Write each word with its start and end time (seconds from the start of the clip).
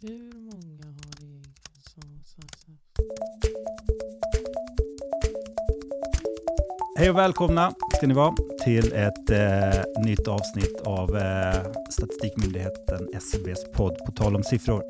Hur 0.00 0.32
många 0.34 0.84
har 0.84 1.24
egentligen 1.24 1.44
så, 1.82 2.00
så, 2.24 2.42
så. 2.56 2.72
Hej 6.98 7.10
och 7.10 7.18
välkomna 7.18 7.74
ska 7.96 8.06
ni 8.06 8.14
vara 8.14 8.34
till 8.64 8.92
ett 8.92 9.30
eh, 9.30 10.02
nytt 10.04 10.28
avsnitt 10.28 10.80
av 10.84 11.16
eh, 11.16 11.72
Statistikmyndigheten 11.90 13.08
SCBs 13.14 13.72
podd 13.74 13.98
På 14.06 14.12
tal 14.12 14.36
om 14.36 14.42
siffror. 14.42 14.82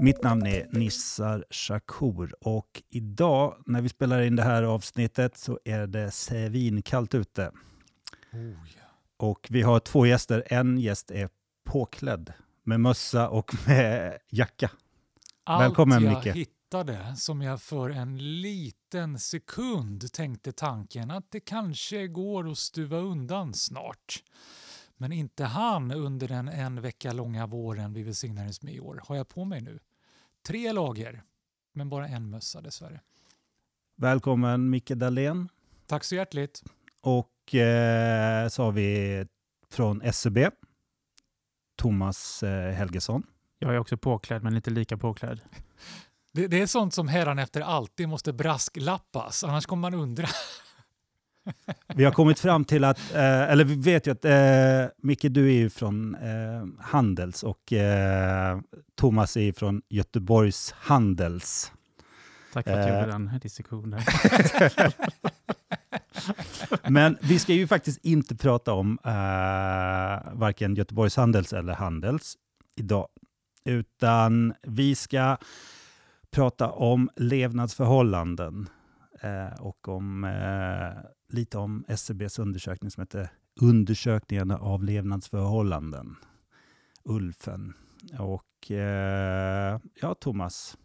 Mitt 0.00 0.22
namn 0.22 0.46
är 0.46 0.66
Nissar 0.70 1.44
Shakur 1.50 2.34
och 2.40 2.82
idag 2.90 3.62
när 3.66 3.82
vi 3.82 3.88
spelar 3.88 4.20
in 4.22 4.36
det 4.36 4.42
här 4.42 4.62
avsnittet 4.62 5.36
så 5.36 5.58
är 5.64 5.86
det 5.86 6.10
svinkallt 6.10 7.14
ute. 7.14 7.52
Oh, 8.32 8.50
ja. 8.50 8.84
Och 9.16 9.46
vi 9.50 9.62
har 9.62 9.80
två 9.80 10.06
gäster. 10.06 10.44
En 10.46 10.78
gäst 10.78 11.10
är 11.10 11.28
påklädd 11.64 12.32
med 12.68 12.80
mössa 12.80 13.28
och 13.28 13.54
med 13.66 14.18
jacka. 14.28 14.70
Allt 15.44 15.62
Välkommen, 15.62 16.04
jag 16.04 16.24
Micke. 16.24 16.36
hittade 16.36 17.16
som 17.16 17.42
jag 17.42 17.62
för 17.62 17.90
en 17.90 18.40
liten 18.40 19.18
sekund 19.18 20.12
tänkte 20.12 20.52
tanken 20.52 21.10
att 21.10 21.30
det 21.30 21.40
kanske 21.40 22.08
går 22.08 22.50
att 22.50 22.58
stuva 22.58 22.96
undan 22.96 23.54
snart. 23.54 24.22
Men 24.96 25.12
inte 25.12 25.44
han 25.44 25.92
under 25.92 26.28
den 26.28 26.48
en 26.48 26.80
vecka 26.80 27.12
långa 27.12 27.46
våren 27.46 27.92
vi 27.92 28.02
välsignades 28.02 28.62
med 28.62 28.74
i 28.74 28.80
år 28.80 29.02
har 29.06 29.16
jag 29.16 29.28
på 29.28 29.44
mig 29.44 29.60
nu. 29.60 29.78
Tre 30.46 30.72
lager, 30.72 31.22
men 31.72 31.88
bara 31.88 32.08
en 32.08 32.30
mössa 32.30 32.60
dessvärre. 32.60 33.00
Välkommen 33.96 34.70
Micke 34.70 34.90
Dahlén. 34.90 35.48
Tack 35.86 36.04
så 36.04 36.14
hjärtligt. 36.14 36.62
Och 37.00 37.54
eh, 37.54 38.48
så 38.48 38.62
har 38.62 38.72
vi 38.72 39.26
från 39.70 40.02
SCB, 40.02 40.50
Thomas 41.78 42.42
eh, 42.42 42.72
Helgesson. 42.72 43.22
Jag 43.58 43.74
är 43.74 43.78
också 43.78 43.96
påklädd, 43.96 44.42
men 44.42 44.56
inte 44.56 44.70
lika 44.70 44.96
påklädd. 44.96 45.40
Det, 46.32 46.46
det 46.46 46.60
är 46.62 46.66
sånt 46.66 46.94
som 46.94 47.08
hädanefter 47.08 47.60
alltid 47.60 48.08
måste 48.08 48.32
brasklappas, 48.32 49.44
annars 49.44 49.66
kommer 49.66 49.90
man 49.90 50.00
undra. 50.00 50.28
Vi 51.94 52.04
har 52.04 52.12
kommit 52.12 52.40
fram 52.40 52.64
till 52.64 52.84
att, 52.84 53.14
eh, 53.14 53.42
eller 53.42 53.64
vi 53.64 53.74
vet 53.74 54.06
ju 54.06 54.10
att 54.12 54.24
eh, 54.24 54.86
Micke, 55.02 55.22
du 55.30 55.48
är 55.48 55.52
ju 55.54 55.70
från 55.70 56.14
eh, 56.14 56.66
Handels 56.84 57.42
och 57.42 57.72
eh, 57.72 58.58
Thomas 58.96 59.36
är 59.36 59.40
ju 59.40 59.52
från 59.52 59.82
Göteborgs 59.88 60.74
Handels. 60.78 61.72
Tack 62.52 62.64
för 62.64 62.72
att 62.72 62.86
du 62.86 62.92
Eh. 62.92 62.98
gjorde 63.00 63.12
den 63.12 63.38
diskussionen. 63.42 64.00
Men 66.88 67.16
vi 67.20 67.38
ska 67.38 67.52
ju 67.52 67.66
faktiskt 67.66 68.04
inte 68.04 68.36
prata 68.36 68.72
om 68.72 68.98
uh, 69.06 70.38
varken 70.38 70.74
Göteborgs 70.74 71.16
Handels 71.16 71.52
eller 71.52 71.72
Handels 71.72 72.36
idag, 72.76 73.08
utan 73.64 74.54
vi 74.62 74.94
ska 74.94 75.36
prata 76.30 76.70
om 76.70 77.10
levnadsförhållanden 77.16 78.68
uh, 79.24 79.60
och 79.60 79.88
om, 79.88 80.24
uh, 80.24 80.92
lite 81.32 81.58
om 81.58 81.84
SCBs 81.88 82.38
undersökning 82.38 82.90
som 82.90 83.00
heter 83.00 83.28
Undersökningarna 83.60 84.58
av 84.58 84.84
levnadsförhållanden, 84.84 86.16
ULFen. 87.04 87.74
Och 88.18 88.70
ja, 90.00 90.14
Thomas, 90.20 90.76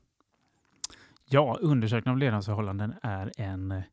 Ja, 1.33 1.57
undersökning 1.61 2.11
av 2.11 2.17
levnadsförhållanden 2.17 2.94
är 3.02 3.31
en 3.38 3.72
eh, 3.72 3.83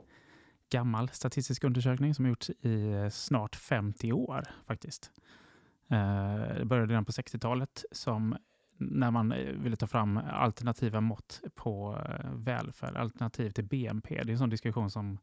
gammal 0.71 1.09
statistisk 1.09 1.65
undersökning 1.65 2.15
som 2.15 2.27
gjorts 2.27 2.51
i 2.51 2.93
eh, 2.93 3.09
snart 3.09 3.57
50 3.57 4.13
år 4.13 4.45
faktiskt. 4.67 5.11
Eh, 5.89 6.35
Det 6.59 6.65
började 6.65 6.93
redan 6.93 7.05
på 7.05 7.13
60-talet 7.13 7.85
som 7.93 8.37
när 8.77 9.11
man 9.11 9.33
eh, 9.33 9.53
ville 9.53 9.77
ta 9.77 9.87
fram 9.87 10.21
alternativa 10.33 11.01
mått 11.01 11.41
på 11.55 11.99
välfärd, 12.35 12.97
alternativ 12.97 13.51
till 13.51 13.65
BNP. 13.65 14.15
Det 14.15 14.31
är 14.31 14.33
en 14.33 14.39
sån 14.39 14.51
diskussion 14.51 14.91
som, 14.91 15.19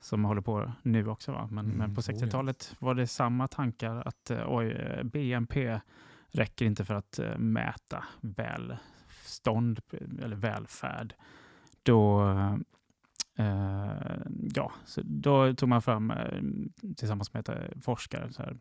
som 0.00 0.24
håller 0.24 0.40
på 0.40 0.72
nu 0.82 1.08
också. 1.08 1.32
Va? 1.32 1.48
Men, 1.52 1.64
Mm, 1.66 1.78
men 1.78 1.94
på 1.94 2.00
oh 2.00 2.04
ja. 2.08 2.14
60-talet 2.14 2.76
var 2.78 2.94
det 2.94 3.06
samma 3.06 3.48
tankar 3.48 4.02
att 4.08 4.30
oj, 4.46 5.00
BNP 5.04 5.80
räcker 6.30 6.64
inte 6.66 6.84
för 6.84 6.94
att 6.94 7.20
mäta 7.38 8.04
välstånd 8.20 9.80
eller 10.22 10.36
välfärd. 10.36 11.14
Då, 11.82 12.24
Eh, 13.38 14.18
ja, 14.54 14.72
så 14.84 15.00
då 15.04 15.54
tog 15.54 15.68
man 15.68 15.82
fram 15.82 16.10
eh, 16.10 16.42
tillsammans 16.96 17.32
med 17.32 17.40
ett 17.40 17.48
eh, 17.48 17.80
forskare 17.80 18.32
så 18.32 18.42
här, 18.42 18.56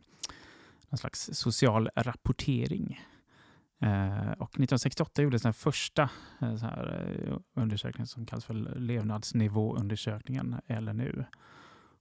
någon 0.89 0.97
slags 0.97 1.29
social 1.33 1.89
rapportering. 1.95 3.01
Och 4.37 4.49
1968 4.49 5.21
gjordes 5.21 5.41
den 5.41 5.53
första 5.53 6.09
så 6.39 6.65
här, 6.65 7.39
undersökningen 7.53 8.07
som 8.07 8.25
kallas 8.25 8.45
för 8.45 8.53
levnadsnivåundersökningen, 8.79 10.55
LNU. 10.67 11.23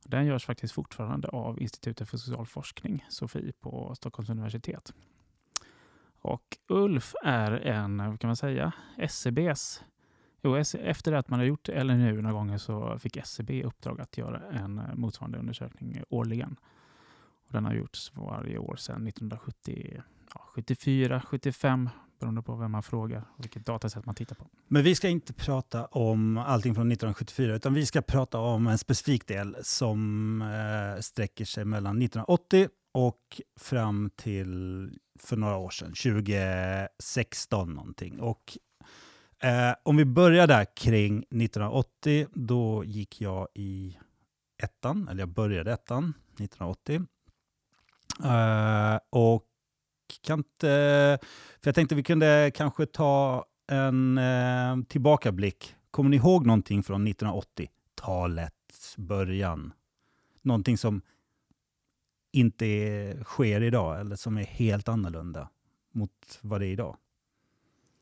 Den 0.05 0.27
görs 0.27 0.45
faktiskt 0.45 0.75
fortfarande 0.75 1.29
av 1.29 1.63
Institutet 1.63 2.09
för 2.09 2.17
social 2.17 2.47
forskning, 2.47 3.05
SOFI, 3.09 3.53
på 3.61 3.95
Stockholms 3.95 4.31
universitet. 4.31 4.93
Och 6.19 6.59
ULF 6.69 7.15
är 7.25 7.53
en, 7.53 7.99
vad 7.99 8.21
kan 8.21 8.29
man 8.29 8.37
säga, 8.37 8.73
SCBs 8.99 9.83
Jo, 10.43 10.57
efter 10.57 11.13
att 11.13 11.29
man 11.29 11.39
har 11.39 11.47
gjort 11.47 11.69
LNU 11.69 12.23
några 12.23 12.33
gånger 12.33 12.59
så 12.59 12.99
fick 12.99 13.17
SCB 13.17 13.55
i 13.55 13.65
uppdrag 13.65 14.01
att 14.01 14.19
göra 14.19 14.43
en 14.53 14.79
eh, 14.79 14.95
motsvarande 14.95 15.39
undersökning 15.39 16.03
årligen. 16.09 16.57
Och 17.47 17.53
den 17.53 17.65
har 17.65 17.75
gjorts 17.75 18.13
varje 18.15 18.59
år 18.59 18.77
sedan 18.77 19.07
1974, 19.07 21.15
ja, 21.15 21.21
75 21.29 21.91
beroende 22.19 22.43
på 22.43 22.57
vem 22.57 22.73
man 22.73 22.83
frågar 22.83 23.25
och 23.37 23.45
vilket 23.45 23.67
datasätt 23.67 24.07
man 24.07 24.15
tittar 24.15 24.37
på. 24.37 24.47
Men 24.69 24.85
vi 24.85 24.95
ska 24.95 25.09
inte 25.09 25.33
prata 25.33 25.87
om 25.87 26.39
allting 26.39 26.75
från 26.75 26.93
1974 26.93 27.55
utan 27.55 27.75
vi 27.75 27.87
ska 27.87 28.03
prata 28.03 28.39
om 28.39 28.67
en 28.67 28.79
specifik 28.79 29.27
del 29.27 29.57
som 29.63 30.43
eh, 30.43 31.01
sträcker 31.01 31.45
sig 31.45 31.65
mellan 31.65 32.03
1980 32.03 32.69
och 32.93 33.41
fram 33.61 34.11
till 34.17 34.91
för 35.19 35.37
några 35.37 35.57
år 35.57 35.71
sedan, 35.71 35.89
2016 35.89 37.75
någonting. 37.75 38.21
Och, 38.21 38.59
eh, 39.43 39.75
om 39.83 39.97
vi 39.97 40.05
börjar 40.05 40.47
där 40.47 40.65
kring 40.77 41.19
1980, 41.19 42.27
då 42.33 42.85
gick 42.85 43.21
jag 43.21 43.49
i 43.55 43.99
ettan, 44.63 45.09
eller 45.09 45.21
jag 45.21 45.29
började 45.29 45.73
ettan 45.73 46.15
1980. 46.35 47.07
Eh, 48.25 48.99
och 49.11 49.47
kan 50.23 50.39
inte, 50.39 51.19
för 51.61 51.69
jag 51.69 51.75
tänkte 51.75 51.95
vi 51.95 52.03
kunde 52.03 52.51
kanske 52.55 52.87
ta 52.87 53.45
en 53.67 54.19
eh, 54.19 54.77
tillbakablick. 54.89 55.75
Kommer 55.91 56.11
ni 56.11 56.17
ihåg 56.17 56.47
någonting 56.47 56.83
från 56.83 57.09
1980-talets 57.09 58.97
början? 58.97 59.73
Någonting 60.43 60.79
som 60.79 61.03
inte 62.33 62.67
är, 62.67 63.25
sker 63.25 63.63
idag 63.63 64.01
eller 64.01 64.17
som 64.17 64.39
är 64.39 64.45
helt 64.45 64.89
annorlunda 64.89 65.49
mot 65.93 66.39
vad 66.41 66.61
det 66.61 66.67
är 66.67 66.71
idag? 66.71 66.97
Är 66.97 66.97
det 66.97 66.97
någon 66.97 67.01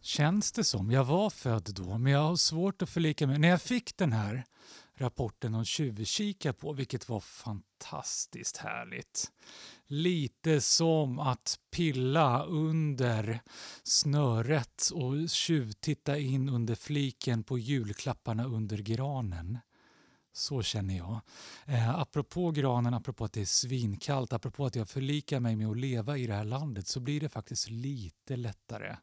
Känns 0.00 0.52
det 0.52 0.64
som. 0.64 0.90
Jag 0.90 1.04
var 1.04 1.30
född 1.30 1.70
då, 1.74 1.98
men 1.98 2.12
jag 2.12 2.22
har 2.22 2.36
svårt 2.36 2.82
att 2.82 2.90
förlika 2.90 3.26
mig. 3.26 3.38
När 3.38 3.48
jag 3.48 3.62
fick 3.62 3.96
den 3.96 4.12
här 4.12 4.44
rapporten 4.96 5.54
att 5.54 5.66
tjuvkika 5.66 6.52
på, 6.52 6.72
vilket 6.72 7.08
var 7.08 7.20
fantastiskt 7.20 8.56
härligt. 8.56 9.32
Lite 9.86 10.60
som 10.60 11.18
att 11.18 11.58
pilla 11.70 12.44
under 12.44 13.40
snöret 13.82 14.90
och 14.94 15.30
tjuvtitta 15.30 16.18
in 16.18 16.48
under 16.48 16.74
fliken 16.74 17.44
på 17.44 17.58
julklapparna 17.58 18.44
under 18.44 18.78
granen. 18.78 19.58
Så 20.36 20.62
känner 20.62 20.96
jag. 20.96 21.20
Eh, 21.66 21.98
apropå 21.98 22.50
granen, 22.50 22.94
apropå 22.94 23.24
att 23.24 23.32
det 23.32 23.40
är 23.40 23.44
svinkallt, 23.44 24.32
apropå 24.32 24.66
att 24.66 24.76
jag 24.76 24.88
förlikar 24.88 25.40
mig 25.40 25.56
med 25.56 25.68
att 25.68 25.76
leva 25.76 26.18
i 26.18 26.26
det 26.26 26.34
här 26.34 26.44
landet 26.44 26.86
så 26.86 27.00
blir 27.00 27.20
det 27.20 27.28
faktiskt 27.28 27.70
lite 27.70 28.36
lättare 28.36 28.96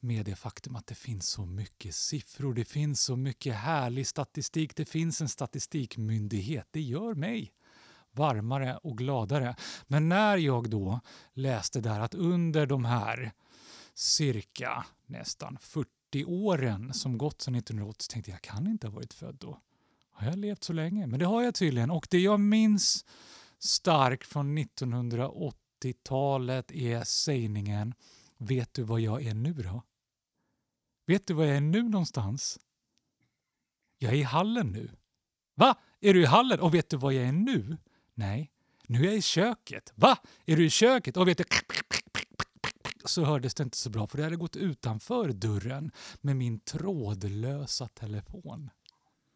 med 0.00 0.24
det 0.24 0.34
faktum 0.34 0.76
att 0.76 0.86
det 0.86 0.94
finns 0.94 1.28
så 1.28 1.46
mycket 1.46 1.94
siffror, 1.94 2.54
det 2.54 2.64
finns 2.64 3.02
så 3.02 3.16
mycket 3.16 3.54
härlig 3.54 4.06
statistik, 4.06 4.76
det 4.76 4.84
finns 4.84 5.20
en 5.20 5.28
statistikmyndighet. 5.28 6.68
Det 6.70 6.80
gör 6.80 7.14
mig 7.14 7.52
varmare 8.12 8.76
och 8.76 8.98
gladare. 8.98 9.56
Men 9.86 10.08
när 10.08 10.36
jag 10.36 10.70
då 10.70 11.00
läste 11.32 11.80
där 11.80 12.00
att 12.00 12.14
under 12.14 12.66
de 12.66 12.84
här 12.84 13.32
cirka 13.94 14.86
nästan 15.06 15.58
40 15.60 16.24
åren 16.24 16.94
som 16.94 17.18
gått 17.18 17.42
sedan 17.42 17.54
1980 17.54 18.02
så 18.02 18.12
tänkte 18.12 18.30
jag, 18.30 18.36
jag 18.36 18.42
kan 18.42 18.66
inte 18.66 18.86
ha 18.86 18.94
varit 18.94 19.14
född 19.14 19.36
då. 19.40 19.60
Har 20.12 20.26
jag 20.26 20.38
levt 20.38 20.64
så 20.64 20.72
länge? 20.72 21.06
Men 21.06 21.18
det 21.18 21.26
har 21.26 21.42
jag 21.42 21.54
tydligen. 21.54 21.90
Och 21.90 22.06
det 22.10 22.18
jag 22.18 22.40
minns 22.40 23.04
starkt 23.58 24.26
från 24.26 24.58
1980-talet 24.58 26.72
är 26.72 27.04
sägningen 27.04 27.94
Vet 28.38 28.74
du 28.74 28.82
vad 28.82 29.00
jag 29.00 29.22
är 29.22 29.34
nu 29.34 29.52
då? 29.52 29.82
Vet 31.06 31.26
du 31.26 31.34
var 31.34 31.44
jag 31.44 31.56
är 31.56 31.60
nu 31.60 31.82
någonstans? 31.82 32.58
Jag 33.98 34.12
är 34.12 34.16
i 34.16 34.22
hallen 34.22 34.72
nu. 34.72 34.90
Va? 35.54 35.74
Är 36.00 36.14
du 36.14 36.22
i 36.22 36.26
hallen? 36.26 36.60
Och 36.60 36.74
vet 36.74 36.90
du 36.90 36.96
vad 36.96 37.14
jag 37.14 37.24
är 37.24 37.32
nu? 37.32 37.76
Nej, 38.14 38.50
Nu 38.86 39.00
är 39.00 39.04
jag 39.04 39.16
i 39.16 39.22
köket. 39.22 39.92
Va? 39.94 40.18
Är 40.46 40.56
du 40.56 40.66
i 40.66 40.70
köket? 40.70 41.16
Och 41.16 41.28
vet 41.28 41.38
du, 41.38 41.44
så 43.04 43.24
hördes 43.24 43.54
det 43.54 43.62
inte 43.62 43.76
så 43.76 43.90
bra 43.90 44.06
för 44.06 44.18
det 44.18 44.24
hade 44.24 44.36
gått 44.36 44.56
utanför 44.56 45.32
dörren 45.32 45.90
med 46.20 46.36
min 46.36 46.60
trådlösa 46.60 47.88
telefon. 47.88 48.70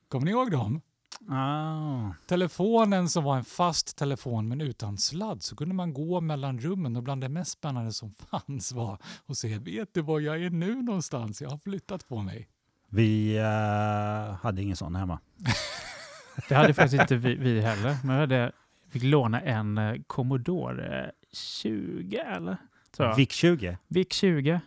Kommer 0.08 0.24
ni 0.24 0.30
ihåg 0.30 0.50
dem? 0.50 0.80
Ah. 1.28 2.12
Telefonen 2.26 3.08
som 3.08 3.24
var 3.24 3.36
en 3.36 3.44
fast 3.44 3.96
telefon 3.96 4.48
men 4.48 4.60
utan 4.60 4.98
sladd 4.98 5.42
så 5.42 5.56
kunde 5.56 5.74
man 5.74 5.94
gå 5.94 6.20
mellan 6.20 6.60
rummen 6.60 6.96
och 6.96 7.02
bland 7.02 7.20
det 7.20 7.28
mest 7.28 7.50
spännande 7.50 7.92
som 7.92 8.10
fanns 8.30 8.72
var 8.72 8.98
att 9.26 9.36
se, 9.36 9.58
vet 9.58 9.94
du 9.94 10.02
var 10.02 10.20
jag 10.20 10.42
är 10.42 10.50
nu 10.50 10.82
någonstans? 10.82 11.42
Jag 11.42 11.50
har 11.50 11.58
flyttat 11.58 12.08
på 12.08 12.22
mig. 12.22 12.48
Vi 12.88 13.36
eh, 13.36 14.34
hade 14.34 14.62
ingen 14.62 14.76
sån 14.76 14.94
hemma. 14.94 15.20
Det 16.48 16.54
hade 16.54 16.74
faktiskt 16.74 17.00
inte 17.00 17.16
vi, 17.16 17.34
vi 17.34 17.60
heller. 17.60 17.96
Men 18.04 18.16
vi 18.16 18.20
hade, 18.20 18.52
fick 18.90 19.02
låna 19.02 19.40
en 19.40 19.78
eh, 19.78 19.94
Commodore 20.06 21.12
20 21.32 22.16
eller? 22.16 22.56
Så, 22.96 23.14
VIC 23.14 23.32
20. 23.32 23.78
VIC 23.88 24.12
20 24.12 24.60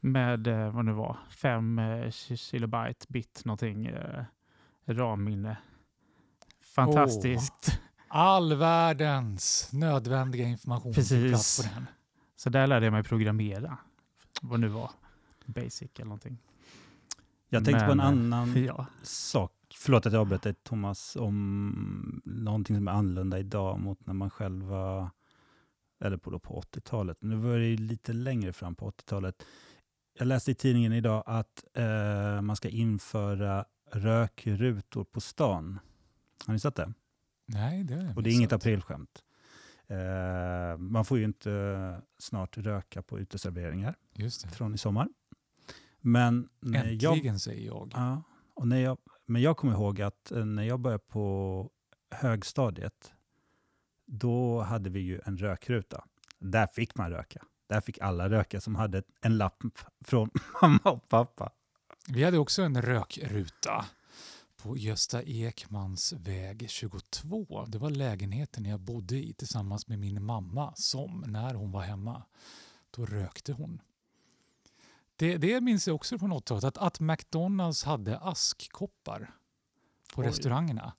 med 0.00 0.46
eh, 0.46 0.70
vad 0.70 0.84
det 0.84 0.90
nu 0.90 0.92
var, 0.92 1.16
5 1.30 1.78
eh, 1.78 2.10
kilobyte 2.10 3.06
bit 3.08 3.42
någonting 3.44 3.86
eh, 3.86 4.24
RAM-minne. 4.86 5.56
Fantastiskt. 6.74 7.80
All 8.08 8.54
världens 8.54 9.70
nödvändiga 9.72 10.46
information 10.46 10.94
Precis. 10.94 11.56
på 11.62 11.74
den. 11.74 11.86
Så 12.36 12.50
där 12.50 12.66
lärde 12.66 12.86
jag 12.86 12.92
mig 12.92 13.02
programmera. 13.04 13.78
Vad 14.42 14.60
nu 14.60 14.68
var. 14.68 14.90
Basic 15.46 15.90
eller 15.94 16.04
någonting. 16.04 16.38
Jag 17.48 17.64
tänkte 17.64 17.84
på 17.84 17.90
en 17.92 17.96
Men, 17.98 18.06
annan 18.06 18.64
Ja. 18.64 18.86
sak. 19.02 19.52
Förlåt 19.74 20.06
att 20.06 20.12
jag 20.12 20.20
avbröt 20.20 20.42
dig 20.42 20.54
Thomas, 20.54 21.16
om 21.16 22.22
någonting 22.24 22.76
som 22.76 22.88
är 22.88 22.92
annorlunda 22.92 23.38
idag 23.38 23.80
mot 23.80 24.06
när 24.06 24.14
man 24.14 24.30
själv 24.30 24.64
var, 24.66 25.10
eller 26.04 26.16
på, 26.16 26.38
på 26.38 26.60
80-talet. 26.60 27.18
Nu 27.20 27.36
var 27.36 27.58
det 27.58 27.66
ju 27.66 27.76
lite 27.76 28.12
längre 28.12 28.52
fram 28.52 28.74
på 28.74 28.90
80-talet. 28.90 29.42
Jag 30.18 30.28
läste 30.28 30.50
i 30.50 30.54
tidningen 30.54 30.92
idag 30.92 31.22
att 31.26 31.64
eh, 31.74 32.42
man 32.42 32.56
ska 32.56 32.68
införa 32.68 33.64
rökrutor 33.92 35.04
på 35.04 35.20
stan. 35.20 35.78
Har 36.46 36.52
ni 36.54 36.60
sett 36.60 36.74
det? 36.74 36.92
Nej, 37.46 37.84
det 37.84 37.94
har 37.94 38.02
jag 38.02 38.16
Och 38.16 38.22
det 38.22 38.30
är 38.30 38.34
inget 38.34 38.52
aprilskämt. 38.52 39.22
Eh, 39.86 40.78
man 40.78 41.04
får 41.04 41.18
ju 41.18 41.24
inte 41.24 42.02
snart 42.18 42.58
röka 42.58 43.02
på 43.02 43.18
uteserveringar 43.18 43.94
från 44.52 44.74
i 44.74 44.78
sommar. 44.78 45.08
Men 46.00 46.48
när 46.60 47.02
jag 47.02 47.14
Äntligen 47.14 47.38
säger 47.38 47.66
jag. 47.66 47.92
Ja, 47.94 48.22
och 48.54 48.68
när 48.68 48.80
jag, 48.80 48.98
men 49.26 49.42
jag 49.42 49.56
kommer 49.56 49.72
ihåg 49.72 50.00
att 50.00 50.32
eh, 50.32 50.44
när 50.44 50.62
jag 50.62 50.80
började 50.80 51.04
på 51.04 51.70
högstadiet, 52.10 53.12
då 54.06 54.60
hade 54.60 54.90
vi 54.90 55.00
ju 55.00 55.20
en 55.24 55.36
rökruta. 55.36 56.04
Där 56.38 56.66
fick 56.66 56.96
man 56.96 57.10
röka. 57.10 57.42
Där 57.68 57.80
fick 57.80 57.98
alla 57.98 58.30
röka 58.30 58.60
som 58.60 58.74
hade 58.74 59.02
en 59.20 59.36
lapp 59.36 59.62
från 60.04 60.30
mamma 60.62 60.90
och 60.90 61.08
pappa. 61.08 61.50
Vi 62.08 62.24
hade 62.24 62.38
också 62.38 62.62
en 62.62 62.82
rökruta 62.82 63.86
på 64.56 64.76
Gösta 64.76 65.22
Ekmans 65.22 66.12
väg 66.12 66.70
22. 66.70 67.64
Det 67.68 67.78
var 67.78 67.90
lägenheten 67.90 68.64
jag 68.64 68.80
bodde 68.80 69.16
i 69.16 69.32
tillsammans 69.32 69.88
med 69.88 69.98
min 69.98 70.24
mamma 70.24 70.72
som, 70.76 71.24
när 71.26 71.54
hon 71.54 71.72
var 71.72 71.82
hemma, 71.82 72.22
då 72.90 73.06
rökte 73.06 73.52
hon. 73.52 73.80
Det, 75.16 75.36
det 75.36 75.60
minns 75.60 75.86
jag 75.86 75.96
också 75.96 76.18
från 76.18 76.32
80-talet, 76.32 76.64
att, 76.64 76.78
att 76.78 77.00
McDonalds 77.00 77.84
hade 77.84 78.18
askkoppar 78.18 79.34
på 80.14 80.20
Oj. 80.20 80.26
restaurangerna. 80.26 80.92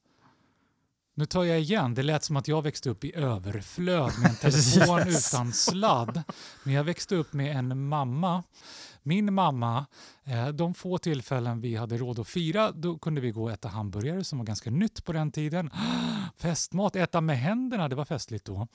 Nu 1.17 1.25
tar 1.25 1.43
jag 1.43 1.59
igen, 1.59 1.93
det 1.93 2.03
lät 2.03 2.23
som 2.23 2.35
att 2.35 2.47
jag 2.47 2.61
växte 2.61 2.89
upp 2.89 3.03
i 3.03 3.15
överflöd 3.15 4.11
med 4.21 4.29
en 4.29 4.35
telefon 4.51 5.07
utan 5.07 5.53
sladd. 5.53 6.23
Men 6.63 6.73
jag 6.73 6.83
växte 6.83 7.15
upp 7.15 7.33
med 7.33 7.57
en 7.57 7.87
mamma. 7.87 8.43
Min 9.03 9.33
mamma, 9.33 9.85
eh, 10.23 10.47
de 10.47 10.73
få 10.73 10.97
tillfällen 10.97 11.61
vi 11.61 11.75
hade 11.75 11.97
råd 11.97 12.19
att 12.19 12.27
fira, 12.27 12.71
då 12.71 12.97
kunde 12.97 13.21
vi 13.21 13.31
gå 13.31 13.43
och 13.43 13.51
äta 13.51 13.67
hamburgare 13.67 14.23
som 14.23 14.37
var 14.37 14.45
ganska 14.45 14.71
nytt 14.71 15.05
på 15.05 15.13
den 15.13 15.31
tiden. 15.31 15.69
Festmat, 16.37 16.95
äta 16.95 17.21
med 17.21 17.39
händerna, 17.39 17.89
det 17.89 17.95
var 17.95 18.05
festligt 18.05 18.45
då. 18.45 18.67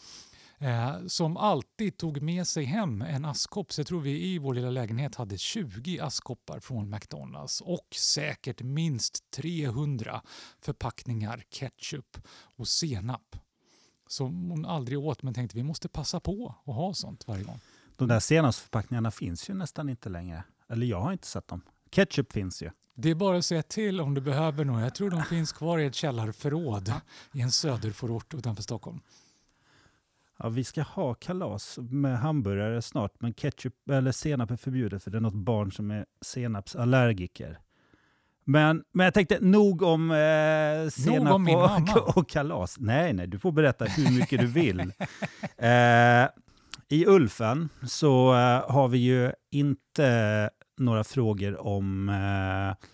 Eh, 0.62 1.06
som 1.06 1.36
alltid 1.36 1.96
tog 1.96 2.22
med 2.22 2.46
sig 2.46 2.64
hem 2.64 3.02
en 3.02 3.24
askkopp. 3.24 3.72
Så 3.72 3.80
jag 3.80 3.86
tror 3.86 4.00
vi 4.00 4.24
i 4.24 4.38
vår 4.38 4.54
lilla 4.54 4.70
lägenhet 4.70 5.14
hade 5.14 5.38
20 5.38 6.00
askkoppar 6.00 6.60
från 6.60 6.90
McDonalds 6.90 7.60
och 7.60 7.86
säkert 7.94 8.62
minst 8.62 9.30
300 9.30 10.22
förpackningar 10.60 11.42
ketchup 11.50 12.18
och 12.56 12.68
senap. 12.68 13.36
Som 14.06 14.50
hon 14.50 14.66
aldrig 14.66 14.98
åt 14.98 15.22
men 15.22 15.34
tänkte 15.34 15.56
vi 15.56 15.62
måste 15.62 15.88
passa 15.88 16.20
på 16.20 16.54
att 16.66 16.74
ha 16.74 16.94
sånt 16.94 17.28
varje 17.28 17.44
gång. 17.44 17.60
De 17.96 18.08
där 18.08 18.20
senapsförpackningarna 18.20 19.10
finns 19.10 19.50
ju 19.50 19.54
nästan 19.54 19.88
inte 19.88 20.08
längre. 20.08 20.44
Eller 20.68 20.86
jag 20.86 21.00
har 21.00 21.12
inte 21.12 21.26
sett 21.26 21.48
dem. 21.48 21.62
Ketchup 21.90 22.32
finns 22.32 22.62
ju. 22.62 22.70
Det 22.94 23.10
är 23.10 23.14
bara 23.14 23.38
att 23.38 23.44
säga 23.44 23.62
till 23.62 24.00
om 24.00 24.14
du 24.14 24.20
behöver 24.20 24.64
något. 24.64 24.82
Jag 24.82 24.94
tror 24.94 25.10
de 25.10 25.24
finns 25.24 25.52
kvar 25.52 25.78
i 25.78 25.86
ett 25.86 25.94
källarförråd 25.94 26.92
i 27.32 27.40
en 27.40 27.52
söderförort 27.52 28.34
utanför 28.34 28.62
Stockholm. 28.62 29.00
Ja, 30.42 30.48
vi 30.48 30.64
ska 30.64 30.82
ha 30.82 31.14
kalas 31.14 31.78
med 31.90 32.18
hamburgare 32.18 32.82
snart, 32.82 33.12
men 33.18 33.34
ketchup 33.34 33.90
eller 33.90 34.12
senap 34.12 34.50
är 34.50 34.56
förbjudet 34.56 35.04
för 35.04 35.10
det 35.10 35.18
är 35.18 35.20
något 35.20 35.34
barn 35.34 35.72
som 35.72 35.90
är 35.90 36.06
senapsallergiker. 36.20 37.58
Men, 38.44 38.84
men 38.92 39.04
jag 39.04 39.14
tänkte 39.14 39.38
nog 39.40 39.82
om 39.82 40.10
eh, 40.10 40.90
senap 40.90 41.34
om 41.34 41.44
min 41.44 41.58
mamma. 41.58 41.92
och, 41.94 42.16
och 42.16 42.28
kalas. 42.28 42.76
Nej, 42.78 43.12
nej, 43.12 43.26
du 43.26 43.38
får 43.38 43.52
berätta 43.52 43.84
hur 43.84 44.18
mycket 44.18 44.40
du 44.40 44.46
vill. 44.46 44.92
Eh, 45.56 46.28
I 46.88 47.06
Ulfen 47.06 47.68
så 47.86 48.34
eh, 48.34 48.70
har 48.70 48.88
vi 48.88 48.98
ju 48.98 49.32
inte 49.50 50.50
några 50.78 51.04
frågor 51.04 51.66
om 51.66 52.08
eh, 52.08 52.86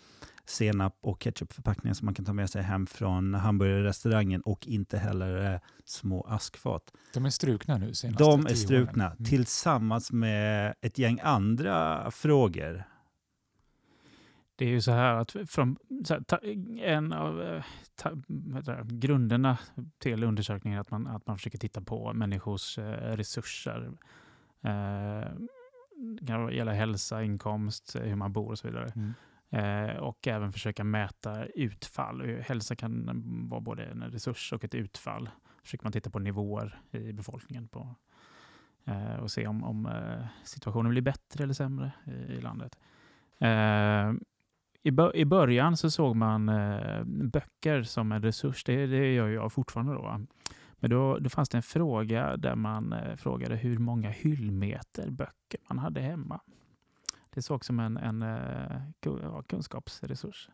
senap 0.49 0.99
och 1.01 1.23
ketchupförpackningar 1.23 1.95
som 1.95 2.05
man 2.05 2.15
kan 2.15 2.25
ta 2.25 2.33
med 2.33 2.51
sig 2.51 2.63
hem 2.63 2.87
från 2.87 3.35
hamburgerrestaurangen 3.35 4.41
och 4.41 4.67
inte 4.67 4.99
heller 4.99 5.55
eh, 5.55 5.61
små 5.85 6.23
askfat. 6.29 6.93
De 7.15 7.27
är 7.27 7.31
strukna 7.31 7.79
nu 7.79 7.95
senaste 7.95 8.25
De 8.25 8.47
är 8.47 8.55
strukna. 8.55 9.07
Mm. 9.07 9.25
tillsammans 9.25 10.13
med 10.13 10.75
ett 10.81 10.99
gäng 10.99 11.21
andra 11.23 12.11
frågor. 12.11 12.85
Det 14.57 14.65
är 14.65 14.69
ju 14.69 14.81
så 14.81 14.93
här 14.93 15.15
att 15.15 15.37
från, 15.47 15.77
så 16.05 16.15
här, 16.15 16.21
ta, 16.21 16.39
en 16.81 17.13
av 17.13 17.43
eh, 17.43 17.65
ta, 17.95 18.11
det, 18.63 18.85
grunderna 18.85 19.59
till 19.99 20.25
undersökningen 20.25 20.77
är 20.77 20.81
att 20.81 20.91
man, 20.91 21.07
att 21.07 21.27
man 21.27 21.37
försöker 21.37 21.59
titta 21.59 21.81
på 21.81 22.13
människors 22.13 22.79
eh, 22.79 23.17
resurser. 23.17 23.93
Eh, 24.63 25.33
det 26.21 26.27
kan 26.27 26.53
gälla 26.53 26.73
hälsa, 26.73 27.23
inkomst, 27.23 27.97
hur 28.03 28.17
man 28.17 28.33
bor 28.33 28.51
och 28.51 28.59
så 28.59 28.69
vidare. 28.69 28.93
Mm. 28.97 29.15
Eh, 29.51 29.97
och 29.97 30.27
även 30.27 30.53
försöka 30.53 30.85
mäta 30.85 31.45
utfall. 31.45 32.31
Eh, 32.31 32.37
hälsa 32.37 32.77
kan 32.77 33.49
vara 33.49 33.61
både 33.61 33.85
en 33.85 34.03
resurs 34.03 34.53
och 34.53 34.65
ett 34.65 34.75
utfall. 34.75 35.31
Försöker 35.63 35.85
man 35.85 35.93
titta 35.93 36.11
på 36.11 36.19
nivåer 36.19 36.81
i 36.91 37.13
befolkningen 37.13 37.69
på, 37.69 37.95
eh, 38.85 39.17
och 39.17 39.31
se 39.31 39.47
om, 39.47 39.65
om 39.65 39.87
eh, 39.87 40.27
situationen 40.45 40.91
blir 40.91 41.03
bättre 41.03 41.45
eller 41.45 41.55
sämre 41.55 41.93
i, 42.07 42.11
i 42.11 42.41
landet. 42.41 42.79
Eh, 43.39 44.13
i, 44.83 44.91
bör, 44.91 45.17
I 45.17 45.25
början 45.25 45.77
så 45.77 45.91
såg 45.91 46.17
man 46.17 46.49
eh, 46.49 47.05
böcker 47.05 47.83
som 47.83 48.13
en 48.13 48.23
resurs. 48.23 48.65
Det, 48.65 48.87
det 48.87 49.13
gör 49.15 49.29
jag 49.29 49.53
fortfarande. 49.53 49.93
Då. 49.93 50.21
Men 50.77 50.91
då, 50.91 51.19
då 51.19 51.29
fanns 51.29 51.49
det 51.49 51.59
en 51.59 51.63
fråga 51.63 52.37
där 52.37 52.55
man 52.55 52.93
eh, 52.93 53.17
frågade 53.17 53.57
hur 53.57 53.79
många 53.79 54.11
hyllmeter 54.11 55.11
böcker 55.11 55.61
man 55.69 55.79
hade 55.79 56.01
hemma. 56.01 56.41
Det 57.39 57.43
såg 57.43 57.65
som 57.65 57.81
en, 57.81 57.97
en 57.97 58.23
eh, 58.23 58.81
ja, 59.01 59.43
kunskapsresurs. 59.43 60.49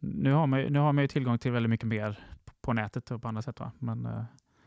Nu 0.00 0.32
har, 0.32 0.46
man, 0.46 0.60
nu 0.60 0.78
har 0.78 0.92
man 0.92 1.04
ju 1.04 1.08
tillgång 1.08 1.38
till 1.38 1.52
väldigt 1.52 1.70
mycket 1.70 1.86
mer 1.86 2.28
på, 2.44 2.52
på 2.60 2.72
nätet 2.72 3.10
och 3.10 3.22
på 3.22 3.28
andra 3.28 3.42
sätt. 3.42 3.60
Va? 3.60 3.72
Men 3.78 4.06
eh, 4.06 4.24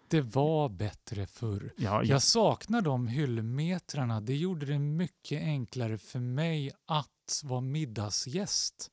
Det 0.08 0.22
var 0.22 0.70
bättre 0.70 1.26
förr. 1.28 1.74
ja, 1.78 1.92
ja, 1.92 2.04
Jag 2.04 2.22
saknar 2.22 2.82
de 2.82 3.08
hyllmetrarna. 3.08 4.22
Det 4.22 4.36
gjorde 4.36 4.66
det 4.66 4.80
mycket 4.80 5.42
enklare 5.42 5.98
för 5.98 6.20
mig 6.20 6.72
att 6.86 7.42
vara 7.44 7.62
middagsgäst. 7.62 8.92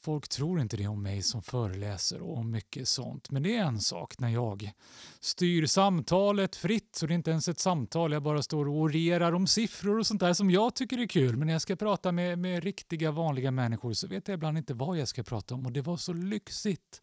Folk 0.00 0.28
tror 0.28 0.60
inte 0.60 0.76
det 0.76 0.86
om 0.86 1.02
mig 1.02 1.22
som 1.22 1.42
föreläser 1.42 2.22
och 2.22 2.36
om 2.36 2.50
mycket 2.50 2.88
sånt. 2.88 3.30
Men 3.30 3.42
det 3.42 3.56
är 3.56 3.64
en 3.64 3.80
sak 3.80 4.18
när 4.18 4.28
jag 4.28 4.72
styr 5.20 5.66
samtalet 5.66 6.56
fritt 6.56 6.96
så 6.96 7.06
det 7.06 7.12
är 7.12 7.14
inte 7.14 7.30
ens 7.30 7.48
ett 7.48 7.58
samtal. 7.58 8.12
Jag 8.12 8.22
bara 8.22 8.42
står 8.42 8.68
och 8.68 8.74
orerar 8.74 9.32
om 9.32 9.46
siffror 9.46 9.98
och 9.98 10.06
sånt 10.06 10.20
där 10.20 10.32
som 10.32 10.50
jag 10.50 10.74
tycker 10.74 10.98
är 10.98 11.06
kul. 11.06 11.36
Men 11.36 11.46
när 11.46 11.54
jag 11.54 11.62
ska 11.62 11.76
prata 11.76 12.12
med, 12.12 12.38
med 12.38 12.64
riktiga 12.64 13.10
vanliga 13.10 13.50
människor 13.50 13.92
så 13.92 14.06
vet 14.06 14.28
jag 14.28 14.34
ibland 14.34 14.58
inte 14.58 14.74
vad 14.74 14.98
jag 14.98 15.08
ska 15.08 15.22
prata 15.22 15.54
om. 15.54 15.66
Och 15.66 15.72
det 15.72 15.82
var 15.82 15.96
så 15.96 16.12
lyxigt 16.12 17.02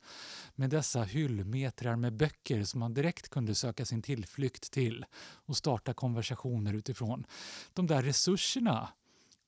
med 0.56 0.70
dessa 0.70 1.04
hyllmetrar 1.04 1.96
med 1.96 2.14
böcker 2.14 2.64
som 2.64 2.80
man 2.80 2.94
direkt 2.94 3.30
kunde 3.30 3.56
söka 3.56 3.86
sin 3.86 4.02
tillflykt 4.02 4.72
till 4.72 5.06
och 5.22 5.58
starta 5.58 5.94
konversationer 5.94 6.74
utifrån. 6.74 7.26
De 7.74 7.88
där 7.88 8.02
resurserna. 8.02 8.90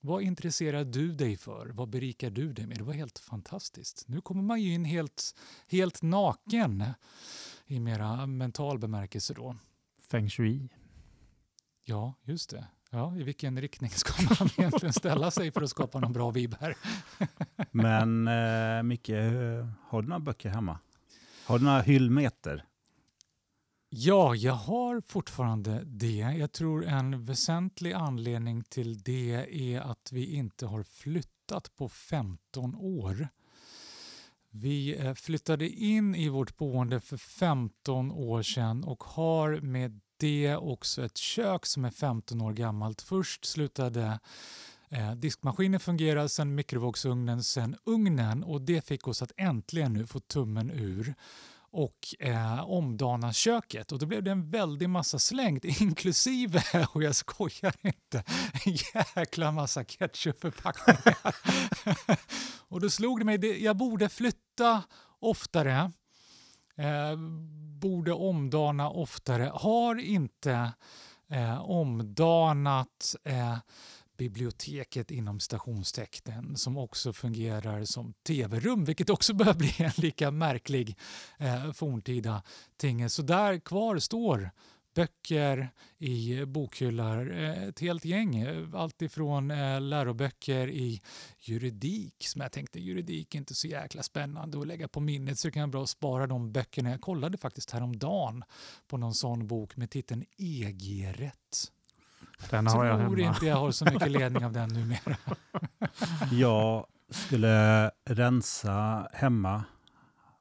Vad 0.07 0.21
intresserar 0.21 0.83
du 0.83 1.11
dig 1.11 1.37
för? 1.37 1.67
Vad 1.67 1.89
berikar 1.89 2.29
du 2.29 2.53
dig 2.53 2.67
med? 2.67 2.77
Det 2.77 2.83
var 2.83 2.93
helt 2.93 3.19
fantastiskt. 3.19 4.03
Nu 4.07 4.21
kommer 4.21 4.41
man 4.41 4.61
ju 4.61 4.73
in 4.73 4.85
helt, 4.85 5.35
helt 5.67 6.01
naken 6.01 6.83
i 7.65 7.79
mera 7.79 8.25
mental 8.25 8.79
bemärkelse 8.79 9.33
då. 9.33 9.55
Feng 10.01 10.29
shui. 10.29 10.69
Ja, 11.85 12.13
just 12.23 12.49
det. 12.49 12.67
Ja, 12.89 13.17
I 13.17 13.23
vilken 13.23 13.61
riktning 13.61 13.89
ska 13.89 14.23
man 14.23 14.49
egentligen 14.57 14.93
ställa 14.93 15.31
sig 15.31 15.51
för 15.51 15.61
att 15.61 15.69
skapa 15.69 15.99
någon 15.99 16.13
bra 16.13 16.31
vibb 16.31 16.55
här? 16.59 16.75
Men 17.71 18.27
eh, 18.27 18.83
Micke, 18.83 19.09
har 19.81 20.01
du 20.01 20.07
några 20.07 20.19
böcker 20.19 20.49
hemma? 20.49 20.79
Har 21.45 21.59
du 21.59 21.65
några 21.65 21.81
hyllmeter? 21.81 22.65
Ja, 23.89 24.35
jag 24.35 24.53
har 24.53 25.01
fortfarande 25.01 25.83
det. 25.85 26.35
Jag 26.39 26.51
tror 26.51 26.85
en 26.85 27.25
väsentlig 27.25 27.93
anledning 27.93 28.63
till 28.63 28.97
det 29.03 29.45
är 29.73 29.81
att 29.81 30.11
vi 30.11 30.35
inte 30.35 30.65
har 30.65 30.83
flyttat 30.83 31.75
på 31.75 31.89
15 31.89 32.75
år. 32.75 33.27
Vi 34.49 34.97
eh, 34.99 35.13
flyttade 35.13 35.69
in 35.69 36.15
i 36.15 36.29
vårt 36.29 36.57
boende 36.57 36.99
för 36.99 37.17
15 37.17 38.11
år 38.11 38.41
sedan 38.41 38.83
och 38.83 39.03
har 39.03 39.59
med 39.61 39.99
det 40.17 40.55
också 40.55 41.05
ett 41.05 41.17
kök 41.17 41.65
som 41.65 41.85
är 41.85 41.91
15 41.91 42.41
år 42.41 42.53
gammalt. 42.53 43.01
Först 43.01 43.45
slutade 43.45 44.19
eh, 44.89 45.11
diskmaskinen 45.11 45.79
fungera, 45.79 46.29
sen 46.29 46.55
mikrovågsugnen, 46.55 47.43
sen 47.43 47.75
ugnen 47.83 48.43
och 48.43 48.61
det 48.61 48.85
fick 48.85 49.07
oss 49.07 49.21
att 49.21 49.31
äntligen 49.37 49.93
nu 49.93 50.07
få 50.07 50.19
tummen 50.19 50.71
ur 50.71 51.15
och 51.71 51.97
eh, 52.19 52.69
omdana 52.69 53.33
köket. 53.33 53.91
Och 53.91 53.99
då 53.99 54.05
blev 54.05 54.23
det 54.23 54.31
en 54.31 54.49
väldig 54.49 54.89
massa 54.89 55.19
slängt, 55.19 55.65
inklusive, 55.81 56.63
och 56.93 57.03
jag 57.03 57.15
skojar 57.15 57.73
inte, 57.81 58.23
en 58.65 58.77
jäkla 59.15 59.51
massa 59.51 59.83
ketchupförpackningar. 59.83 61.35
och 62.67 62.81
då 62.81 62.89
slog 62.89 63.19
det 63.19 63.25
mig, 63.25 63.37
det, 63.37 63.57
jag 63.57 63.77
borde 63.77 64.09
flytta 64.09 64.83
oftare, 65.19 65.91
eh, 66.77 67.15
borde 67.81 68.13
omdana 68.13 68.89
oftare, 68.89 69.51
har 69.53 69.99
inte 69.99 70.73
eh, 71.29 71.61
omdanat 71.61 73.15
eh, 73.23 73.57
biblioteket 74.17 75.11
inom 75.11 75.39
stationstecknen 75.39 76.57
som 76.57 76.77
också 76.77 77.13
fungerar 77.13 77.85
som 77.85 78.13
tv-rum, 78.27 78.85
vilket 78.85 79.09
också 79.09 79.33
börjar 79.33 79.53
bli 79.53 79.75
en 79.77 79.91
lika 79.97 80.31
märklig 80.31 80.97
eh, 81.37 81.71
forntida 81.71 82.43
ting. 82.77 83.09
Så 83.09 83.21
där 83.21 83.59
kvar 83.59 83.99
står 83.99 84.51
böcker 84.97 85.69
i 85.97 86.45
bokhyllar, 86.45 87.31
eh, 87.31 87.63
ett 87.63 87.79
helt 87.79 88.05
gäng. 88.05 88.35
Eh, 88.35 88.67
allt 88.73 89.01
ifrån 89.01 89.51
eh, 89.51 89.81
läroböcker 89.81 90.69
i 90.69 91.01
juridik, 91.39 92.27
som 92.27 92.41
jag 92.41 92.51
tänkte 92.51 92.79
juridik 92.79 93.35
är 93.35 93.39
inte 93.39 93.55
så 93.55 93.67
jäkla 93.67 94.03
spännande 94.03 94.59
att 94.59 94.67
lägga 94.67 94.87
på 94.87 94.99
minnet 94.99 95.39
så 95.39 95.47
det 95.47 95.51
kan 95.51 95.61
vara 95.61 95.67
bra 95.67 95.83
att 95.83 95.89
spara 95.89 96.27
de 96.27 96.51
böckerna. 96.51 96.89
Jag 96.89 97.01
kollade 97.01 97.37
faktiskt 97.37 97.71
häromdagen 97.71 98.43
på 98.87 98.97
någon 98.97 99.13
sån 99.13 99.47
bok 99.47 99.77
med 99.77 99.89
titeln 99.89 100.25
EG-rätt. 100.37 101.71
Den 102.49 102.67
har 102.67 102.85
jag 102.85 102.99
tror 102.99 103.17
hemma. 103.17 103.33
inte 103.33 103.45
jag 103.45 103.55
har 103.55 103.71
så 103.71 103.85
mycket 103.85 104.11
ledning 104.11 104.45
av 104.45 104.51
den 104.53 104.69
numera. 104.69 105.17
Jag 106.31 106.85
skulle 107.09 107.89
rensa 108.05 109.07
hemma 109.13 109.63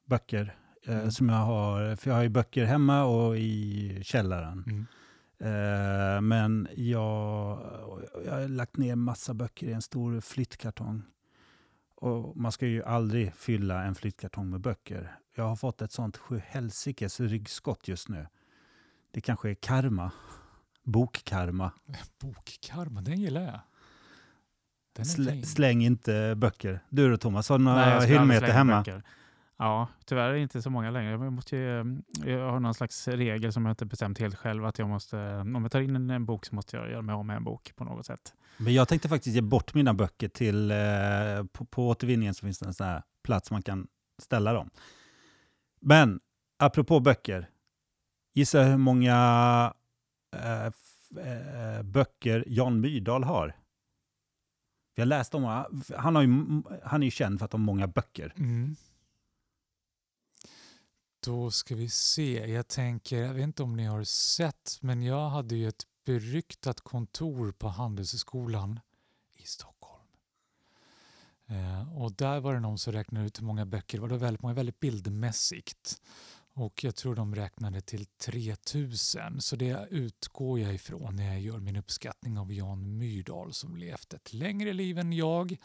böcker 0.05 0.55
eh, 0.85 0.97
Mm. 0.97 1.11
som 1.11 1.29
jag 1.29 1.35
har. 1.35 1.95
För 1.95 2.09
jag 2.09 2.15
har 2.15 2.23
ju 2.23 2.29
böcker 2.29 2.65
hemma 2.65 3.03
och 3.03 3.37
i 3.37 3.99
källaren. 4.03 4.63
Mm. 4.67 4.85
Eh, 5.39 6.21
men 6.21 6.67
jag, 6.75 7.59
jag 8.25 8.31
har 8.33 8.47
lagt 8.47 8.77
ner 8.77 8.95
massa 8.95 9.33
böcker 9.33 9.67
i 9.67 9.73
en 9.73 9.81
stor 9.81 10.21
flyttkartong. 10.21 11.03
Och 11.95 12.37
man 12.37 12.51
ska 12.51 12.65
ju 12.67 12.83
aldrig 12.83 13.33
fylla 13.35 13.83
en 13.83 13.95
flyttkartong 13.95 14.49
med 14.49 14.61
böcker. 14.61 15.15
Jag 15.35 15.43
har 15.43 15.55
fått 15.55 15.81
ett 15.81 15.91
sånt 15.91 16.17
sjuhelsikes 16.17 17.19
ryggskott 17.19 17.87
just 17.87 18.09
nu. 18.09 18.27
Det 19.11 19.21
kanske 19.21 19.49
är 19.49 19.53
karma. 19.55 20.11
Bokkarma. 20.87 21.71
Bokkarma, 22.21 23.01
den 23.01 23.21
gillar 23.21 23.41
jag. 23.41 23.59
Den 24.95 25.05
Slä, 25.05 25.43
släng 25.43 25.83
inte 25.83 26.35
böcker. 26.37 26.79
Du 26.89 27.09
då 27.09 27.17
Thomas, 27.17 27.49
har 27.49 27.57
du 27.57 27.63
några 27.63 27.99
hyllmeter 27.99 28.47
hemma? 28.47 28.77
böcker. 28.77 29.03
Ja, 29.57 29.87
tyvärr 30.05 30.29
är 30.29 30.33
det 30.33 30.39
inte 30.39 30.61
så 30.61 30.69
många 30.69 30.91
längre. 30.91 31.11
Jag, 31.11 31.33
måste 31.33 31.57
ju, 31.57 31.79
eh, 31.79 31.85
jag 32.25 32.51
har 32.51 32.59
någon 32.59 32.73
slags 32.73 33.07
regel 33.07 33.53
som 33.53 33.65
jag 33.65 33.71
inte 33.71 33.85
bestämt 33.85 34.19
helt 34.19 34.35
själv. 34.35 34.65
Att 34.65 34.79
jag 34.79 34.89
måste, 34.89 35.17
om 35.37 35.59
jag 35.61 35.71
tar 35.71 35.81
in 35.81 35.95
en, 35.95 36.09
en 36.09 36.25
bok 36.25 36.45
så 36.45 36.55
måste 36.55 36.77
jag 36.77 36.91
göra 36.91 37.01
mig 37.01 37.13
av 37.13 37.25
med 37.25 37.37
en 37.37 37.43
bok 37.43 37.73
på 37.75 37.83
något 37.83 38.05
sätt. 38.05 38.33
Men 38.57 38.73
jag 38.73 38.87
tänkte 38.87 39.09
faktiskt 39.09 39.35
ge 39.35 39.41
bort 39.41 39.73
mina 39.73 39.93
böcker 39.93 40.27
till... 40.27 40.71
Eh, 40.71 40.77
på, 41.51 41.65
på 41.65 41.87
återvinningen 41.87 42.33
så 42.33 42.45
finns 42.45 42.59
det 42.59 42.65
en 42.65 42.73
sån 42.73 42.87
här 42.87 43.03
plats 43.23 43.51
man 43.51 43.61
kan 43.61 43.87
ställa 44.21 44.53
dem. 44.53 44.69
Men 45.81 46.19
apropå 46.59 46.99
böcker. 46.99 47.49
Gissa 48.33 48.63
hur 48.63 48.77
många 48.77 49.73
Eh, 50.43 50.71
eh, 51.25 51.83
böcker 51.83 52.43
Jan 52.47 52.79
Myrdal 52.79 53.23
har? 53.23 53.55
Vi 54.95 55.01
har 55.01 55.07
läst 55.07 55.35
om 55.35 55.43
han, 55.97 56.15
har 56.15 56.21
ju, 56.21 56.61
han 56.83 57.03
är 57.03 57.07
ju 57.07 57.11
känd 57.11 57.39
för 57.39 57.45
att 57.45 57.51
ha 57.51 57.59
många 57.59 57.87
böcker. 57.87 58.33
Mm. 58.37 58.75
Då 61.23 61.51
ska 61.51 61.75
vi 61.75 61.89
se. 61.89 62.53
Jag 62.53 62.67
tänker, 62.67 63.21
jag 63.21 63.33
vet 63.33 63.43
inte 63.43 63.63
om 63.63 63.75
ni 63.75 63.85
har 63.85 64.03
sett, 64.03 64.77
men 64.81 65.03
jag 65.03 65.29
hade 65.29 65.55
ju 65.55 65.67
ett 65.67 65.83
beryktat 66.05 66.81
kontor 66.81 67.51
på 67.51 67.67
Handelshögskolan 67.67 68.79
i 69.37 69.43
Stockholm. 69.43 70.07
Eh, 71.47 71.97
och 71.97 72.11
där 72.11 72.39
var 72.39 72.53
det 72.53 72.59
någon 72.59 72.77
som 72.77 72.93
räknade 72.93 73.25
ut 73.25 73.39
hur 73.39 73.45
många 73.45 73.65
böcker, 73.65 73.97
det 73.97 74.07
var 74.07 74.17
väldigt 74.17 74.41
många, 74.41 74.53
väldigt 74.53 74.79
bildmässigt. 74.79 76.01
Och 76.59 76.83
jag 76.83 76.95
tror 76.95 77.15
de 77.15 77.35
räknade 77.35 77.81
till 77.81 78.05
3000, 78.05 79.41
så 79.41 79.55
det 79.55 79.87
utgår 79.89 80.59
jag 80.59 80.73
ifrån 80.73 81.15
när 81.15 81.27
jag 81.27 81.39
gör 81.41 81.59
min 81.59 81.75
uppskattning 81.75 82.37
av 82.37 82.53
Jan 82.53 82.97
Myrdal 82.97 83.53
som 83.53 83.77
levt 83.77 84.13
ett 84.13 84.33
längre 84.33 84.73
liv 84.73 84.97
än 84.97 85.13
jag 85.13 85.57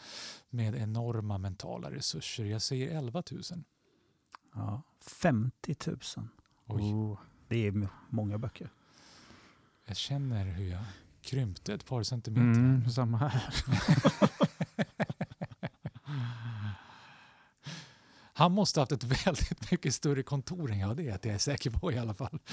med 0.49 0.75
enorma 0.75 1.37
mentala 1.37 1.91
resurser. 1.91 2.45
Jag 2.45 2.61
säger 2.61 2.97
11 2.97 3.23
000. 3.31 3.41
Ja, 4.55 4.81
50 5.21 5.75
000. 5.85 5.97
Oj. 6.65 6.81
Oh. 6.83 7.19
Det 7.47 7.67
är 7.67 7.87
många 8.09 8.37
böcker. 8.37 8.69
Jag 9.85 9.97
känner 9.97 10.45
hur 10.45 10.71
jag 10.71 10.83
krympte 11.21 11.73
ett 11.73 11.85
par 11.85 12.03
centimeter. 12.03 12.59
Mm, 12.59 12.89
samma 12.89 13.17
här. 13.17 13.53
Han 18.43 18.51
måste 18.51 18.79
haft 18.79 18.91
ett 18.91 19.03
väldigt 19.27 19.71
mycket 19.71 19.93
större 19.93 20.23
kontor 20.23 20.71
än 20.71 20.79
jag, 20.79 20.97
det 20.97 21.03
är 21.03 21.19
jag 21.23 21.33
är 21.33 21.37
säker 21.37 21.69
på 21.69 21.91
i 21.91 21.97
alla 21.97 22.13
fall. 22.13 22.39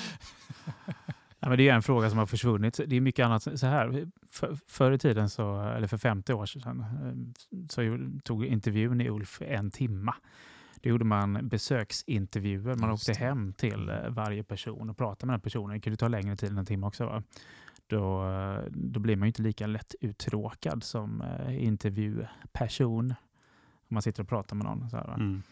Ja, 1.42 1.48
men 1.48 1.58
det 1.58 1.68
är 1.68 1.74
en 1.74 1.82
fråga 1.82 2.10
som 2.10 2.18
har 2.18 2.26
försvunnit. 2.26 2.80
Det 2.86 2.96
är 2.96 3.00
mycket 3.00 3.26
annat. 3.26 3.42
Så 3.42 3.66
här, 3.66 4.08
för, 4.30 4.58
förr 4.66 4.92
i 4.92 4.98
tiden, 4.98 5.30
så, 5.30 5.62
eller 5.62 5.86
för 5.86 5.98
50 5.98 6.32
år 6.32 6.46
sedan, 6.46 6.80
eh, 6.80 7.68
så 7.68 7.98
tog 8.24 8.44
intervjun 8.44 9.00
i 9.00 9.08
Ulf 9.08 9.42
en 9.42 9.70
timma. 9.70 10.14
Då 10.74 10.88
gjorde 10.88 11.04
man 11.04 11.48
besöksintervjuer. 11.48 12.74
Man 12.74 12.90
Just 12.90 13.08
åkte 13.08 13.24
hem 13.24 13.52
till 13.52 13.88
eh, 13.88 14.08
varje 14.08 14.42
person 14.42 14.90
och 14.90 14.96
pratade 14.96 15.26
med 15.26 15.34
den 15.34 15.40
personen. 15.40 15.74
Det 15.74 15.80
kunde 15.80 15.96
ta 15.96 16.08
längre 16.08 16.36
tid 16.36 16.50
än 16.50 16.58
en 16.58 16.66
timme 16.66 16.86
också. 16.86 17.06
Va? 17.06 17.22
Då, 17.86 18.30
eh, 18.30 18.64
då 18.70 19.00
blir 19.00 19.16
man 19.16 19.26
ju 19.26 19.28
inte 19.28 19.42
lika 19.42 19.66
lätt 19.66 19.94
uttråkad 20.00 20.84
som 20.84 21.24
intervjuperson. 21.48 23.14
Om 23.90 23.94
man 23.94 24.02
sitter 24.02 24.22
och 24.22 24.28
pratar 24.28 24.56
med 24.56 24.64
någon. 24.64 24.90
Så 24.90 24.96
här? 24.96 25.14
Mm. 25.14 25.42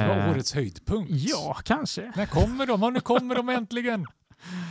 Det 0.00 0.08
var 0.08 0.16
Eh, 0.16 0.30
årets 0.30 0.54
höjdpunkt. 0.54 1.10
Ja, 1.12 1.56
kanske. 1.64 2.12
När 2.16 2.26
kommer 2.26 2.66
de? 2.66 2.82
Ja, 2.82 2.90
nu 2.90 3.00
kommer 3.00 3.34
de 3.34 3.48
äntligen! 3.48 4.06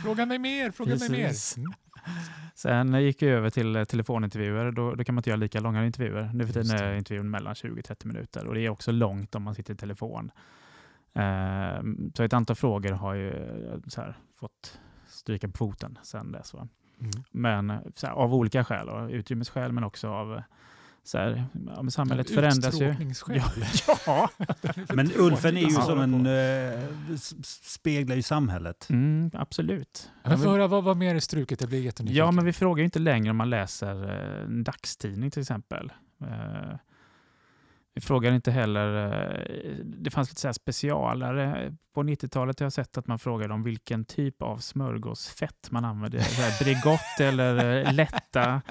Fråga 0.02 0.26
mig 0.26 0.38
mer, 0.38 0.70
fråga 0.70 0.90
mig 0.90 1.08
Precis. 1.08 1.56
mer. 1.56 1.64
Mm. 1.64 1.74
Sen 2.54 3.02
gick 3.02 3.22
jag 3.22 3.30
över 3.30 3.50
till 3.50 3.76
eh, 3.76 3.84
telefonintervjuer. 3.84 4.72
Då, 4.72 4.94
då 4.94 5.04
kan 5.04 5.14
man 5.14 5.20
inte 5.20 5.30
göra 5.30 5.40
lika 5.40 5.60
långa 5.60 5.86
intervjuer. 5.86 6.30
Nu 6.34 6.46
för 6.46 6.52
tiden 6.52 6.76
det. 6.76 6.84
är 6.84 6.94
intervjun 6.94 7.30
mellan 7.30 7.54
20-30 7.54 8.06
minuter 8.06 8.46
och 8.46 8.54
det 8.54 8.60
är 8.60 8.68
också 8.68 8.92
långt 8.92 9.34
om 9.34 9.42
man 9.42 9.54
sitter 9.54 9.74
i 9.74 9.76
telefon. 9.76 10.30
Eh, 11.14 11.82
så 12.14 12.22
ett 12.22 12.32
antal 12.32 12.56
frågor 12.56 12.92
har 12.92 13.14
ju 13.14 13.30
eh, 13.30 13.78
här, 13.96 14.18
fått 14.34 14.78
stryka 15.06 15.48
på 15.48 15.56
foten 15.56 15.98
sen 16.02 16.32
dess. 16.32 16.54
Mm. 16.54 16.68
Men 17.30 17.70
eh, 17.70 17.78
här, 18.02 18.10
av 18.10 18.34
olika 18.34 18.64
skäl, 18.64 18.88
och 18.88 19.10
utrymmesskäl 19.10 19.72
men 19.72 19.84
också 19.84 20.08
av 20.08 20.34
eh, 20.34 20.42
så 21.04 21.18
här, 21.18 21.44
ja, 21.66 21.82
men 21.82 21.90
samhället 21.90 22.30
förändras 22.30 22.80
ju. 22.80 22.84
uttråkningsskäl. 22.84 23.42
Ja, 24.06 24.30
Men 24.94 25.10
Ulfen 25.16 25.56
är 25.56 25.60
ju 25.60 25.70
som 25.70 26.00
en... 26.00 26.26
Eh, 26.26 27.16
speglar 27.44 28.16
ju 28.16 28.22
samhället. 28.22 28.86
mm, 28.90 29.30
absolut. 29.34 30.10
Men 30.24 30.38
få 30.38 30.50
höra, 30.50 30.66
vad 30.66 30.84
var 30.84 30.94
mer 30.94 31.14
i 31.14 31.20
struket? 31.20 31.60
Jag 31.60 31.68
blir 31.70 31.80
jättenyfiken. 31.82 32.26
Ja, 32.26 32.30
men 32.30 32.44
vi 32.44 32.52
frågar 32.52 32.78
ju 32.78 32.84
inte 32.84 32.98
längre 32.98 33.30
om 33.30 33.36
man 33.36 33.50
läser 33.50 34.04
eh, 34.04 34.44
en 34.44 34.64
dagstidning 34.64 35.30
till 35.30 35.40
exempel. 35.40 35.92
Eh, 36.20 36.76
vi 37.94 38.00
frågar 38.00 38.32
inte 38.32 38.50
heller, 38.50 39.06
eh, 39.06 39.84
det 39.84 40.10
fanns 40.10 40.30
lite 40.30 40.40
så 40.40 40.48
här 40.48 40.52
specialare. 40.52 41.76
På 41.94 42.02
90-talet 42.02 42.60
har 42.60 42.64
jag 42.64 42.72
sett 42.72 42.98
att 42.98 43.06
man 43.06 43.18
frågade 43.18 43.54
om 43.54 43.62
vilken 43.62 44.04
typ 44.04 44.42
av 44.42 44.58
smörgåsfett 44.58 45.70
man 45.70 45.84
använde. 45.84 46.24
Så 46.24 46.64
Bregott 46.64 47.20
eller 47.20 47.86
eh, 47.86 47.92
lätta 47.92 48.62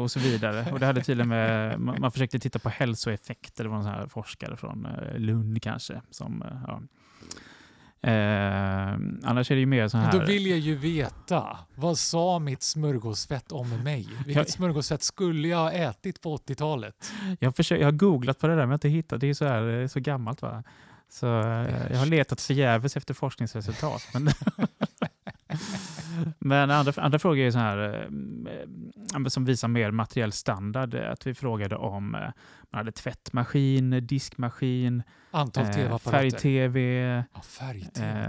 och 0.00 0.10
så 0.10 0.20
vidare. 0.20 0.72
Och 0.72 0.80
det 0.80 0.86
hade 0.86 1.02
till 1.02 1.20
och 1.20 1.26
med, 1.26 1.80
man, 1.80 2.00
man 2.00 2.12
försökte 2.12 2.38
titta 2.38 2.58
på 2.58 2.68
hälsoeffekter. 2.68 3.64
Det 3.64 3.70
var 3.70 3.76
en 3.76 3.82
sån 3.82 3.92
här 3.92 4.06
forskare 4.06 4.56
från 4.56 4.86
eh, 4.86 5.18
Lund 5.18 5.62
kanske. 5.62 6.00
Som, 6.10 6.42
eh, 6.42 6.48
ja. 6.66 6.82
Eh, 8.00 8.92
annars 9.24 9.50
är 9.50 9.54
det 9.54 9.60
ju 9.60 9.66
mer 9.66 9.88
så 9.88 9.96
Men 9.96 10.06
här... 10.06 10.12
Då 10.20 10.26
vill 10.26 10.46
jag 10.46 10.58
ju 10.58 10.74
veta, 10.76 11.58
vad 11.74 11.98
sa 11.98 12.38
mitt 12.38 12.62
smörgåsfett 12.62 13.52
om 13.52 13.70
mig? 13.70 14.08
Vilket 14.16 14.34
Jag- 14.36 14.48
smörgåsfett 14.50 15.02
skulle 15.02 15.48
jag 15.48 15.58
ha 15.58 15.72
ätit 15.72 16.20
på 16.20 16.36
80-talet? 16.36 17.12
Jag, 17.40 17.56
försöker, 17.56 17.80
jag 17.82 17.86
har 17.86 17.98
googlat 17.98 18.38
på 18.38 18.46
det 18.46 18.52
där 18.52 18.56
men 18.60 18.68
jag 18.68 18.72
har 18.72 18.74
inte 18.74 18.88
hittat. 18.88 19.20
Det 19.20 19.26
är 19.26 19.34
så, 19.34 19.44
här, 19.44 19.86
så 19.86 20.00
gammalt 20.00 20.42
va? 20.42 20.62
Så 21.10 21.26
eh, 21.40 21.90
jag 21.92 21.98
har 21.98 22.06
letat 22.06 22.40
förgäves 22.40 22.96
efter 22.96 23.14
forskningsresultat. 23.14 24.02
Men, 24.14 24.28
men 26.38 26.70
andra, 26.70 27.02
andra 27.02 27.18
frågor 27.18 27.38
är 27.44 27.50
så 27.50 27.58
här, 27.58 27.78
eh, 27.78 28.06
ja, 29.12 29.18
men 29.18 29.30
som 29.30 29.44
visar 29.44 29.68
mer 29.68 29.90
materiell 29.90 30.32
standard. 30.32 30.94
eh, 30.94 31.10
Att 31.10 31.26
vi 31.26 31.34
frågade 31.34 31.76
om 31.76 32.14
eh, 32.14 32.20
man 32.70 32.78
hade 32.78 32.92
tvättmaskin, 32.92 34.06
diskmaskin, 34.06 35.02
Antal 35.30 35.66
tv-apparater. 35.66 36.10
färg-tv. 36.10 36.80
Ja, 37.34 37.40
färg-tv. 37.40 38.24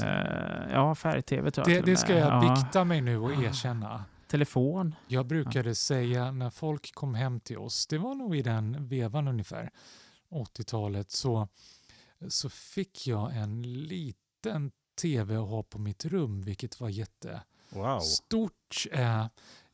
Eh, 0.68 0.74
ja, 0.74 0.96
färg-tv 0.96 1.52
tror 1.52 1.70
jag. 1.70 1.86
det, 1.86 1.98
ska 1.98 2.18
jag 2.18 2.44
ja, 2.44 2.56
bikta 2.56 2.84
mig 2.84 3.02
nu 3.02 3.18
och 3.18 3.32
erkänna. 3.44 4.04
Telefon. 4.28 4.96
Jag 5.08 5.26
brukade 5.28 5.76
säga 5.76 6.32
när 6.32 6.50
folk 6.50 6.94
kom 6.96 7.16
hem 7.16 7.40
till 7.40 7.58
oss, 7.58 7.88
det 7.88 7.98
var 7.98 8.16
nog 8.16 8.36
i 8.36 8.42
den 8.42 8.88
vevan 8.88 9.28
ungefär, 9.28 9.70
80-talet, 10.32 11.12
så, 11.12 11.48
så 12.28 12.50
fick 12.50 13.08
jag 13.08 13.36
en 13.36 13.62
liten 13.88 14.72
tv 15.02 15.36
att 15.36 15.48
ha 15.50 15.64
på 15.64 15.80
mitt 15.80 16.06
rum, 16.06 16.42
vilket 16.42 16.80
var 16.80 16.90
jättestort. 16.90 17.42
Wow. 17.70 18.02
Eh, 18.92 19.26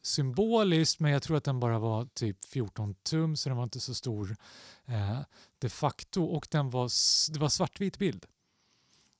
symboliskt, 0.02 1.00
men 1.00 1.12
jag 1.12 1.24
tror 1.24 1.38
att 1.38 1.44
den 1.44 1.60
bara 1.60 1.80
var 1.80 2.06
typ 2.06 2.46
14 2.46 2.96
tum, 2.96 3.36
så 3.36 3.50
den 3.50 3.58
var 3.58 3.64
inte 3.64 3.80
så 3.80 3.94
stor 3.94 4.36
eh, 4.86 5.20
de 5.60 5.70
facto. 5.70 6.24
Och 6.24 6.48
den 6.52 6.70
var, 6.70 6.90
det 7.34 7.40
var 7.40 7.50
svartvit 7.50 7.98
bild. 7.98 8.26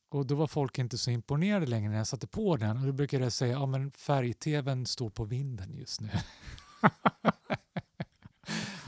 Och 0.10 0.26
då 0.26 0.36
var 0.36 0.48
folk 0.48 0.80
inte 0.80 0.98
så 0.98 1.12
imponerade 1.12 1.66
längre 1.66 1.90
när 1.90 1.98
jag 1.98 2.08
satte 2.08 2.28
på 2.28 2.58
den. 2.58 2.78
Och 2.78 2.86
då 2.86 2.92
brukade 2.92 3.24
jag 3.24 3.34
säga, 3.34 3.54
ja 3.54 3.66
men 3.66 3.92
färg-tvn 3.92 4.86
står 4.86 5.10
på 5.10 5.24
vinden 5.24 5.74
just 5.74 6.02
nu. 6.02 6.10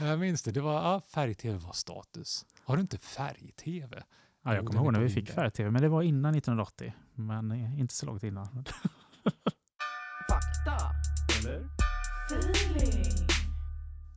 jag 0.00 0.18
minns 0.18 0.42
det, 0.42 0.50
det 0.52 0.60
var, 0.60 0.74
ja, 0.74 1.00
färg-tv 1.00 1.58
var 1.58 1.72
status. 1.72 2.46
Har 2.62 2.76
du 2.76 2.80
inte 2.80 2.98
färg-tv? 2.98 4.02
Ja, 4.42 4.54
jag 4.54 4.66
kommer 4.66 4.80
ihåg 4.80 4.88
är 4.88 4.92
när 4.92 5.00
vi 5.00 5.08
fick 5.08 5.30
färg-tv, 5.30 5.70
men 5.70 5.82
det 5.82 5.88
var 5.88 6.02
innan 6.02 6.34
1980. 6.34 6.94
Men 7.14 7.50
eh, 7.50 7.80
inte 7.80 7.94
så 7.94 8.06
långt 8.06 8.22
innan. 8.22 8.64
Fakta. 10.68 10.90
Feeling. 12.30 13.04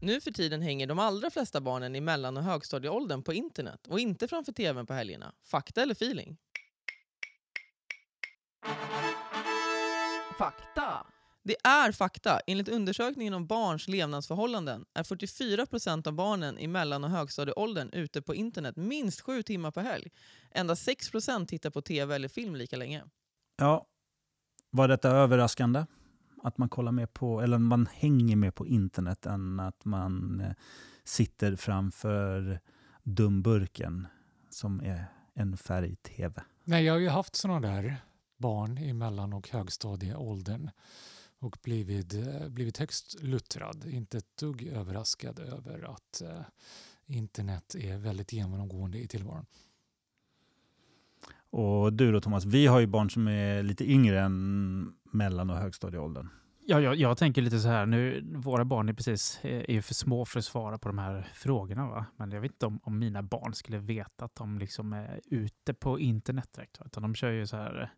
Nu 0.02 0.22
för 0.22 0.32
tiden 0.32 0.62
hänger 0.62 0.88
de 0.88 1.00
allra 1.00 1.30
flesta 1.30 1.62
barnen 1.62 1.96
i 1.96 2.02
mellan 2.02 2.38
och 2.38 2.44
högstadieåldern 2.44 3.24
på 3.24 3.34
internet 3.34 3.88
och 3.88 4.00
inte 4.00 4.28
framför 4.28 4.52
tvn 4.52 4.86
på 4.86 4.94
helgerna. 4.94 5.34
Fakta 5.44 5.82
eller 5.82 5.94
feeling? 5.94 6.38
Fakta. 10.38 11.06
Det 11.44 11.56
är 11.64 11.92
fakta. 11.92 12.40
Enligt 12.48 12.70
undersökningen 12.70 13.34
om 13.34 13.48
barns 13.48 13.88
levnadsförhållanden 13.88 14.86
är 14.94 15.04
44 15.04 15.66
procent 15.66 16.08
av 16.08 16.14
barnen 16.14 16.60
i 16.60 16.68
mellan 16.68 17.04
och 17.04 17.10
högstadieåldern 17.10 17.90
ute 17.94 18.22
på 18.22 18.36
internet 18.36 18.76
minst 18.76 19.22
sju 19.22 19.44
timmar 19.44 19.72
per 19.72 19.82
helg. 19.82 20.12
Endast 20.52 20.84
6 20.84 21.12
procent 21.12 21.50
tittar 21.50 21.70
på 21.70 21.82
tv 21.82 22.16
eller 22.16 22.28
film 22.28 22.56
lika 22.56 22.78
länge. 22.78 23.04
Ja, 23.58 23.88
var 24.70 24.88
detta 24.88 25.10
överraskande? 25.10 25.86
Att 26.44 26.58
man 26.58 26.70
kollar 26.70 26.92
mer 26.92 27.06
på, 27.06 27.42
eller 27.42 27.58
man 27.58 27.88
hänger 27.94 28.36
mer 28.36 28.52
på 28.52 28.68
internet 28.68 29.26
än 29.26 29.60
att 29.60 29.86
man 29.86 30.42
eh, 30.42 30.52
sitter 31.04 31.56
framför 31.56 32.60
dumburken 33.04 34.08
som 34.50 34.82
är 34.82 35.06
en 35.34 35.58
färg-tv. 35.58 36.42
Nej, 36.64 36.86
jag 36.86 36.94
har 36.94 37.00
ju 37.00 37.10
haft 37.10 37.36
sådana 37.36 37.60
där 37.60 37.98
barn 38.38 38.78
i 38.78 38.94
mellan 38.94 39.34
och 39.34 39.50
högstadieåldern 39.50 40.70
och 41.40 41.58
blivit, 41.64 42.14
eh, 42.14 42.50
blivit 42.50 42.78
högst 42.78 43.24
luttrad. 43.24 43.86
Inte 43.86 44.18
ett 44.18 44.38
dugg 44.38 44.64
överraskad 44.64 45.40
över 45.40 45.94
att 45.94 46.22
eh, 46.22 46.42
internet 47.06 47.76
är 47.76 47.98
väldigt 47.98 48.34
genomgående 48.34 48.98
i 49.00 49.08
tillvaron. 49.08 49.46
Och 51.50 51.94
du 51.94 52.12
då 52.12 52.22
Thomas, 52.22 52.46
vi 52.46 52.68
har 52.68 52.80
ju 52.80 52.88
barn 52.88 53.10
som 53.10 53.28
är 53.28 53.64
lite 53.64 53.92
yngre 53.92 54.22
än 54.22 54.94
mellan 55.14 55.50
och 55.50 55.58
högstadieåldern. 55.58 56.30
Ja, 56.66 56.82
jag, 56.82 56.96
jag 56.96 57.18
tänker 57.18 57.42
lite 57.42 57.60
så 57.60 57.68
här, 57.68 57.86
nu, 57.86 58.24
våra 58.36 58.66
barn 58.66 58.90
är 58.90 58.94
precis 58.94 59.40
eh, 59.42 59.60
är 59.60 59.72
ju 59.72 59.82
för 59.82 59.94
små 59.94 60.26
för 60.26 60.40
att 60.40 60.46
svara 60.46 60.78
på 60.78 60.90
de 60.90 60.98
här 60.98 61.28
frågorna. 61.34 61.88
Va? 61.88 62.06
Men 62.16 62.32
jag 62.32 62.42
vet 62.42 62.52
inte 62.52 62.66
om, 62.66 62.80
om 62.84 63.00
mina 63.00 63.24
barn 63.24 63.54
skulle 63.54 63.78
veta 63.78 64.26
att 64.26 64.36
de 64.36 64.60
liksom 64.60 64.94
är 64.94 65.22
ute 65.26 65.74
på 65.74 66.00
internet 66.00 66.54
direkt. 66.54 66.80
Va? 66.80 66.86
Utan 66.86 67.04
de 67.04 67.16
kör 67.16 67.32
ju 67.32 67.48
så 67.48 67.58
här, 67.58 67.94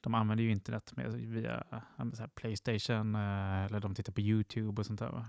de 0.00 0.14
använder 0.14 0.44
ju 0.44 0.50
internet 0.50 0.92
med, 0.96 1.12
via 1.12 1.64
här 1.96 2.28
Playstation 2.34 3.14
eh, 3.14 3.64
eller 3.64 3.80
de 3.80 3.94
tittar 3.94 4.12
på 4.12 4.20
YouTube 4.20 4.80
och 4.80 4.86
sånt 4.86 5.00
där. 5.00 5.08
Va? 5.08 5.26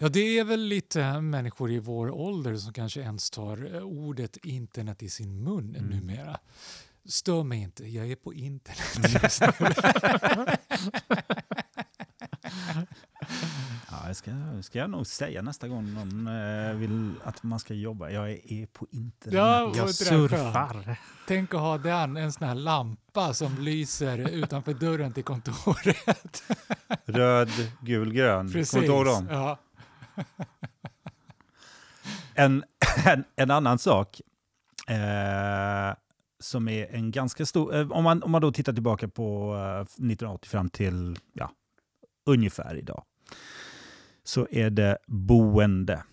Ja, 0.00 0.08
det 0.08 0.38
är 0.38 0.44
väl 0.44 0.60
lite 0.60 1.20
människor 1.20 1.70
i 1.70 1.78
vår 1.78 2.10
ålder 2.10 2.56
som 2.56 2.72
kanske 2.72 3.00
ens 3.00 3.30
tar 3.30 3.74
eh, 3.74 3.82
ordet 3.82 4.36
internet 4.36 5.02
i 5.02 5.08
sin 5.08 5.44
mun 5.44 5.76
Mm. 5.76 5.90
numera. 5.90 6.36
Stör 7.06 7.42
mig 7.42 7.58
inte, 7.62 7.86
jag 7.86 8.10
är 8.10 8.16
på 8.16 8.34
internet 8.34 9.22
just 9.22 9.40
nu. 9.40 9.74
Ja, 13.90 14.08
det 14.08 14.14
ska, 14.14 14.30
ska 14.62 14.78
jag 14.78 14.90
nog 14.90 15.06
säga 15.06 15.42
nästa 15.42 15.68
gång 15.68 15.94
någon 15.94 16.26
eh, 16.26 16.74
vill 16.74 17.14
att 17.24 17.42
man 17.42 17.58
ska 17.58 17.74
jobba. 17.74 18.10
Jag 18.10 18.30
är, 18.30 18.52
är 18.52 18.66
på 18.66 18.86
internet. 18.90 19.34
Ja, 19.38 19.72
Jag 19.76 19.94
surfar. 19.94 20.96
Tänk 21.28 21.54
att 21.54 21.60
ha 21.60 21.78
den, 21.78 22.16
en 22.16 22.32
sån 22.32 22.48
här 22.48 22.54
lampa 22.54 23.34
som 23.34 23.58
lyser 23.58 24.18
utanför 24.30 24.74
dörren 24.74 25.12
till 25.12 25.24
kontoret. 25.24 26.42
Röd, 27.04 27.50
gul, 27.80 28.12
grön. 28.12 28.48
Kommer 28.52 28.80
du 28.80 28.86
ihåg 28.86 29.04
dem? 29.06 29.28
Ja. 29.30 29.58
En, 32.34 32.64
en, 33.06 33.24
en 33.36 33.50
annan 33.50 33.78
sak 33.78 34.20
eh, 34.88 35.94
som 36.44 36.68
är 36.68 36.94
en 36.94 37.10
ganska 37.10 37.46
stor... 37.46 37.74
Eh, 37.74 37.92
om, 37.92 38.04
man, 38.04 38.22
om 38.22 38.30
man 38.30 38.42
då 38.42 38.52
tittar 38.52 38.72
tillbaka 38.72 39.08
på 39.08 39.54
eh, 39.54 39.80
1980 39.80 40.48
fram 40.48 40.68
till 40.68 41.18
ja, 41.32 41.50
ungefär 42.26 42.76
idag 42.76 43.04
så 44.24 44.48
är 44.50 44.70
det 44.70 44.98
boende. 45.06 46.04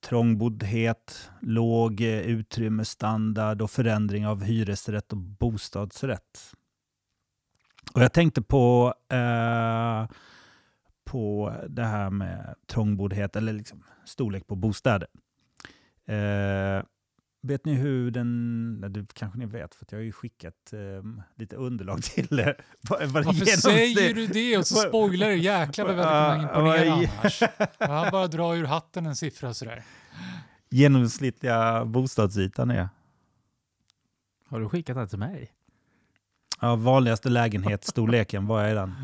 Trångboddhet, 0.00 1.30
låg 1.40 2.00
eh, 2.00 2.20
utrymmesstandard 2.20 3.62
och 3.62 3.70
förändring 3.70 4.26
av 4.26 4.42
hyresrätt 4.44 5.12
och 5.12 5.18
bostadsrätt. 5.18 6.54
Och 7.94 8.02
jag 8.02 8.12
tänkte 8.12 8.42
på, 8.42 8.94
eh, 9.08 10.06
på 11.04 11.54
det 11.68 11.84
här 11.84 12.10
med 12.10 12.54
trångboddhet, 12.66 13.36
eller 13.36 13.52
liksom 13.52 13.82
storlek 14.04 14.46
på 14.46 14.56
bostäder. 14.56 15.08
Eh, 16.06 16.84
vet 17.46 17.64
ni 17.64 17.74
hur 17.74 18.10
den... 18.10 18.80
Nej, 18.80 18.90
det 18.90 19.14
kanske 19.14 19.38
ni 19.38 19.46
vet, 19.46 19.74
för 19.74 19.84
att 19.84 19.92
jag 19.92 19.98
har 19.98 20.04
ju 20.04 20.12
skickat 20.12 20.72
eh, 20.72 20.78
lite 21.36 21.56
underlag 21.56 22.02
till 22.02 22.40
er. 22.40 22.64
Vad- 22.88 23.02
vad 23.06 23.24
Varför 23.24 23.44
säger 23.44 24.14
du 24.14 24.26
det 24.26 24.58
och 24.58 24.66
så 24.66 24.74
spoilar 24.74 25.28
du? 25.28 25.36
Jäklar 25.36 25.84
vad 25.86 25.96
vi 25.96 26.02
hade 26.02 26.36
kunnat 26.38 26.56
imponera 26.56 26.84
Ja, 26.84 27.10
annars. 27.20 27.42
Han 27.78 28.10
bara 28.10 28.26
drar 28.26 28.54
ur 28.54 28.64
hatten 28.64 29.06
en 29.06 29.16
siffra 29.16 29.54
sådär. 29.54 29.84
Genomsnittliga 30.70 31.84
bostadsytan 31.84 32.70
är? 32.70 32.88
Har 34.48 34.60
du 34.60 34.68
skickat 34.68 34.96
det 34.96 35.08
till 35.08 35.18
mig? 35.18 35.52
Ja, 36.60 36.76
vanligaste 36.76 37.28
lägenhetsstorleken, 37.28 38.46
vad 38.46 38.64
är 38.64 38.74
den? 38.74 38.94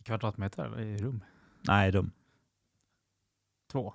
I 0.00 0.02
kvadratmeter 0.02 0.64
eller 0.64 0.80
i 0.80 0.98
rum? 0.98 1.24
Nej, 1.68 1.90
rum. 1.90 2.10
Två. 3.72 3.94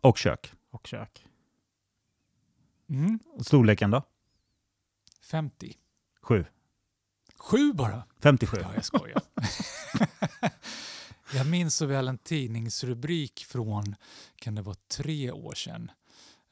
Och 0.00 0.18
kök. 0.18 0.52
Och 0.70 0.86
kök. 0.86 1.27
Mm. 2.88 3.18
Storleken 3.40 3.90
då? 3.90 4.02
50. 5.22 5.76
Sju. 6.22 6.44
Sju 7.36 7.72
bara? 7.72 8.04
57. 8.22 8.56
Ja, 8.60 8.74
jag 8.74 8.84
skojar. 8.84 9.22
jag 11.34 11.46
minns 11.46 11.76
så 11.76 11.86
väl 11.86 12.08
en 12.08 12.18
tidningsrubrik 12.18 13.44
från, 13.48 13.94
kan 14.36 14.54
det 14.54 14.62
vara 14.62 14.76
tre 14.88 15.30
år 15.30 15.54
sedan? 15.54 15.90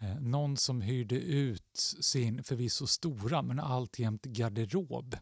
Eh, 0.00 0.20
någon 0.20 0.56
som 0.56 0.80
hyrde 0.80 1.16
ut 1.16 1.76
sin 2.00 2.42
förvisso 2.44 2.86
stora 2.86 3.42
men 3.42 3.60
alltjämt 3.60 4.24
garderob 4.24 5.16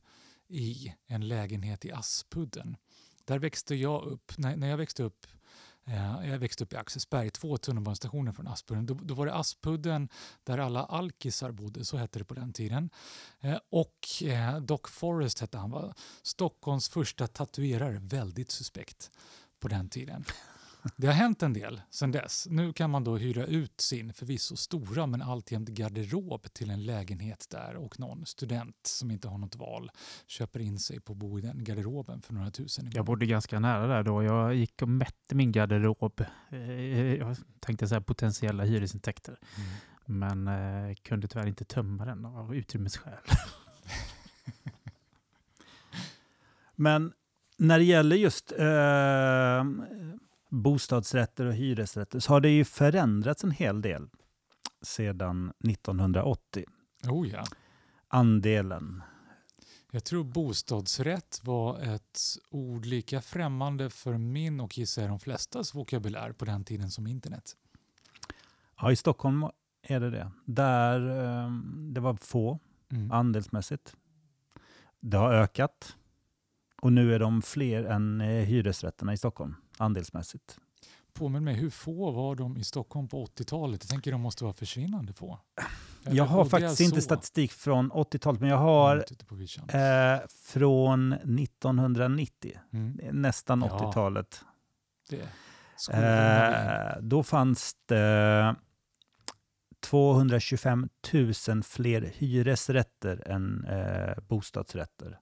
i 0.49 0.95
en 1.07 1.29
lägenhet 1.29 1.85
i 1.85 1.93
Aspudden. 1.93 2.77
Där 3.25 3.39
växte 3.39 3.75
jag 3.75 4.05
upp. 4.05 4.33
När, 4.39 4.57
när 4.57 4.69
jag 4.69 4.77
växte 4.77 5.03
upp 5.03 5.27
Eh, 5.87 6.29
jag 6.29 6.39
växte 6.39 6.65
upp 6.65 6.73
i 6.73 6.77
Axelsberg, 6.77 7.31
två 7.31 7.57
tunnelbanestationer 7.57 8.33
från 8.33 8.49
Aspudden. 8.49 8.87
Då, 8.87 8.95
då 8.95 9.15
var 9.15 9.27
det 9.27 9.35
Aspudden 9.35 10.09
där 10.45 10.59
alla 10.59 10.85
alkisar 10.85 11.51
bodde, 11.51 11.85
så 11.85 11.97
hette 11.97 12.19
det 12.19 12.25
på 12.25 12.35
den 12.35 12.53
tiden. 12.53 12.91
Eh, 13.41 13.59
och 13.71 14.23
eh, 14.23 14.61
Doc 14.61 14.81
Forrest 14.89 15.41
hette 15.41 15.59
han. 15.59 15.71
var 15.71 15.95
Stockholms 16.23 16.89
första 16.89 17.27
tatuerare, 17.27 18.01
väldigt 18.03 18.51
suspekt 18.51 19.11
på 19.61 19.69
den 19.69 19.89
tiden. 19.89 20.25
Det 20.97 21.07
har 21.07 21.15
hänt 21.15 21.43
en 21.43 21.53
del 21.53 21.81
sedan 21.91 22.13
dess. 22.13 22.47
Nu 22.51 22.73
kan 22.73 22.91
man 22.91 23.05
då 23.05 23.17
hyra 23.17 23.47
ut 23.47 23.81
sin 23.81 24.13
förvisso 24.13 24.57
stora 24.57 25.07
men 25.07 25.23
alltjämt 25.23 25.69
garderob 25.69 26.53
till 26.53 26.71
en 26.71 26.85
lägenhet 26.85 27.47
där 27.51 27.77
och 27.77 28.01
någon 28.01 28.27
student 28.27 28.77
som 28.87 29.11
inte 29.11 29.29
har 29.29 29.39
något 29.39 29.57
val 29.57 29.91
köper 30.27 30.61
in 30.61 30.79
sig 30.79 31.01
på 31.01 31.13
att 31.13 31.19
bo 31.19 31.39
i 31.39 31.43
den 31.43 31.65
garderoben 31.65 32.23
för 32.23 32.35
några 32.35 32.51
tusen 32.51 32.91
Jag 32.95 33.05
bodde 33.05 33.27
ganska 33.27 33.61
nära 33.61 33.87
där 33.87 34.03
då. 34.03 34.23
Jag 34.23 34.55
gick 34.55 34.83
och 34.83 34.89
mätte 34.89 35.35
min 35.35 35.53
garderob. 35.53 36.25
Eh, 36.51 36.59
Jag 37.15 37.37
tänkte 37.61 37.89
säga 37.89 38.01
potentiella 38.01 38.65
hyresintäkter. 38.65 39.39
Mm. 39.57 39.71
Men 40.07 40.49
eh, 40.89 40.95
kunde 40.95 41.29
tyvärr 41.29 41.47
inte 41.47 41.65
tömma 41.65 42.05
den 42.05 42.25
av 42.25 42.55
utrymmesskäl. 42.55 43.19
Men 46.77 47.13
när 47.57 47.79
det 47.79 47.85
gäller 47.85 48.17
just 48.17 48.53
eh, 48.53 49.65
bostadsrätter 50.63 51.47
och 51.47 51.55
hyresrätter 51.55 52.21
så 52.21 52.33
har 52.33 52.41
det 52.41 52.51
ju 52.51 52.65
förändrats 52.65 53.45
en 53.45 53.51
hel 53.51 53.83
del 53.83 54.09
sedan 54.83 55.53
1980. 55.69 56.65
Oh 57.09 57.29
ja. 57.29 57.45
Andelen. 58.09 59.03
Jag 59.91 60.05
tror 60.05 60.25
bostadsrätt 60.25 61.41
var 61.45 61.81
ett 61.81 62.21
ord 62.51 62.87
lika 62.87 63.21
främmande 63.21 63.91
för 63.91 64.19
min 64.19 64.61
och 64.61 64.79
gissar 64.79 65.03
jag 65.03 65.11
de 65.11 65.21
flestas 65.21 65.75
vokabulär 65.75 66.33
på 66.33 66.45
den 66.45 66.65
tiden 66.65 66.91
som 66.91 67.07
internet. 67.07 67.57
Ja, 68.81 68.93
i 68.93 68.97
Stockholm 68.97 69.45
är 69.83 70.01
det 70.01 70.11
det. 70.11 70.31
Där 70.45 71.09
eh, 71.45 71.51
det 71.93 72.01
var 72.01 72.15
få 72.15 72.59
Mm. 72.91 73.13
andelsmässigt. 73.13 73.97
Det 75.01 75.17
har 75.17 75.33
ökat. 75.35 75.97
Och 76.83 76.93
nu 76.93 77.15
är 77.15 77.19
de 77.19 77.43
fler 77.43 77.85
än 77.85 78.21
eh, 78.21 78.27
hyresrätterna 78.27 79.13
i 79.13 79.17
Stockholm 79.17 79.55
andelsmässigt. 79.79 80.59
Påminn 81.13 81.45
mig, 81.45 81.55
hur 81.55 81.71
få 81.71 82.11
var 82.11 82.35
de 82.35 82.57
i 82.57 82.65
Stockholm 82.65 83.09
på 83.09 83.25
80-talet? 83.27 83.83
Jag 83.85 83.91
tänker 83.91 84.13
de 84.13 84.21
måste 84.21 84.45
vara 84.45 84.55
försvinnande 84.55 85.13
få. 85.13 85.39
Eller 86.05 86.17
Jag 86.17 86.25
har 86.25 86.45
faktiskt 86.45 86.81
inte 86.81 87.03
statistik 87.03 87.53
från 87.53 87.93
80-talet, 87.93 88.41
men 88.41 88.51
jag 88.51 88.57
har 88.57 89.05
vischan. 89.35 89.69
eh, 89.69 90.21
från 90.29 91.13
1990, 91.13 92.53
Mm, 92.73 93.01
nästan 93.13 93.61
Ja. 93.61 93.67
80-talet. 93.79 94.41
det. 95.11 95.29
Skolorna 95.77 96.51
vi- 96.51 96.97
Eh, 96.97 97.03
då 97.03 97.23
fanns 97.23 97.77
det 97.87 98.57
225 99.81 100.89
000 101.49 101.63
fler 101.63 102.13
hyresrätter 102.17 103.29
än 103.29 103.65
eh, 103.65 104.19
bostadsrätter. 104.29 105.19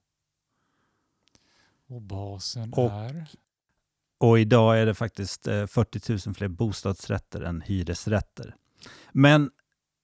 Och 1.87 2.01
basen 2.01 2.73
och- 2.73 2.91
är? 2.91 3.27
Och 4.23 4.39
idag 4.39 4.79
är 4.79 4.85
det 4.85 4.93
faktiskt 4.93 5.47
eh, 5.47 5.65
40 5.65 6.27
000 6.27 6.35
fler 6.35 6.47
bostadsrätter 6.47 7.41
än 7.41 7.61
hyresrätter. 7.61 8.55
Men 9.11 9.51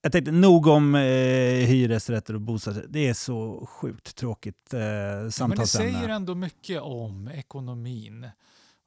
jag 0.01 0.11
tänkte 0.11 0.31
nog 0.31 0.67
om 0.67 0.95
eh, 0.95 1.01
hyresrätter 1.67 2.33
och 2.33 2.41
bostadsrätter. 2.41 2.89
Det 2.89 3.07
är 3.07 3.13
så 3.13 3.65
sjukt 3.65 4.15
tråkigt 4.15 4.73
eh, 4.73 4.79
Ja, 4.79 5.15
men 5.15 5.25
det 5.25 5.31
samtalsämne. 5.31 5.91
säger 5.91 6.09
ändå 6.09 6.35
mycket 6.35 6.81
om 6.81 7.27
ekonomin 7.27 8.29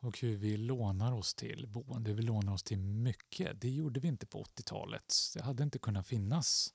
och 0.01 0.18
hur 0.18 0.37
vi 0.37 0.57
lånar 0.57 1.12
oss 1.12 1.35
till 1.35 1.66
boende. 1.68 2.12
Vi 2.12 2.23
lånar 2.23 2.53
oss 2.53 2.62
till 2.62 2.79
mycket. 2.79 3.61
Det 3.61 3.71
gjorde 3.71 4.01
vi 4.01 4.09
inte 4.09 4.27
på 4.27 4.45
80-talet. 4.45 5.14
Det 5.35 5.42
hade 5.42 5.62
inte 5.62 5.79
kunnat 5.79 6.07
finnas 6.07 6.75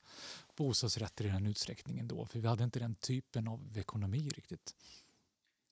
bostadsrätter 0.58 1.26
i 1.26 1.30
den 1.30 1.46
utsträckningen 1.46 2.08
då, 2.08 2.26
för 2.26 2.40
vi 2.40 2.48
hade 2.48 2.64
inte 2.64 2.80
den 2.80 2.96
typen 2.96 3.48
av 3.48 3.78
ekonomi 3.78 4.30
riktigt. 4.36 4.76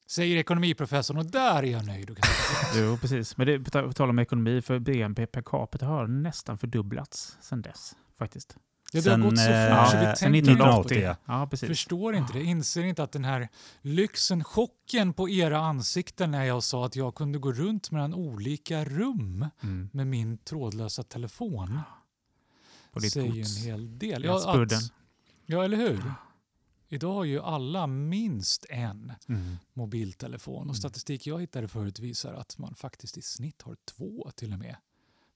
Säger 0.07 0.37
ekonomiprofessorn 0.37 1.17
och 1.17 1.25
där 1.25 1.63
är 1.63 1.71
jag 1.71 1.85
nöjd. 1.85 2.19
Jo, 2.75 2.97
precis. 2.97 3.37
Men 3.37 3.47
det, 3.47 3.59
på 3.59 3.69
ta- 3.69 3.81
på 3.83 3.93
tal 3.93 4.09
om 4.09 4.19
ekonomi, 4.19 4.61
för 4.61 4.79
BNP 4.79 5.25
per 5.27 5.41
capita 5.41 5.85
har 5.85 6.07
nästan 6.07 6.57
fördubblats 6.57 7.37
sedan 7.41 7.61
dess. 7.61 7.95
Faktiskt. 8.17 8.57
ja, 8.91 9.01
det 9.01 9.09
har 9.09 9.17
Sen, 9.17 9.21
gått 9.29 9.39
så 9.39 9.49
eh, 9.51 9.81
fort 9.83 9.91
så 9.91 9.97
vi 9.97 10.03
tänker 10.03 10.39
1980, 10.39 10.77
inte 10.77 10.83
på 10.83 10.93
det. 10.93 10.99
ja. 10.99 11.15
Ja, 11.41 11.47
precis. 11.47 11.67
Förstår 11.69 12.15
inte 12.15 12.33
det, 12.33 12.43
inser 12.43 12.83
inte 12.83 13.03
att 13.03 13.11
den 13.11 13.25
här 13.25 13.49
lyxen, 13.81 14.43
chocken 14.43 15.13
på 15.13 15.29
era 15.29 15.57
ansikten 15.59 16.31
när 16.31 16.43
jag 16.43 16.63
sa 16.63 16.85
att 16.85 16.95
jag 16.95 17.15
kunde 17.15 17.39
gå 17.39 17.51
runt 17.51 17.91
mellan 17.91 18.13
olika 18.13 18.85
rum 18.85 19.45
Mm. 19.63 19.89
med 19.93 20.07
min 20.07 20.37
trådlösa 20.37 21.03
telefon 21.03 21.79
På 22.91 22.99
ditt 22.99 23.13
säger 23.13 23.31
gods. 23.31 23.57
en 23.57 23.63
hel 23.71 23.97
del. 23.99 24.23
Ja, 24.23 24.63
att- 24.63 24.71
ja, 25.45 25.63
eller 25.63 25.77
hur? 25.77 26.13
Idag 26.87 27.13
har 27.13 27.23
ju 27.23 27.39
alla 27.41 27.87
minst 27.87 28.65
en 28.69 29.13
Mm. 29.29 29.55
mobiltelefon 29.73 30.55
Mm. 30.57 30.69
och 30.69 30.77
statistik 30.77 31.27
jag 31.27 31.39
hittade 31.41 31.67
förut 31.67 31.99
visar 31.99 32.33
att 32.33 32.57
man 32.57 32.75
faktiskt 32.75 33.17
i 33.17 33.21
snitt 33.21 33.61
har 33.61 33.75
två 33.85 34.31
till 34.35 34.53
och 34.53 34.59
med 34.59 34.75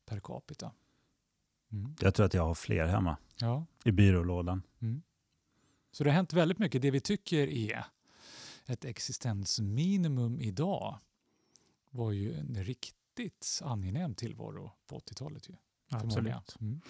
per 0.06 0.20
capita. 0.20 0.72
Mm. 1.72 1.96
Jag 2.00 2.16
tror 2.16 2.26
att 2.26 2.34
jag 2.34 2.46
har 2.46 2.56
fler 2.56 2.86
hemma 2.88 3.18
Ja. 3.40 3.66
i 3.86 3.92
byrålådan. 3.92 4.62
Mm. 4.82 5.02
Så 5.92 6.04
det 6.04 6.10
har 6.10 6.16
hänt 6.16 6.34
väldigt 6.34 6.60
mycket. 6.60 6.82
Det 6.82 6.92
vi 6.92 7.00
tycker 7.00 7.48
är 7.48 7.86
ett 8.66 8.86
existensminimum 8.86 10.40
idag 10.42 10.98
var 11.92 12.12
ju 12.12 12.34
en 12.34 12.64
riktigt 12.64 13.62
angenäm 13.64 14.16
tillvaro 14.16 14.72
på 14.88 14.96
80-talet. 15.00 15.50
Ju. 15.50 15.56
Absolut. 15.90 16.56
Mm. 16.62 16.82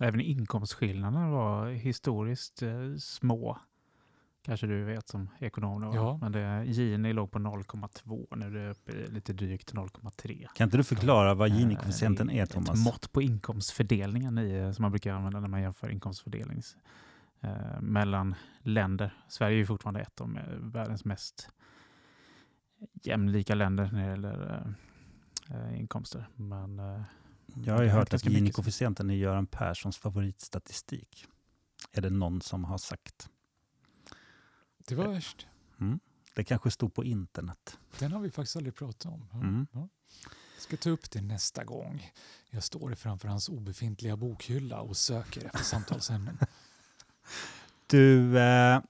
Även 0.00 0.20
inkomstskillnaderna 0.20 1.30
var 1.30 1.70
historiskt 1.70 2.62
eh, 2.62 2.96
små. 2.98 3.58
Kanske 4.46 4.66
du 4.66 4.84
vet 4.84 5.08
som 5.08 5.28
ekonom. 5.38 5.80
Då? 5.80 5.94
Ja. 5.94 6.18
Men 6.20 6.32
det, 6.32 6.64
Gini 6.66 7.12
låg 7.12 7.30
på 7.30 7.38
0,2. 7.38 8.36
Nu 8.36 8.46
är 8.46 8.50
det 8.50 8.70
uppe 8.70 8.92
i 8.92 9.10
lite 9.10 9.32
drygt 9.32 9.72
0,3. 9.74 10.46
Kan 10.54 10.64
inte 10.64 10.76
du 10.76 10.84
förklara 10.84 11.34
vad 11.34 11.50
Eh, 11.50 11.56
Gini-koefficienten 11.58 12.30
är, 12.30 12.42
Ett 12.42 12.50
Thomas? 12.50 12.84
mått 12.84 13.12
på 13.12 13.22
inkomstfördelningen 13.22 14.38
i, 14.38 14.52
eh, 14.52 14.72
som 14.72 14.82
man 14.82 14.90
brukar 14.92 15.12
använda 15.14 15.40
när 15.40 15.48
man 15.48 15.62
jämför 15.62 15.90
inkomstfördelning 15.90 16.62
eh, 17.40 17.80
mellan 17.80 18.34
länder. 18.60 19.14
Sverige 19.28 19.54
är 19.56 19.58
ju 19.58 19.66
fortfarande 19.66 20.00
ett 20.00 20.20
av 20.20 20.36
eh, 20.38 20.42
världens 20.58 21.04
mest 21.04 21.48
jämlika 23.02 23.54
länder 23.54 23.90
när 23.92 24.02
det 24.04 24.10
gäller 24.10 24.66
eh, 25.50 25.78
inkomster. 25.80 26.28
Men, 26.34 26.78
eh, 26.78 27.02
Jag 27.64 27.74
har 27.74 27.82
ju 27.82 27.88
hört 27.88 28.14
att 28.14 28.24
Gini-koefficienten 28.24 29.10
är 29.10 29.14
Göran 29.14 29.46
Perssons 29.46 29.98
favoritstatistik. 29.98 31.26
Är 31.92 32.00
det 32.00 32.10
någon 32.10 32.40
som 32.40 32.64
har 32.64 32.78
sagt. 32.78 33.30
Det 34.88 34.94
var 34.94 35.08
värst. 35.08 35.46
Mm. 35.80 36.00
Det 36.34 36.44
kanske 36.44 36.70
stod 36.70 36.94
på 36.94 37.04
internet. 37.04 37.78
Den 37.98 38.12
har 38.12 38.20
vi 38.20 38.30
faktiskt 38.30 38.56
aldrig 38.56 38.74
pratat 38.74 39.12
om. 39.12 39.28
Ja, 39.32 39.38
Mm. 39.38 39.66
ja. 39.72 39.88
Jag 40.54 40.62
ska 40.62 40.76
ta 40.76 40.90
upp 40.90 41.10
det 41.10 41.20
nästa 41.22 41.64
gång 41.64 42.12
jag 42.50 42.64
står 42.64 42.94
framför 42.94 43.28
hans 43.28 43.48
obefintliga 43.48 44.16
bokhylla 44.16 44.80
och 44.80 44.96
söker 44.96 45.44
efter 45.46 45.58
samtalsämnen. 45.64 46.38
Du, 47.88 48.38
eh, 48.38 48.80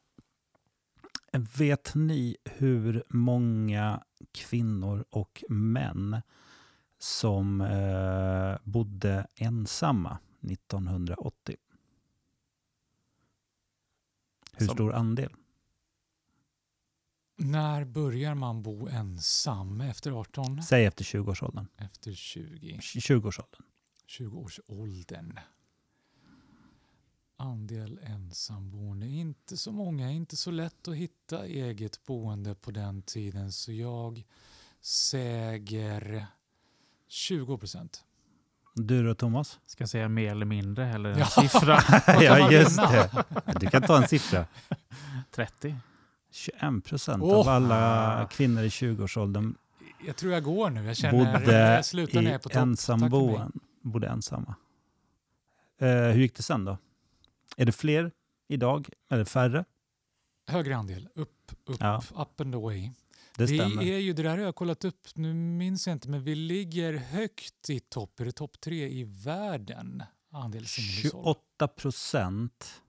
vet 1.58 1.94
ni 1.94 2.36
hur 2.44 3.02
många 3.08 4.04
kvinnor 4.32 5.04
och 5.10 5.44
män 5.48 6.22
som 6.98 7.60
eh, 7.60 8.56
bodde 8.64 9.26
ensamma 9.34 10.18
1980? 10.40 11.56
Hur 14.56 14.66
Som- 14.66 14.74
stor 14.76 14.92
andel? 14.94 15.32
När 17.36 17.84
börjar 17.84 18.34
man 18.34 18.62
bo 18.62 18.88
ensam? 18.88 19.80
Efter 19.80 20.10
18? 20.20 20.62
Säg 20.62 20.84
efter 20.84 21.04
20-årsåldern. 21.04 21.66
Efter 21.76 22.12
20? 22.12 22.78
20-årsåldern. 22.80 23.62
20-årsåldern. 24.08 25.38
Andel 27.38 28.00
ensamboende. 28.02 29.06
Inte 29.06 29.56
så 29.56 29.72
många, 29.72 30.10
inte 30.10 30.36
så 30.36 30.50
lätt 30.50 30.88
att 30.88 30.96
hitta 30.96 31.46
eget 31.46 32.04
boende 32.06 32.54
på 32.54 32.70
den 32.70 33.02
tiden 33.02 33.52
så 33.52 33.72
jag 33.72 34.24
säger 34.80 36.26
20 37.08 37.58
procent. 37.58 38.04
Du 38.74 39.04
då 39.06 39.14
Thomas? 39.14 39.60
ska 39.66 39.82
jag 39.82 39.88
säga 39.88 40.08
mer 40.08 40.30
eller 40.30 40.46
mindre 40.46 40.86
eller 40.88 41.10
en 41.10 41.18
Ja. 41.18 41.26
siffra? 41.26 41.78
ja, 42.22 42.52
just 42.52 42.76
det. 42.76 43.24
Du 43.60 43.66
kan 43.66 43.82
ta 43.82 44.02
en 44.02 44.08
siffra. 44.08 44.46
30? 45.30 45.76
21 46.36 46.84
procent 46.84 47.22
Åh! 47.22 47.38
av 47.40 47.48
alla 47.48 48.28
kvinnor 48.30 48.62
i 48.62 48.68
20-årsåldern 48.68 49.54
Jag 50.06 50.16
tror 50.16 50.32
jag 50.32 50.42
går 50.42 50.70
nu. 50.70 50.84
Jag 50.84 50.96
känner 50.96 51.24
bodde 51.42 51.52
jag 51.58 51.84
slutar 51.84 52.22
när 52.22 52.30
jag 52.30 52.34
är 52.34 52.38
på 52.38 52.48
topp. 52.48 52.56
Ensamboen. 52.56 53.52
Bodde 53.82 54.08
ensamma. 54.08 54.54
Eh, 55.80 55.88
hur 55.88 56.20
gick 56.20 56.34
det 56.36 56.42
sen 56.42 56.64
då? 56.64 56.78
Är 57.56 57.64
det 57.66 57.72
fler 57.72 58.10
idag? 58.48 58.88
Eller 59.10 59.24
färre? 59.24 59.64
Högre 60.48 60.76
andel. 60.76 61.08
Upp, 61.14 61.52
upp, 61.66 61.76
Ja. 61.80 62.02
up 62.16 62.40
and 62.40 62.54
away. 62.54 62.90
Det 63.36 63.46
vi 63.46 63.58
stämmer. 63.58 63.82
är 63.82 63.98
ju, 63.98 64.12
det 64.12 64.22
där 64.22 64.30
har 64.30 64.38
jag 64.38 64.54
kollat 64.54 64.84
upp, 64.84 65.06
nu 65.14 65.34
minns 65.34 65.86
jag 65.86 65.94
inte, 65.96 66.08
men 66.08 66.24
vi 66.24 66.34
ligger 66.34 66.92
högt 66.94 67.70
i 67.70 67.80
topp. 67.80 68.20
Är 68.20 68.24
det 68.24 68.32
topp 68.32 68.60
tre 68.60 68.88
i 68.88 69.04
världen? 69.04 70.02
Andel 70.32 70.66
singelhushåll. 70.66 71.24
28 71.24 71.68
procent. 71.68 72.82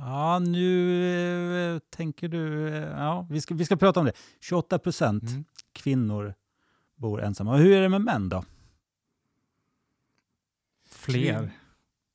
Ja, 0.00 0.38
nu 0.38 1.74
eh, 1.74 1.78
tänker 1.78 2.28
du... 2.28 2.68
eh, 2.68 2.82
Ja, 2.82 3.26
vi 3.30 3.40
ska, 3.40 3.54
vi 3.54 3.64
ska 3.64 3.76
prata 3.76 4.00
om 4.00 4.06
det. 4.06 4.12
28 4.40 4.78
procent 4.78 5.22
Mm. 5.30 5.44
kvinnor 5.72 6.34
bor 6.94 7.22
ensamma. 7.22 7.52
Och 7.52 7.58
hur 7.58 7.72
är 7.76 7.82
det 7.82 7.88
med 7.88 8.00
män 8.00 8.28
då? 8.28 8.44
Fler. 10.88 11.32
Kvin- 11.42 11.50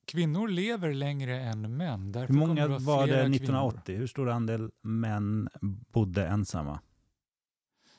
Kvinnor 0.06 0.48
lever 0.48 0.94
längre 0.94 1.40
än 1.42 1.78
män. 1.78 2.12
Därför 2.12 2.34
Hur 2.34 2.40
kommer 2.42 2.48
många 2.48 2.68
vara 2.68 2.80
var 2.80 3.02
det 3.08 3.14
flera 3.14 3.22
1980? 3.28 3.98
Hur 3.98 4.08
stor 4.08 4.30
andel 4.30 4.72
män 4.82 5.50
bodde 5.92 6.28
ensamma? 6.28 6.80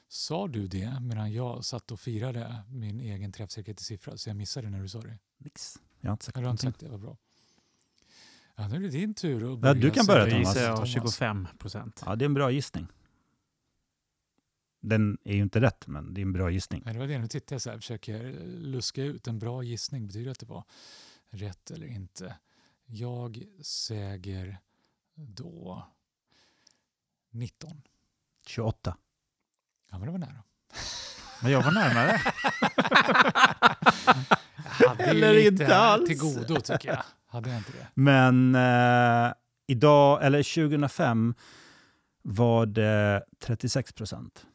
Sa 0.09 0.49
du 0.49 0.66
det 0.66 1.01
medan 1.01 1.33
jag 1.33 1.64
satt 1.64 1.90
och 1.92 2.01
firade 2.01 2.62
min 2.68 3.01
egen 3.01 3.33
träffsäkerhet 3.33 3.81
i 3.81 3.85
siffra 3.85 4.16
så 4.16 4.29
jag 4.31 4.37
missade 4.37 4.71
när 4.71 4.81
du 4.83 4.88
sa 4.88 5.01
det? 5.01 5.18
Nix. 5.38 5.77
Jag 6.01 6.09
har 6.11 6.12
inte 6.12 6.25
sagt 6.25 6.37
Har 6.37 6.42
du 6.42 6.51
inte 6.51 6.66
någonting. 6.66 6.71
sagt 6.73 6.81
det? 6.81 6.88
Vad 6.88 7.01
bra. 7.01 7.16
Ja, 8.56 8.68
nu 8.68 8.76
är 8.76 8.80
det 8.80 8.88
din 8.88 9.14
tur 9.14 9.36
att 9.36 9.42
Ja, 9.50 9.56
börja. 9.56 9.74
du 9.74 9.90
kan 9.90 10.06
börja, 10.06 10.20
Jag 10.22 10.30
Thomas. 10.30 10.48
gissar 10.56 10.62
jag 10.68 10.76
Thomas. 10.76 10.88
25 10.90 11.48
procent. 11.58 12.02
Ja, 12.06 12.16
det 12.16 12.24
är 12.24 12.26
en 12.26 12.34
bra 12.34 12.50
gissning. 12.50 12.86
Den 14.80 15.18
är 15.24 15.34
ju 15.34 15.42
inte 15.42 15.60
rätt, 15.60 15.86
men 15.86 16.14
det 16.14 16.20
är 16.20 16.22
en 16.22 16.32
bra 16.32 16.50
gissning. 16.50 16.82
Nej, 16.84 16.94
det 16.94 17.00
var 17.00 17.06
det. 17.06 17.18
Nu 17.18 17.28
tittar 17.28 17.54
jag 17.54 17.62
så 17.62 17.70
här 17.70 17.76
försöker 17.76 18.32
luska 18.46 19.02
ut 19.02 19.26
en 19.26 19.38
bra 19.38 19.62
gissning. 19.62 20.06
Betyder 20.06 20.24
det 20.24 20.30
att 20.32 20.38
det 20.40 20.46
var 20.46 20.64
rätt 21.30 21.70
eller 21.70 21.86
inte? 21.86 22.36
Jag 22.86 23.42
säger 23.62 24.58
då 25.14 25.86
19. 27.30 27.82
28. 28.46 28.96
Ja, 29.90 29.98
men 29.98 30.06
det 30.06 30.12
var 30.12 30.18
nära. 30.18 30.42
Men 31.42 31.52
jag 31.52 31.62
var 31.62 31.72
närmare. 31.72 32.20
Jag 34.80 34.88
hade 34.88 35.04
ju 35.04 35.10
Eller 35.10 35.34
lite 35.34 35.48
inte 35.48 35.76
alls. 35.76 36.08
till 36.08 36.18
godo 36.18 36.60
tycker 36.60 36.88
jag. 36.88 37.02
Hade 37.33 37.49
jag 37.51 37.59
inte 37.59 37.73
det? 37.73 37.87
Men 37.95 38.55
eh, 38.55 39.33
idag, 39.66 40.25
eller 40.25 40.66
2005, 40.68 41.35
var 42.23 42.66
det 42.66 43.25
36 43.45 43.92
procent 43.92 44.47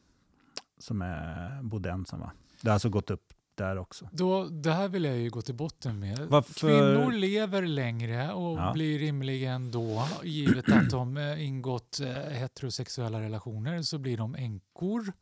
som 0.78 1.02
är, 1.02 1.62
bodde 1.62 1.90
ensamma. 1.90 2.30
Det 2.62 2.68
har 2.68 2.74
alltså 2.74 2.88
gått 2.88 3.10
upp 3.10 3.32
där 3.54 3.78
också. 3.78 4.08
Då, 4.12 4.44
det 4.48 4.72
här 4.72 4.88
vill 4.88 5.04
jag 5.04 5.16
ju 5.16 5.30
gå 5.30 5.42
till 5.42 5.54
botten 5.54 5.98
med. 6.00 6.18
Varför- 6.18 6.54
Kvinnor 6.54 7.12
lever 7.12 7.62
längre 7.62 8.32
och 8.32 8.58
Ja. 8.58 8.72
blir 8.72 8.98
rimligen 8.98 9.70
då, 9.70 10.08
givet 10.22 10.72
att 10.72 10.90
de 10.90 11.16
eh, 11.16 11.46
ingått 11.46 12.00
eh, 12.00 12.08
heterosexuella 12.12 13.20
relationer, 13.20 13.82
så 13.82 13.98
blir 13.98 14.16
de 14.16 14.34
änkor 14.34 15.12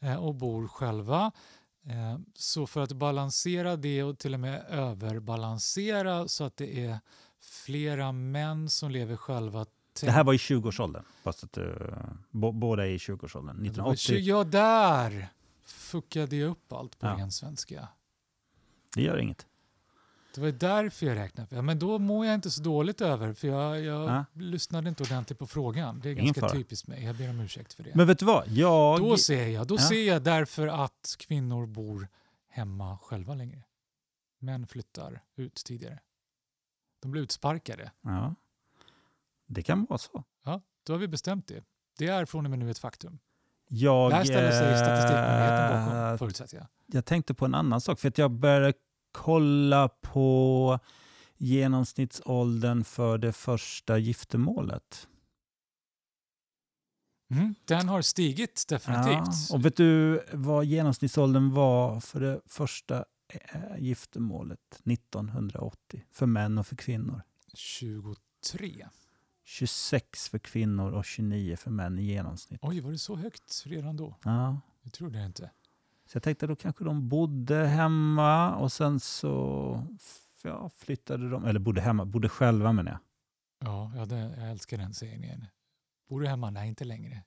eh, 0.00 0.16
och 0.24 0.34
bor 0.34 0.68
själva. 0.68 1.32
Eh, 1.86 2.18
Så 2.34 2.66
för 2.66 2.80
att 2.80 2.92
balansera 2.92 3.76
det 3.76 4.02
och 4.02 4.18
till 4.18 4.34
och 4.34 4.40
med 4.40 4.64
överbalansera 4.68 6.28
så 6.28 6.44
att 6.44 6.56
det 6.56 6.84
är 6.86 6.98
flera 7.40 8.12
män 8.12 8.70
som 8.70 8.90
lever 8.90 9.16
själva. 9.16 9.66
Det 10.00 10.10
här 10.10 10.24
var 10.24 10.34
i 10.34 10.36
20-årsåldern. 10.36 11.04
Fast 11.22 11.44
att, 11.44 11.58
uh, 11.58 11.74
båda 12.32 12.86
är 12.86 12.90
i 12.90 12.98
20-årsåldern. 12.98 13.56
Det 13.56 13.62
var 13.62 13.92
1980. 13.92 14.14
tju- 14.16 14.18
Ja, 14.20 14.44
där 14.44 15.28
fuckade 15.64 16.36
jag 16.36 16.50
upp 16.50 16.72
allt 16.72 16.98
på 16.98 17.06
Ja. 17.06 17.12
ren 17.18 17.30
svenska. 17.32 17.88
Det 18.94 19.02
gör 19.02 19.18
inget. 19.18 19.46
Det 20.34 20.40
var 20.40 20.50
därför 20.52 21.06
jag 21.06 21.16
räknade. 21.16 21.56
Ja, 21.56 21.62
men 21.62 21.78
då 21.78 21.98
mår 21.98 22.26
jag 22.26 22.34
inte 22.34 22.50
så 22.50 22.62
dåligt 22.62 23.00
över, 23.00 23.32
för 23.32 23.48
jag, 23.48 23.80
jag 23.80 24.10
Ja. 24.10 24.24
lyssnade 24.34 24.88
inte 24.88 25.02
ordentligt 25.02 25.38
på 25.38 25.46
frågan. 25.46 26.00
Det 26.00 26.10
är 26.10 26.14
ganska 26.14 26.40
fara. 26.40 26.50
typiskt 26.50 26.88
mig. 26.88 27.04
Jag 27.04 27.16
ber 27.16 27.30
om 27.30 27.40
ursäkt 27.40 27.72
för 27.72 27.82
det. 27.82 27.90
Men 27.94 28.06
vet 28.06 28.18
du 28.18 28.24
vad? 28.24 28.48
Jag... 28.48 29.00
då 29.00 29.16
ser 29.16 29.46
jag, 29.46 29.66
då 29.66 29.74
Ja. 29.74 29.78
ser 29.88 30.06
jag 30.08 30.22
därför 30.22 30.66
att 30.66 31.14
kvinnor 31.18 31.66
bor 31.66 32.08
hemma 32.48 32.98
själva 32.98 33.34
längre. 33.34 33.62
Män 34.38 34.66
flyttar 34.66 35.20
ut 35.36 35.54
tidigare. 35.54 35.98
De 37.02 37.10
blir 37.10 37.22
utsparkade. 37.22 37.90
Ja. 38.02 38.34
Det 39.46 39.62
kan 39.62 39.84
vara 39.88 39.98
så. 39.98 40.24
Ja, 40.44 40.60
då 40.86 40.92
har 40.92 40.98
vi 40.98 41.08
bestämt 41.08 41.46
det. 41.46 41.64
Det 41.98 42.06
är 42.06 42.24
från 42.24 42.44
och 42.44 42.50
med 42.50 42.58
nu 42.58 42.70
ett 42.70 42.78
faktum. 42.78 43.18
Jag, 43.68 44.10
Det 44.10 44.14
här 44.16 44.24
ställer 44.24 44.50
sig 44.50 44.76
Statistikmyndigheten 44.78 45.82
eh, 45.96 46.02
bakom, 46.02 46.18
förutsätter 46.18 46.56
jag. 46.56 46.66
jag 46.86 47.04
tänkte 47.04 47.34
på 47.34 47.44
en 47.44 47.54
annan 47.54 47.80
sak. 47.80 47.98
För 48.00 48.08
att 48.08 48.18
jag 48.18 48.30
började 48.30 48.72
kolla 49.12 49.88
på 49.88 50.78
genomsnittsåldern 51.36 52.84
för 52.84 53.18
det 53.18 53.32
första 53.32 53.98
giftermålet. 53.98 55.08
Mm, 57.30 57.54
den 57.64 57.88
har 57.88 58.02
stigit 58.02 58.64
definitivt. 58.68 59.48
Ja, 59.50 59.54
och 59.54 59.64
vet 59.64 59.76
du 59.76 60.24
vad 60.32 60.64
genomsnittsåldern 60.64 61.50
var 61.54 62.00
för 62.00 62.20
det 62.20 62.40
första 62.46 63.04
eh, 63.28 63.78
giftermålet 63.78 64.80
1980? 64.84 66.04
För 66.12 66.26
män 66.26 66.58
och 66.58 66.66
för 66.66 66.76
kvinnor. 66.76 67.22
23. 67.54 68.88
26 69.44 70.28
för 70.28 70.38
kvinnor 70.38 70.92
och 70.92 71.04
29 71.04 71.56
för 71.56 71.70
män 71.70 71.98
i 71.98 72.02
genomsnitt. 72.02 72.60
Oj, 72.62 72.80
var 72.80 72.90
det 72.90 72.98
så 72.98 73.16
högt 73.16 73.62
redan 73.66 73.96
då? 73.96 74.16
Ja. 74.24 74.60
Jag 74.82 74.92
trodde 74.92 75.18
det 75.18 75.24
inte. 75.24 75.50
Så 76.10 76.16
jag 76.16 76.22
tänkte 76.22 76.46
då 76.46 76.56
kanske 76.56 76.84
de 76.84 77.08
bodde 77.08 77.66
hemma 77.66 78.56
och 78.56 78.72
sen 78.72 79.00
så 79.00 79.82
ja, 80.42 80.70
flyttade 80.76 81.30
de, 81.30 81.44
eller 81.44 81.60
bodde 81.60 81.80
hemma, 81.80 82.04
bodde 82.04 82.28
själva 82.28 82.72
menar 82.72 82.90
jag. 82.92 83.00
Ja, 83.68 83.92
ja 83.96 84.04
det, 84.04 84.18
jag 84.18 84.50
älskar 84.50 84.78
den 84.78 84.94
sägningen. 84.94 85.46
Bor 86.08 86.20
du 86.20 86.28
hemma? 86.28 86.50
Nej, 86.50 86.68
inte 86.68 86.84
längre. 86.84 87.22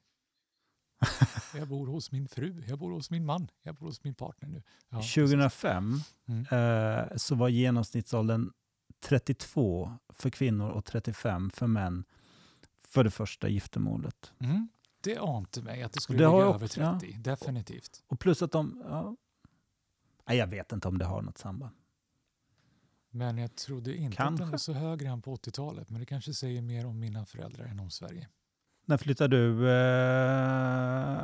Jag 1.56 1.68
bor 1.68 1.88
hos 1.88 2.12
min 2.12 2.28
fru, 2.28 2.64
jag 2.68 2.80
bor 2.80 2.92
hos 2.92 3.10
min 3.10 3.26
man, 3.26 3.48
jag 3.62 3.76
bor 3.76 3.86
hos 3.86 4.04
min 4.04 4.16
partner 4.16 4.50
nu. 4.50 4.64
Ja, 4.90 4.98
precis. 4.98 5.14
2005 5.14 6.00
Mm. 6.28 6.46
eh, 6.52 7.18
så 7.18 7.36
var 7.36 7.50
genomsnittsåldern 7.50 8.52
32 9.04 9.98
för 10.10 10.30
kvinnor 10.30 10.70
och 10.70 10.86
35 10.86 11.50
för 11.50 11.68
män 11.68 12.04
för 12.88 13.04
det 13.04 13.12
första 13.12 13.48
giftermålet. 13.50 14.34
Mm. 14.40 14.70
Det 15.04 15.18
ante 15.18 15.62
mig 15.62 15.84
att 15.84 15.94
det 15.94 16.02
skulle 16.02 16.20
det 16.20 16.26
ligga 16.32 16.44
över 16.44 16.64
också, 16.64 16.82
ja. 16.82 17.00
30, 17.00 17.18
definitivt. 17.18 18.04
Och 18.08 18.20
plus 18.20 18.42
att 18.42 18.52
de... 18.52 18.84
Ja, 18.88 19.16
nej, 20.28 20.38
jag 20.38 20.48
vet 20.48 20.72
inte 20.72 20.88
om 20.88 20.98
det 20.98 21.06
har 21.06 21.22
något 21.22 21.38
samband. 21.38 21.76
Men 23.10 23.38
jag 23.38 23.56
trodde 23.56 23.96
inte 23.96 24.14
att 24.14 24.18
Kanske. 24.18 24.44
den 24.44 24.52
var 24.52 24.58
så 24.58 24.74
hög 24.74 25.06
redan 25.06 25.22
på 25.22 25.36
80-talet. 25.36 25.90
Men 25.90 26.00
det 26.00 26.06
kanske 26.06 26.34
säger 26.34 26.62
mer 26.62 26.86
om 26.86 27.00
mina 27.00 27.26
föräldrar 27.26 27.66
än 27.66 27.80
om 27.80 27.90
Sverige. 27.90 28.30
När 28.86 28.98
flyttar 28.98 29.28
du 29.28 29.70
eh, 29.70 31.24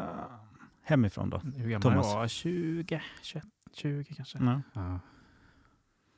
hemifrån 0.81 1.29
då? 1.29 1.37
Hur 1.37 1.69
gammal 1.69 1.81
Thomas. 1.81 2.05
var? 2.05 2.27
20, 2.27 3.01
21, 3.21 3.45
20 3.73 4.13
kanske. 4.15 4.61
Ja. 4.73 4.99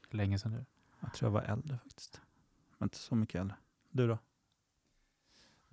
Länge 0.09 0.39
sedan 0.39 0.51
nu. 0.51 0.65
jag 0.99 1.13
tror 1.13 1.27
jag 1.27 1.33
var 1.33 1.41
äldre 1.41 1.79
faktiskt. 1.83 2.21
Men 2.77 2.85
inte 2.85 2.97
så 2.97 3.15
mycket 3.15 3.41
äldre. 3.41 3.55
Du 3.89 4.07
då? 4.07 4.17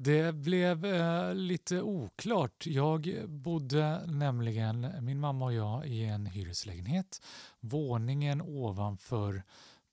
Det 0.01 0.33
blev 0.35 0.85
eh, 0.85 1.35
lite 1.35 1.83
oklart. 1.83 2.67
Jag 2.67 3.25
bodde 3.29 4.07
nämligen, 4.07 5.05
min 5.05 5.21
mamma 5.21 5.45
och 5.45 5.53
jag, 5.53 5.87
i 5.87 6.05
en 6.05 6.27
hyreslägenhet. 6.27 7.23
Våningen 7.61 8.43
ovanför 8.43 9.43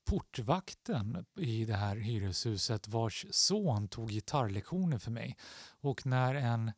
portvakten 0.06 1.26
i 1.38 1.66
det 1.66 1.76
här 1.76 1.96
hyreshuset 1.96 2.88
vars 2.88 3.26
son 3.32 3.88
tog 3.88 4.10
gitarrlektioner 4.10 4.98
för 4.98 5.12
mig. 5.12 5.38
Och 5.82 6.06
när 6.06 6.36
en 6.36 6.72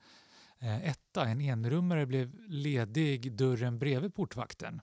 eh, 0.59 0.89
etta, 0.89 1.25
en 1.25 1.41
enrummare, 1.41 2.05
blev 2.05 2.49
ledig 2.49 3.33
dörren 3.33 3.79
bredvid 3.79 4.15
portvakten 4.15 4.81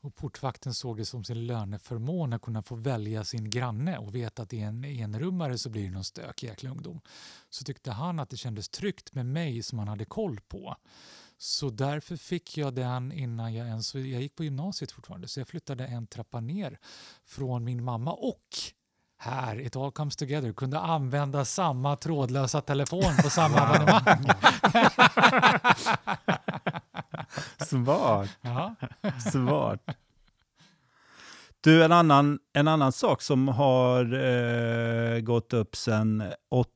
och 0.00 0.14
portvakten 0.14 0.74
såg 0.74 0.96
det 0.96 1.04
som 1.04 1.24
sin 1.24 1.46
löneförmån 1.46 2.32
att 2.32 2.42
kunna 2.42 2.62
få 2.62 2.74
välja 2.74 3.24
sin 3.24 3.50
granne 3.50 3.98
och 3.98 4.14
veta 4.14 4.42
att 4.42 4.52
i 4.52 4.60
en 4.60 4.84
enrummare 4.84 5.58
så 5.58 5.70
blir 5.70 5.84
det 5.84 5.90
någon 5.90 6.04
stökig 6.04 6.46
jäkla 6.46 6.70
ungdom 6.70 7.00
så 7.50 7.64
tyckte 7.64 7.90
han 7.90 8.18
att 8.18 8.30
det 8.30 8.36
kändes 8.36 8.68
tryggt 8.68 9.14
med 9.14 9.26
mig 9.26 9.62
som 9.62 9.78
han 9.78 9.88
hade 9.88 10.04
koll 10.04 10.40
på. 10.48 10.76
Så 11.38 11.70
därför 11.70 12.16
fick 12.16 12.56
jag 12.56 12.74
den 12.74 13.12
innan 13.12 13.54
jag 13.54 13.66
ens... 13.66 13.94
Jag 13.94 14.22
gick 14.22 14.36
på 14.36 14.44
gymnasiet 14.44 14.92
fortfarande 14.92 15.28
så 15.28 15.40
jag 15.40 15.48
flyttade 15.48 15.86
en 15.86 16.06
trappa 16.06 16.40
ner 16.40 16.78
från 17.24 17.64
min 17.64 17.84
mamma 17.84 18.12
och 18.12 18.44
här, 19.22 19.60
it 19.60 19.76
all 19.76 19.92
comes 19.92 20.16
together, 20.16 20.52
kunde 20.52 20.80
använda 20.80 21.44
samma 21.44 21.96
trådlösa 21.96 22.60
telefon 22.60 23.16
på 23.22 23.30
samma 23.30 23.58
abonnemang. 23.58 24.26
Smart. 27.70 28.38
Ja. 28.40 28.74
Smart. 29.32 29.80
Du, 31.62 31.84
en 31.84 31.92
annan, 31.92 32.38
en 32.52 32.68
annan 32.68 32.92
sak 32.92 33.22
som 33.22 33.48
har 33.48 34.14
eh, 34.14 35.20
gått 35.20 35.52
upp 35.52 35.76
sedan 35.76 36.22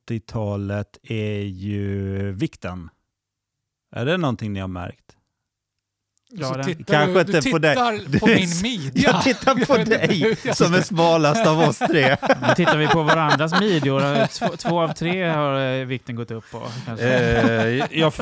80-talet 0.09 0.99
är 1.03 1.41
ju 1.41 2.33
vikten. 2.33 2.91
Är 3.97 4.05
det 4.05 4.17
någonting 4.17 4.53
ni 4.53 4.61
har 4.61 4.69
märkt? 4.69 5.17
Ja, 6.37 6.49
så 6.49 6.55
den- 6.55 6.65
tittar 6.65 6.95
Kanske 6.95 7.15
du, 7.15 7.21
inte 7.21 7.41
du 7.41 7.51
på 7.51 7.59
dig. 7.59 8.01
Du 8.07 8.19
på 8.21 8.27
min 8.27 8.49
midja. 8.63 9.11
Jag 9.11 9.23
tittar 9.23 9.67
på 9.67 9.77
dig 9.91 10.37
som 10.55 10.75
är 10.75 10.83
smalast 10.83 11.47
av 11.47 11.61
oss 11.61 11.79
tre. 11.79 12.17
Nu 12.49 12.55
tittar 12.57 12.77
vi 12.79 12.87
på 12.89 13.03
varandras 13.03 13.61
midjor. 13.61 14.27
Två, 14.27 14.57
två 14.57 14.81
av 14.81 14.93
tre 14.93 15.29
har 15.29 15.61
eh, 15.61 15.85
vikten 15.87 16.17
gått 16.17 16.31
upp 16.31 16.45
på. 16.51 16.63
Eh, 16.99 17.09
jag, 17.99 18.13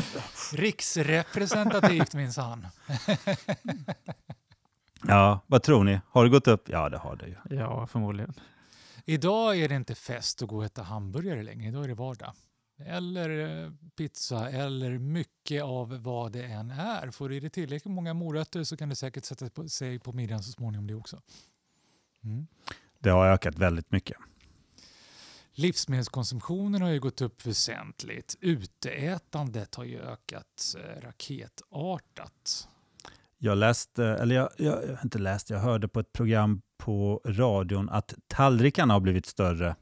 Riksrepresentativt 0.53 2.15
minsann. 2.15 2.67
ja, 5.09 5.41
vad 5.47 5.63
tror 5.63 5.85
ni? 5.85 6.01
Har 6.11 6.25
det 6.25 6.31
gått 6.31 6.49
upp? 6.49 6.69
Ja, 6.69 6.89
det 6.89 6.99
har 6.99 7.17
det 7.17 7.27
ju. 7.27 7.57
Ja, 7.59 7.87
förmodligen. 7.87 8.35
Idag 9.07 9.59
är 9.59 9.69
det 9.69 9.75
inte 9.75 9.95
fest 9.95 10.43
att 10.43 10.49
gå 10.49 10.57
och 10.57 10.65
äta 10.65 10.83
hamburgare 10.83 11.43
längre. 11.43 11.69
Idag 11.69 11.85
är 11.85 11.89
det 11.89 11.95
vardag. 11.95 12.33
Eller 12.87 13.65
eh, 13.65 13.73
pizza 13.97 14.51
eller 14.51 14.99
mycket 14.99 15.63
av 15.63 16.03
vad 16.03 16.33
det 16.33 16.45
än 16.45 16.71
är. 16.71 17.11
Får 17.11 17.29
du 17.29 17.37
i 17.37 17.41
dig 17.41 17.51
tillräckligt 17.51 17.95
många 17.95 18.15
morötter 18.15 18.65
så 18.65 18.77
kan 18.77 18.89
det 18.89 18.97
säkert 18.97 19.25
sätta 19.25 19.51
på, 19.51 19.69
sig 19.69 19.99
på 19.99 20.13
midjan 20.13 20.43
så 20.43 20.53
småningom 20.53 20.87
det 20.87 20.95
också. 20.95 21.23
Mm. 22.25 22.47
Det 22.99 23.11
har 23.11 23.27
ökat 23.27 23.59
väldigt 23.59 23.93
mycket. 23.93 24.17
Livsmedelskonsumtionen 25.55 26.83
har 26.83 26.91
ju 26.91 27.01
gått 27.01 27.21
upp 27.21 27.47
väsentligt. 27.47 28.37
Uteätandet 28.41 29.75
har 29.75 29.85
ju 29.85 30.01
ökat 30.01 30.75
eh, 30.79 31.01
raketartat. 31.01 32.69
Jag 33.39 33.59
läste, 33.59 34.05
eller 34.05 34.35
jag, 34.35 34.49
jag, 34.57 34.99
inte 35.05 35.19
läst, 35.19 35.51
jag 35.51 35.59
hörde 35.59 35.89
på 35.89 36.01
ett 36.01 36.13
program 36.13 36.63
på 36.79 37.21
radion 37.25 37.89
att 37.89 38.15
tallrikarna 38.27 38.95
har 38.95 39.01
blivit 39.01 39.27
större. 39.27 39.77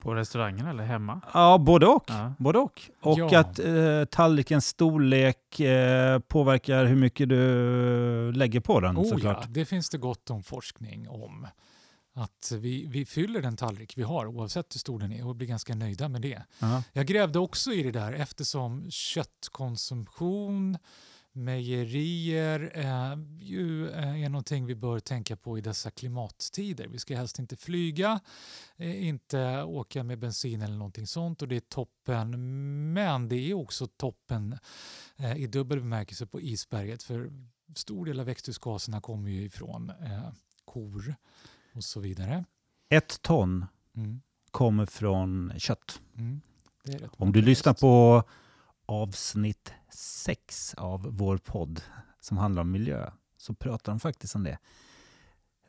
På 0.00 0.14
restaurangen 0.14 0.66
eller 0.66 0.84
hemma? 0.84 1.20
Ja, 1.34 1.58
både 1.58 1.86
och. 1.86 2.04
Ja. 2.08 2.32
Både 2.38 2.58
och. 2.58 2.80
Och 3.02 3.18
Ja. 3.18 3.38
att 3.40 3.58
eh, 3.58 4.04
tallrikens 4.10 4.66
storlek 4.66 5.60
eh, 5.60 6.18
påverkar 6.18 6.84
hur 6.84 6.96
mycket 6.96 7.28
du 7.28 8.32
lägger 8.32 8.60
på 8.60 8.80
den 8.80 8.96
Oh 8.98 9.04
ja, 9.04 9.10
såklart. 9.10 9.46
det 9.48 9.64
finns 9.64 9.90
det 9.90 9.98
gott 9.98 10.30
om 10.30 10.42
forskning 10.42 11.08
om. 11.08 11.46
Att 12.14 12.52
vi, 12.58 12.86
vi 12.86 13.06
fyller 13.06 13.42
den 13.42 13.56
tallrik 13.56 13.92
vi 13.96 14.02
har 14.02 14.26
oavsett 14.26 14.74
hur 14.74 14.78
stor 14.78 14.98
den 14.98 15.12
är 15.12 15.26
och 15.26 15.36
blir 15.36 15.48
ganska 15.48 15.74
nöjda 15.74 16.08
med 16.08 16.22
det. 16.22 16.42
Ja. 16.58 16.82
Jag 16.92 17.06
grävde 17.06 17.38
också 17.38 17.72
i 17.72 17.82
det 17.82 17.90
där 17.90 18.12
eftersom 18.12 18.90
köttkonsumtion, 18.90 20.78
mejerier 21.32 22.72
eh, 22.74 23.18
ju 23.38 23.90
eh, 23.90 24.24
är 24.24 24.28
någonting 24.28 24.66
vi 24.66 24.74
bör 24.74 25.00
tänka 25.00 25.36
på 25.36 25.58
i 25.58 25.60
dessa 25.60 25.90
klimattider. 25.90 26.86
Vi 26.86 26.98
ska 26.98 27.16
helst 27.16 27.38
inte 27.38 27.56
flyga, 27.56 28.20
eh, 28.76 29.08
inte 29.08 29.62
åka 29.62 30.02
med 30.04 30.18
bensin 30.18 30.62
eller 30.62 30.76
någonting 30.76 31.06
sånt 31.06 31.42
och 31.42 31.48
det 31.48 31.56
är 31.56 31.60
toppen. 31.60 32.30
Men 32.92 33.28
det 33.28 33.36
är 33.36 33.54
också 33.54 33.86
toppen 33.86 34.58
eh, 35.16 35.36
i 35.36 35.46
dubbel 35.46 35.80
bemärkelse 35.80 36.26
på 36.26 36.40
isberget 36.40 37.02
för 37.02 37.30
stor 37.74 38.04
del 38.04 38.20
av 38.20 38.26
växthusgaserna 38.26 39.00
kommer 39.00 39.30
ju 39.30 39.44
ifrån 39.44 39.90
eh, 39.90 40.32
kor 40.64 41.14
och 41.74 41.84
så 41.84 42.00
vidare. 42.00 42.44
Ett 42.88 43.22
ton 43.22 43.66
Mm. 43.96 44.20
kommer 44.50 44.86
från 44.86 45.52
kött. 45.58 46.00
Mm. 46.16 46.40
Om 47.10 47.32
du 47.32 47.42
lyssnar 47.42 47.74
på 47.74 48.22
avsnitt 48.90 49.72
sex 49.94 50.74
av 50.74 51.06
vår 51.10 51.38
podd 51.38 51.82
som 52.20 52.38
handlar 52.38 52.62
om 52.62 52.70
miljö 52.70 53.10
så 53.36 53.54
pratar 53.54 53.92
de 53.92 54.00
faktiskt 54.00 54.34
om 54.34 54.44
det. 54.44 54.58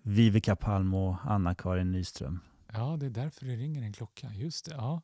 Viveka 0.01 0.55
Palm 0.55 0.93
och 0.93 1.15
Anna-Karin 1.23 1.91
Nyström. 1.91 2.39
Ja, 2.73 2.97
det 2.99 3.05
är 3.05 3.09
därför 3.09 3.45
det 3.45 3.55
ringer 3.55 3.81
en 3.81 3.93
klocka. 3.93 4.33
Just 4.33 4.65
det. 4.65 4.75
Ja. 4.75 5.01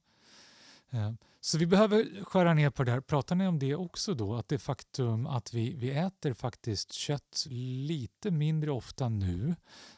Eh, 0.89 1.12
så 1.41 1.58
vi 1.58 1.65
behöver 1.65 2.23
skära 2.23 2.53
ner 2.53 2.69
på 2.69 2.84
det 2.84 2.91
här. 2.91 3.01
Pratar 3.01 3.36
ni 3.36 3.47
om 3.47 3.60
det 3.60 3.75
också 3.75 4.13
då? 4.13 4.36
Att 4.36 4.47
det 4.47 4.60
faktum 4.60 5.27
att 5.27 5.53
vi, 5.53 5.73
vi 5.73 5.91
äter 5.91 6.34
faktiskt 6.34 6.93
kött 6.93 7.45
lite 7.49 8.32
mindre 8.32 8.71
ofta 8.71 9.10
nu. 9.10 9.56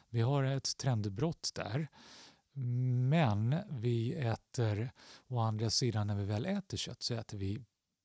Vi 0.08 0.20
har 0.20 0.44
ett 0.44 0.76
trendbrott 0.76 1.50
där. 1.54 1.88
Men 3.10 3.56
vi 3.70 4.14
äter, 4.14 4.92
å 5.28 5.38
andra 5.38 5.70
sidan 5.70 6.06
när 6.06 6.14
vi 6.14 6.24
väl 6.24 6.46
äter 6.46 6.76
kött 6.76 7.02
så 7.02 7.14
äter 7.14 7.38
vi 7.38 7.60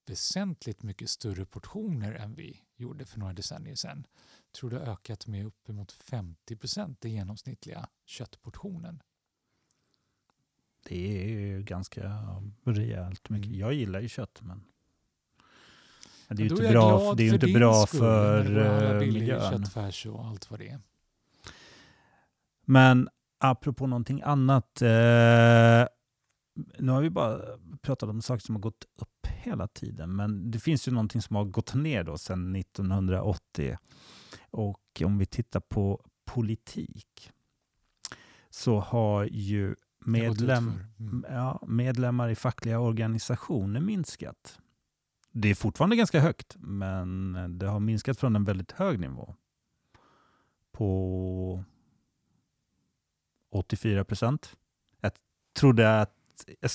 väsentligt 0.10 0.84
mycket 0.84 1.10
större 1.10 1.46
portioner 1.46 2.14
än 2.14 2.36
vi 2.36 2.62
gjorde 2.76 3.06
för 3.06 3.20
några 3.20 3.34
decennier 3.34 3.76
sedan. 3.76 4.08
Jag 4.46 4.60
tror 4.60 4.70
det 4.70 4.80
har 4.80 4.94
ökat 4.94 5.28
med 5.28 5.46
uppemot 5.46 5.92
50 5.92 6.56
procent 6.56 7.06
i 7.06 7.10
genomsnittliga 7.10 7.90
köttportionen. 8.06 9.02
Det 10.84 11.22
är 11.22 11.30
ju 11.30 11.64
ganska 11.64 12.02
rejält 12.64 13.30
mycket. 13.30 13.48
Mm. 13.48 13.60
Jag 13.60 13.74
gillar 13.74 14.00
ju 14.00 14.10
kött 14.10 14.42
men 14.42 14.64
det 16.28 16.44
är 16.44 16.46
ju 16.46 16.50
inte 16.50 16.70
bra, 16.70 17.14
det 17.14 17.24
är 17.24 17.34
inte 17.34 17.48
bra 17.48 17.86
skull, 17.86 18.00
för 18.00 18.94
eh, 18.94 19.00
miljön. 19.00 19.52
köttfärs 19.52 20.06
och 20.06 20.26
allt 20.26 20.52
vad 20.52 20.60
det 20.60 20.70
är. 20.70 20.80
Men 22.62 23.10
apropå 23.38 23.88
någonting 23.88 24.22
annat. 24.22 24.82
Eh, 24.82 25.88
nu 26.80 26.92
har 26.92 27.02
vi 27.02 27.10
bara 27.10 27.40
pratat 27.82 28.10
om 28.10 28.22
saker 28.22 28.46
som 28.46 28.56
har 28.56 28.62
gått 28.62 28.86
upp 28.96 29.15
hela 29.26 29.68
tiden. 29.68 30.16
Men 30.16 30.52
det 30.52 30.60
finns 30.60 30.88
ju 30.88 30.92
någonting 30.92 31.22
som 31.22 31.36
har 31.36 31.46
gått 31.46 31.74
ner 31.74 32.04
då 32.04 32.18
sedan 32.18 32.56
1980. 32.56 33.78
Och 34.52 35.02
om 35.06 35.18
vi 35.18 35.26
tittar 35.26 35.60
på 35.60 36.02
politik 36.26 37.32
så 38.50 38.80
har 38.80 39.24
ju 39.24 39.76
medlem. 40.00 40.84
Mm. 41.00 41.26
ja, 41.30 41.64
medlemmar 41.68 42.30
i 42.30 42.36
fackliga 42.36 42.80
organisationer 42.80 43.80
minskat. 43.80 44.60
Det 45.32 45.50
är 45.50 45.56
fortfarande 45.56 45.96
ganska 45.96 46.20
högt, 46.20 46.56
men 46.60 47.34
det 47.60 47.68
har 47.68 47.80
minskat 47.80 48.20
från 48.20 48.36
en 48.36 48.44
väldigt 48.44 48.72
hög 48.72 49.00
nivå. 49.00 49.36
På 50.72 51.64
84 53.52 54.04
procent. 54.04 54.56
Jag 55.02 55.12
trodde 55.54 56.02
att 56.02 56.25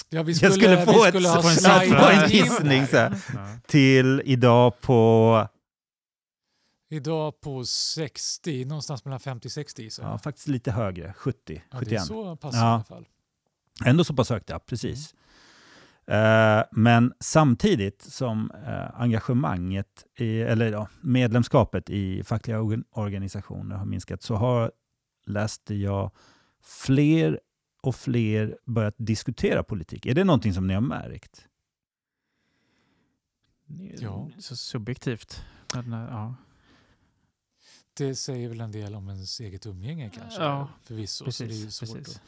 Ja, 0.09 0.23
vi 0.23 0.33
jag 0.33 0.53
skulle 0.53 0.85
få, 0.87 1.05
ett, 1.05 1.09
skulle 1.14 1.29
ha 1.29 1.42
få 1.42 1.49
en, 1.49 1.90
få 1.90 2.09
en 2.09 2.25
in 2.25 2.29
gissning 2.31 2.87
så 2.87 2.96
här, 2.96 3.16
Ja. 3.35 3.49
till 3.66 4.23
idag 4.25 4.81
på 4.81 5.49
Idag 6.92 7.40
på 7.40 7.64
60, 7.64 8.64
någonstans 8.64 9.05
mellan 9.05 9.20
50-60 9.20 9.88
så. 9.90 10.03
ja, 10.03 10.18
faktiskt 10.18 10.49
lite 10.49 10.73
högre, 10.73 11.12
70, 11.16 11.62
Ja, 11.70 11.79
det 11.81 11.85
är 11.85 11.85
71. 11.85 12.03
så 12.07 12.37
pass 12.37 12.55
Ja. 12.55 12.61
i 12.61 12.64
alla 12.75 12.85
fall. 12.85 13.07
Ändå 13.85 14.05
så 14.05 14.14
pass 14.14 14.31
högt, 14.31 14.51
ja. 14.51 14.59
Precis. 14.59 15.14
Eh, 16.07 16.62
men 16.73 17.12
samtidigt 17.20 18.03
som 18.03 18.51
eh, 18.66 19.01
engagemanget, 19.01 20.05
i, 20.18 20.40
eller 20.40 20.73
ja, 20.73 20.88
medlemskapet 21.01 21.90
i 21.90 22.25
fackliga 22.25 22.59
organ- 22.61 22.85
organisationer 22.90 23.77
har 23.77 23.85
minskat 23.87 24.23
så 24.23 24.35
har, 24.35 24.73
läste 25.27 25.75
jag, 25.75 26.11
fler 26.62 27.40
och 27.81 27.95
fler 27.95 28.59
börjat 28.66 28.95
diskutera 28.99 29.62
politik. 29.62 30.07
Är 30.07 30.14
det 30.14 30.25
någonting 30.25 30.55
som 30.55 30.66
ni 30.66 30.75
har 30.75 30.81
märkt? 30.81 31.47
Ja. 33.99 34.31
Så 34.38 34.57
subjektivt. 34.57 35.43
Men, 35.75 35.93
eh, 35.93 35.99
ja. 35.99 36.35
Det 37.95 38.14
säger 38.14 38.49
väl 38.49 38.61
en 38.61 38.73
del 38.73 38.95
om 38.95 39.09
ens 39.09 39.40
eget 39.40 39.66
umgänge 39.66 40.11
kanske. 40.11 40.43
Ja, 40.43 40.69
förvisso. 40.83 41.33
så 41.33 41.45
det 41.45 41.51
är 41.51 41.55
ju 41.55 41.64
Precis, 41.64 41.75
svårt 41.88 41.99
precis. 41.99 42.21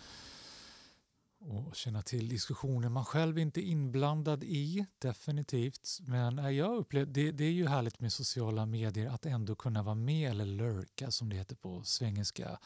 att, 1.41 1.69
att 1.69 1.77
känna 1.77 2.03
till 2.03 2.29
diskussioner 2.29 2.88
man 2.88 3.05
själv 3.05 3.38
inte 3.38 3.61
är 3.61 3.65
inblandad 3.65 4.45
i, 4.45 4.87
definitivt. 4.99 5.99
Men 6.01 6.38
eh, 6.38 6.51
jag 6.51 6.77
upplevde, 6.77 7.12
det, 7.12 7.33
det 7.33 7.45
är 7.45 7.51
ju 7.51 7.67
härligt 7.67 8.01
med 8.01 8.12
sociala 8.12 8.67
medier 8.67 9.11
att 9.11 9.27
ändå 9.27 9.55
kunna 9.55 9.83
vara 9.83 9.95
med 9.95 10.31
eller 10.31 10.47
lurka 10.47 11.11
som 11.11 11.29
det 11.29 11.37
heter 11.37 11.57
på 11.57 11.83
svengelska 11.85 12.59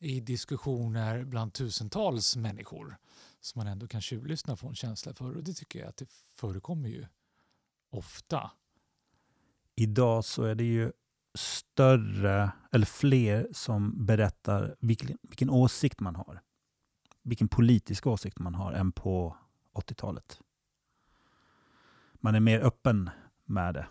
i 0.00 0.20
diskussioner 0.20 1.24
bland 1.24 1.52
tusentals 1.52 2.36
människor 2.36 2.96
som 3.40 3.60
man 3.60 3.66
ändå 3.66 3.88
kan 3.88 4.00
tjuvlyssna 4.00 4.56
på 4.56 4.66
en 4.66 4.74
känsla 4.74 5.14
för. 5.14 5.36
Och 5.36 5.44
det 5.44 5.54
tycker 5.54 5.78
jag 5.78 5.88
att 5.88 5.96
det 5.96 6.10
förekommer 6.36 6.88
ju 6.88 7.06
ofta. 7.90 8.50
Idag 9.74 10.24
så 10.24 10.44
är 10.44 10.54
det 10.54 10.64
ju 10.64 10.92
större, 11.34 12.52
eller 12.72 12.86
fler 12.86 13.48
som 13.52 14.06
berättar 14.06 14.76
vilken, 14.80 15.18
vilken 15.22 15.50
åsikt 15.50 16.00
man 16.00 16.16
har. 16.16 16.42
Vilken 17.22 17.48
politisk 17.48 18.06
åsikt 18.06 18.38
man 18.38 18.54
har 18.54 18.72
än 18.72 18.92
på 18.92 19.36
80-talet. 19.74 20.40
Man 22.14 22.34
är 22.34 22.40
mer 22.40 22.60
öppen 22.60 23.10
med 23.44 23.74
det. 23.74 23.86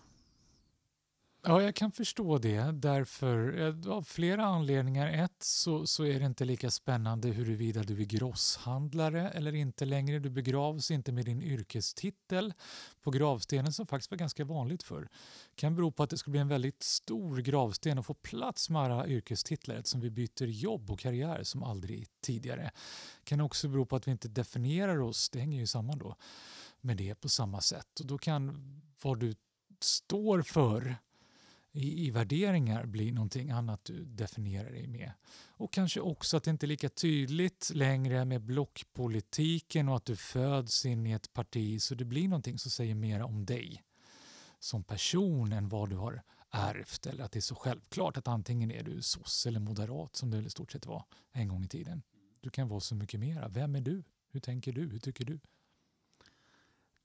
Ja, 1.42 1.62
jag 1.62 1.76
kan 1.76 1.92
förstå 1.92 2.38
det. 2.38 2.72
Därför, 2.72 3.60
eh, 3.60 3.92
av 3.92 4.04
flera 4.04 4.46
anledningar. 4.46 5.08
Ett, 5.08 5.44
så, 5.44 5.88
så 5.88 6.06
är 6.06 6.20
det 6.20 6.26
inte 6.26 6.46
lika 6.46 6.72
spännande 6.72 7.28
huruvida 7.30 7.84
du 7.84 8.02
är 8.02 8.06
grosshandlare 8.06 9.30
eller 9.30 9.56
inte 9.56 9.86
längre. 9.86 10.20
Du 10.20 10.30
begravs 10.30 10.92
inte 10.92 11.12
med 11.12 11.26
din 11.26 11.42
yrkestitel 11.42 12.54
på 13.02 13.12
gravstenen 13.12 13.74
som 13.74 13.88
faktiskt 13.88 14.12
var 14.12 14.18
ganska 14.18 14.46
vanligt 14.46 14.84
förr. 14.84 15.10
kan 15.56 15.76
bero 15.76 15.92
på 15.92 16.04
att 16.04 16.10
det 16.10 16.18
skulle 16.18 16.32
bli 16.32 16.40
en 16.42 16.48
väldigt 16.48 16.84
stor 16.84 17.38
gravsten 17.38 17.98
och 17.98 18.06
få 18.06 18.14
plats 18.14 18.70
med 18.70 18.82
alla 18.82 19.08
yrkestitlar 19.08 19.76
eftersom 19.76 20.02
vi 20.02 20.10
byter 20.10 20.46
jobb 20.46 20.92
och 20.92 21.00
karriär 21.00 21.44
som 21.44 21.64
aldrig 21.64 22.08
tidigare. 22.22 22.72
kan 23.24 23.42
också 23.42 23.68
bero 23.68 23.86
på 23.86 23.96
att 23.96 24.08
vi 24.08 24.12
inte 24.12 24.28
definierar 24.28 25.02
oss, 25.02 25.30
det 25.30 25.40
hänger 25.40 25.60
ju 25.60 25.68
samman 25.68 25.98
då, 25.98 26.16
med 26.82 26.98
det 26.98 27.16
på 27.16 27.30
samma 27.30 27.62
sätt. 27.62 28.00
Och 28.00 28.06
då 28.06 28.18
kan 28.18 28.64
vad 29.02 29.20
du 29.20 29.36
står 29.80 30.42
för 30.42 30.98
i, 31.80 32.06
i 32.08 32.12
värderingar 32.12 32.86
blir 32.86 33.12
någonting 33.12 33.50
annat 33.50 33.86
du 33.86 34.06
definierar 34.06 34.72
dig 34.72 34.88
med. 34.88 35.12
Och 35.48 35.74
kanske 35.74 36.00
också 36.00 36.38
att 36.38 36.44
det 36.44 36.52
inte 36.52 36.66
är 36.66 36.68
lika 36.68 36.90
tydligt 36.90 37.72
längre 37.74 38.26
med 38.26 38.42
blockpolitiken 38.42 39.90
och 39.90 39.96
att 39.96 40.06
du 40.06 40.16
föds 40.16 40.86
in 40.86 41.08
i 41.08 41.12
ett 41.12 41.34
parti 41.34 41.82
så 41.82 41.96
det 41.96 42.06
blir 42.06 42.28
någonting 42.28 42.58
som 42.58 42.72
säger 42.72 42.96
mer 42.96 43.22
om 43.22 43.46
dig 43.46 43.84
som 44.60 44.84
person 44.84 45.52
än 45.52 45.70
vad 45.70 45.90
du 45.90 45.96
har 45.96 46.24
ärvt 46.52 47.06
eller 47.06 47.24
att 47.24 47.32
det 47.32 47.40
är 47.40 47.42
så 47.42 47.56
självklart 47.56 48.18
att 48.18 48.28
antingen 48.28 48.72
är 48.72 48.84
du 48.84 49.02
soss 49.02 49.46
eller 49.46 49.60
moderat 49.60 50.16
som 50.16 50.32
det 50.32 50.38
i 50.38 50.50
stort 50.50 50.72
sett 50.72 50.86
var 50.86 51.06
en 51.32 51.48
gång 51.48 51.64
i 51.64 51.68
tiden. 51.68 52.02
Du 52.42 52.50
kan 52.50 52.68
vara 52.68 52.80
så 52.80 52.96
mycket 52.96 53.20
mera. 53.20 53.48
Vem 53.48 53.76
är 53.76 53.82
du? 53.82 54.04
Hur 54.32 54.40
tänker 54.40 54.74
du? 54.74 54.90
Hur 54.90 55.00
tycker 55.00 55.26
du? 55.26 55.40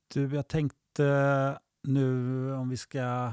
Du, 0.09 0.35
jag 0.35 0.49
tänkte 0.49 1.59
nu 1.83 2.53
om 2.53 2.69
vi 2.69 2.77
ska 2.77 3.33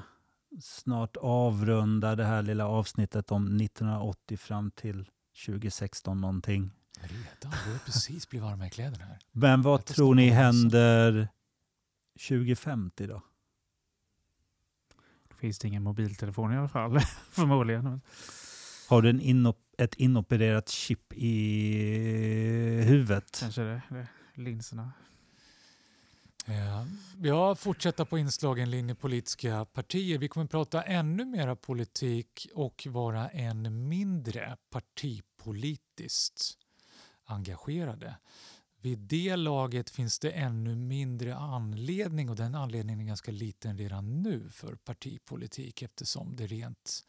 snart 0.60 1.18
avrunda 1.18 2.16
det 2.16 2.26
här 2.26 2.42
lilla 2.42 2.68
avsnittet 2.68 3.32
om 3.32 3.46
1980 3.62 4.38
fram 4.38 4.72
till 4.72 5.10
2016 5.46 6.22
någonting. 6.22 6.72
Redan? 7.02 7.58
Du 7.66 7.72
har 7.72 7.80
precis 7.86 8.30
blivit 8.30 8.44
varma 8.44 8.68
i 8.68 8.70
kläderna 8.70 9.06
här. 9.06 9.20
Men 9.32 9.62
vad 9.62 9.86
tror 9.86 10.16
ni 10.16 10.30
händer 10.30 11.28
2050 12.28 13.08
då? 13.08 13.22
Då 15.30 15.36
finns 15.36 15.60
det 15.60 15.68
ingen 15.68 15.84
mobiltelefon 15.84 16.54
i 16.54 16.58
alla 16.58 16.70
fall, 16.70 17.00
förmodligen. 17.32 18.02
Har 18.90 19.02
du 19.02 19.10
en 19.10 19.22
inop- 19.22 19.56
ett 19.78 19.96
inopererat 19.96 20.70
chip 20.70 21.14
i 21.14 22.84
huvudet? 22.88 23.38
Kanske 23.40 23.62
det, 23.62 23.82
det 23.90 24.08
linserna. 24.34 24.92
Eh, 26.52 26.86
Ja, 27.24 27.56
fortsätta 27.56 28.06
på 28.06 28.18
inslagen 28.18 28.70
linje 28.70 28.96
politiska 28.96 29.66
partier. 29.66 30.18
Vi 30.18 30.28
kommer 30.28 30.48
prata 30.48 30.82
ännu 30.82 31.26
mera 31.26 31.56
politik 31.56 32.48
och 32.54 32.88
vara 32.90 33.30
än 33.30 33.88
mindre 33.88 34.58
partipolitiskt 34.70 36.58
engagerade. 37.26 38.16
Vid 38.82 39.00
det 39.00 39.36
laget 39.36 39.90
finns 39.90 40.20
det 40.20 40.32
ännu 40.32 40.76
mindre 40.76 41.36
anledning 41.36 42.30
och 42.30 42.36
den 42.36 42.56
anledningen 42.56 43.00
är 43.00 43.06
ganska 43.06 43.32
liten 43.32 43.78
redan 43.78 44.22
nu 44.22 44.50
för 44.50 44.76
partipolitik 44.76 45.82
eftersom 45.82 46.36
det 46.36 46.48
rent 46.48 47.04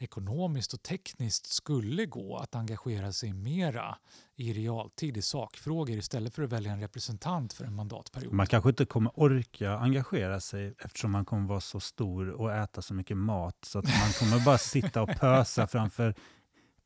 ekonomiskt 0.00 0.72
och 0.72 0.82
tekniskt 0.82 1.46
skulle 1.46 2.06
gå 2.06 2.36
att 2.36 2.54
engagera 2.54 3.12
sig 3.12 3.32
mera 3.32 3.98
i 4.36 4.52
realtid 4.52 5.16
i 5.16 5.22
sakfrågor 5.22 5.96
istället 5.96 6.34
för 6.34 6.42
att 6.42 6.52
välja 6.52 6.72
en 6.72 6.80
representant 6.80 7.52
för 7.52 7.64
en 7.64 7.74
mandatperiod. 7.74 8.32
Man 8.32 8.46
kanske 8.46 8.70
inte 8.70 8.84
kommer 8.84 9.12
orka 9.14 9.72
engagera 9.72 10.40
sig 10.40 10.74
eftersom 10.78 11.10
man 11.10 11.24
kommer 11.24 11.48
vara 11.48 11.60
så 11.60 11.80
stor 11.80 12.28
och 12.30 12.52
äta 12.52 12.82
så 12.82 12.94
mycket 12.94 13.16
mat 13.16 13.56
så 13.62 13.78
att 13.78 13.84
man 13.84 14.12
kommer 14.18 14.44
bara 14.44 14.58
sitta 14.58 15.02
och 15.02 15.10
pösa 15.20 15.66
framför 15.66 16.14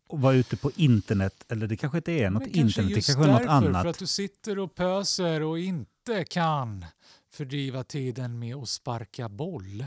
och 0.08 0.20
vara 0.20 0.34
ute 0.34 0.56
på 0.56 0.70
internet. 0.76 1.44
Eller 1.48 1.66
det 1.66 1.76
kanske 1.76 1.98
inte 1.98 2.12
är 2.12 2.30
något 2.30 2.46
internet, 2.46 2.94
det 2.94 3.06
kanske 3.06 3.24
är 3.24 3.28
något 3.28 3.38
därför, 3.38 3.54
annat. 3.54 3.82
För 3.82 3.90
att 3.90 3.98
du 3.98 4.06
sitter 4.06 4.58
och 4.58 4.74
pöser 4.74 5.42
och 5.42 5.58
inte 5.58 6.24
kan 6.24 6.84
fördriva 7.32 7.84
tiden 7.84 8.38
med 8.38 8.56
att 8.56 8.68
sparka 8.68 9.28
boll. 9.28 9.84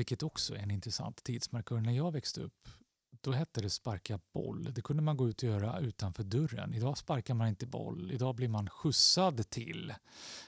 Vilket 0.00 0.22
också 0.22 0.54
är 0.54 0.58
en 0.58 0.70
intressant 0.70 1.24
tidsmarkör. 1.24 1.80
När 1.80 1.92
jag 1.92 2.12
växte 2.12 2.40
upp 2.40 2.68
då 3.20 3.32
hette 3.32 3.60
det 3.60 3.70
sparka 3.70 4.20
boll. 4.32 4.74
Det 4.74 4.82
kunde 4.82 5.02
man 5.02 5.16
gå 5.16 5.28
ut 5.28 5.42
och 5.42 5.48
göra 5.48 5.78
utanför 5.78 6.22
dörren. 6.22 6.74
Idag 6.74 6.98
sparkar 6.98 7.34
man 7.34 7.48
inte 7.48 7.66
boll. 7.66 8.12
Idag 8.12 8.34
blir 8.34 8.48
man 8.48 8.70
skjutsad 8.70 9.50
till 9.50 9.94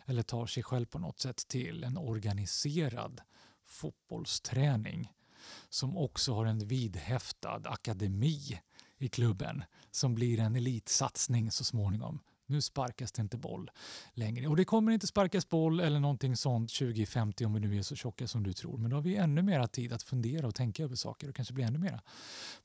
eller 0.05 0.23
tar 0.23 0.47
sig 0.47 0.63
själv 0.63 0.87
på 0.87 0.99
något 0.99 1.21
sätt 1.21 1.49
till 1.49 1.85
en 1.85 1.99
organiserad 1.99 3.21
fotbollsträning 3.65 5.13
som 5.69 5.97
också 5.97 6.35
har 6.35 6.47
en 6.47 6.59
vidhäftad 6.59 7.63
akademi 7.65 8.61
i 8.99 9.09
klubben 9.09 9.65
som 9.91 10.15
blir 10.15 10.41
en 10.41 10.57
elitsatsning 10.57 11.51
så 11.51 11.65
småningom. 11.65 12.21
Nu 12.53 12.61
sparkas 12.61 13.13
det 13.13 13.23
inte 13.23 13.37
boll 13.37 13.71
längre. 14.15 14.47
Och 14.49 14.57
det 14.57 14.65
kommer 14.65 14.93
inte 14.93 15.07
sparkas 15.07 15.49
boll 15.49 15.81
eller 15.81 16.01
någonting 16.01 16.37
sånt 16.37 16.75
2050 16.75 17.45
om 17.45 17.55
vi 17.55 17.61
nu 17.61 17.79
är 17.79 17.83
så 17.83 17.97
tjocka 17.97 18.29
som 18.29 18.43
du 18.43 18.53
tror. 18.53 18.79
Men 18.79 18.91
då 18.91 18.97
har 18.97 19.03
vi 19.03 19.17
ännu 19.17 19.43
mera 19.43 19.67
tid 19.69 19.93
att 19.93 20.03
fundera 20.03 20.47
och 20.47 20.55
tänka 20.55 20.85
över 20.85 20.97
saker 20.97 21.29
och 21.29 21.35
kanske 21.37 21.55
bli 21.55 21.65
ännu 21.65 21.79
mera 21.79 22.01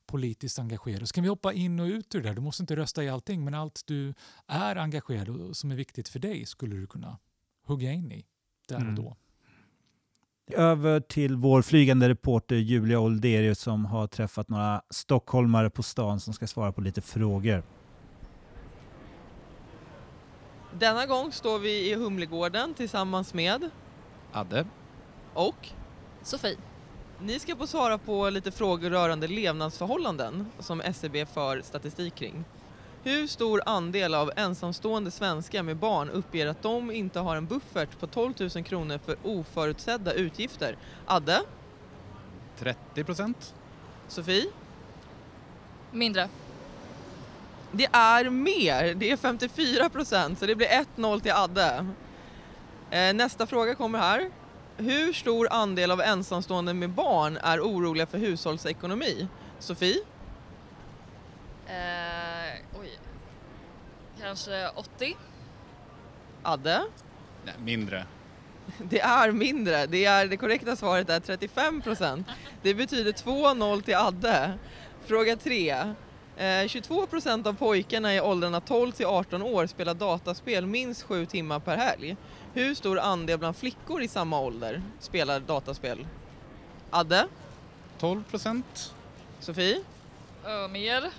politiskt 0.06 0.58
engagerade. 0.58 1.06
Så 1.06 1.14
kan 1.14 1.22
vi 1.22 1.28
hoppa 1.28 1.52
in 1.52 1.80
och 1.80 1.86
ut 1.86 2.14
ur 2.14 2.22
det 2.22 2.28
där. 2.28 2.34
Du 2.34 2.40
måste 2.40 2.62
inte 2.62 2.76
rösta 2.76 3.04
i 3.04 3.08
allting 3.08 3.44
men 3.44 3.54
allt 3.54 3.82
du 3.86 4.14
är 4.46 4.76
engagerad 4.76 5.28
och 5.28 5.56
som 5.56 5.70
är 5.70 5.76
viktigt 5.76 6.08
för 6.08 6.18
dig 6.18 6.46
skulle 6.46 6.76
du 6.76 6.86
kunna 6.86 7.18
hugga 7.66 7.92
in 7.92 8.12
i 8.12 8.26
där 8.68 8.76
och 8.76 8.82
Mm. 8.82 8.94
då. 8.94 9.16
Över 10.52 11.00
till 11.00 11.36
vår 11.36 11.62
flygande 11.62 12.08
reporter 12.08 12.56
Julia 12.56 13.00
Olderius 13.00 13.58
som 13.60 13.84
har 13.84 14.06
träffat 14.06 14.48
några 14.48 14.82
stockholmare 14.90 15.70
på 15.70 15.82
stan 15.82 16.20
som 16.20 16.34
ska 16.34 16.46
svara 16.46 16.72
på 16.72 16.80
lite 16.80 17.00
frågor. 17.00 17.62
Denna 20.72 21.06
gång 21.06 21.32
står 21.32 21.58
vi 21.58 21.90
i 21.90 21.94
Humlegården 21.94 22.74
tillsammans 22.74 23.34
med 23.34 23.70
Adde. 24.32 24.66
och 25.34 25.68
Sofie. 26.22 26.56
ni 27.20 27.38
ska 27.38 27.56
få 27.56 27.66
svara 27.66 27.98
på 27.98 28.30
lite 28.30 28.50
frågor 28.50 28.90
rörande 28.90 29.26
levnadsförhållanden 29.28 30.46
som 30.58 30.80
SCB 30.80 31.26
för 31.26 31.60
statistik 31.62 32.14
kring. 32.14 32.44
Hur 33.02 33.26
stor 33.26 33.62
andel 33.66 34.14
av 34.14 34.32
ensamstående 34.36 35.10
svenskar 35.10 35.62
med 35.62 35.76
barn 35.76 36.10
uppger 36.10 36.46
att 36.46 36.62
de 36.62 36.90
inte 36.90 37.20
har 37.20 37.36
en 37.36 37.46
buffert 37.46 37.98
på 38.00 38.06
12 38.06 38.34
000 38.38 38.50
kronor 38.64 38.98
för 39.04 39.16
oförutsedda 39.24 40.12
utgifter? 40.12 40.76
Adde? 41.06 41.40
30 42.58 43.04
procent. 43.04 43.54
Sofie? 44.08 44.44
Mindre. 45.92 46.28
Det 47.72 47.88
är 47.92 48.30
mer, 48.30 48.94
det 48.94 49.10
är 49.10 49.16
54 49.16 49.88
procent 49.88 50.38
så 50.38 50.46
det 50.46 50.54
blir 50.54 50.68
1-0 50.96 51.20
till 51.20 51.32
Adde. 51.32 51.86
Eh, 52.90 53.14
nästa 53.14 53.46
fråga 53.46 53.74
kommer 53.74 53.98
här. 53.98 54.30
Hur 54.76 55.12
stor 55.12 55.48
andel 55.50 55.90
av 55.90 56.00
ensamstående 56.00 56.74
med 56.74 56.90
barn 56.90 57.36
är 57.36 57.60
oroliga 57.60 58.06
för 58.06 58.18
hushållsekonomi? 58.18 59.28
Sofie? 59.58 60.00
Eh, 61.66 62.80
oj. 62.80 62.98
Kanske 64.20 64.68
80. 64.68 65.16
Adde? 66.42 66.82
Nej, 67.44 67.54
mindre. 67.58 68.06
Det 68.78 69.00
är 69.00 69.32
mindre. 69.32 69.86
Det, 69.86 70.04
är, 70.04 70.26
det 70.26 70.36
korrekta 70.36 70.76
svaret 70.76 71.10
är 71.10 71.20
35 71.20 71.82
procent. 71.82 72.28
Det 72.62 72.74
betyder 72.74 73.12
2-0 73.12 73.82
till 73.82 73.94
Adde. 73.94 74.58
Fråga 75.06 75.36
3. 75.36 75.94
Eh, 76.38 76.68
22 76.68 77.06
procent 77.06 77.46
av 77.46 77.52
pojkarna 77.52 78.14
i 78.14 78.20
åldrarna 78.20 78.60
12 78.60 78.92
till 78.92 79.06
18 79.06 79.42
år 79.42 79.66
spelar 79.66 79.94
dataspel 79.94 80.66
minst 80.66 81.02
7 81.02 81.26
timmar 81.26 81.60
per 81.60 81.76
helg. 81.76 82.16
Hur 82.54 82.74
stor 82.74 82.98
andel 82.98 83.38
bland 83.38 83.56
flickor 83.56 84.02
i 84.02 84.08
samma 84.08 84.40
ålder 84.40 84.82
spelar 85.00 85.40
dataspel? 85.40 86.06
Adde? 86.90 87.26
12 87.98 88.24
procent. 88.24 88.94
Sofie? 89.40 89.80
Ö, 90.46 90.68
mer. 90.68 91.10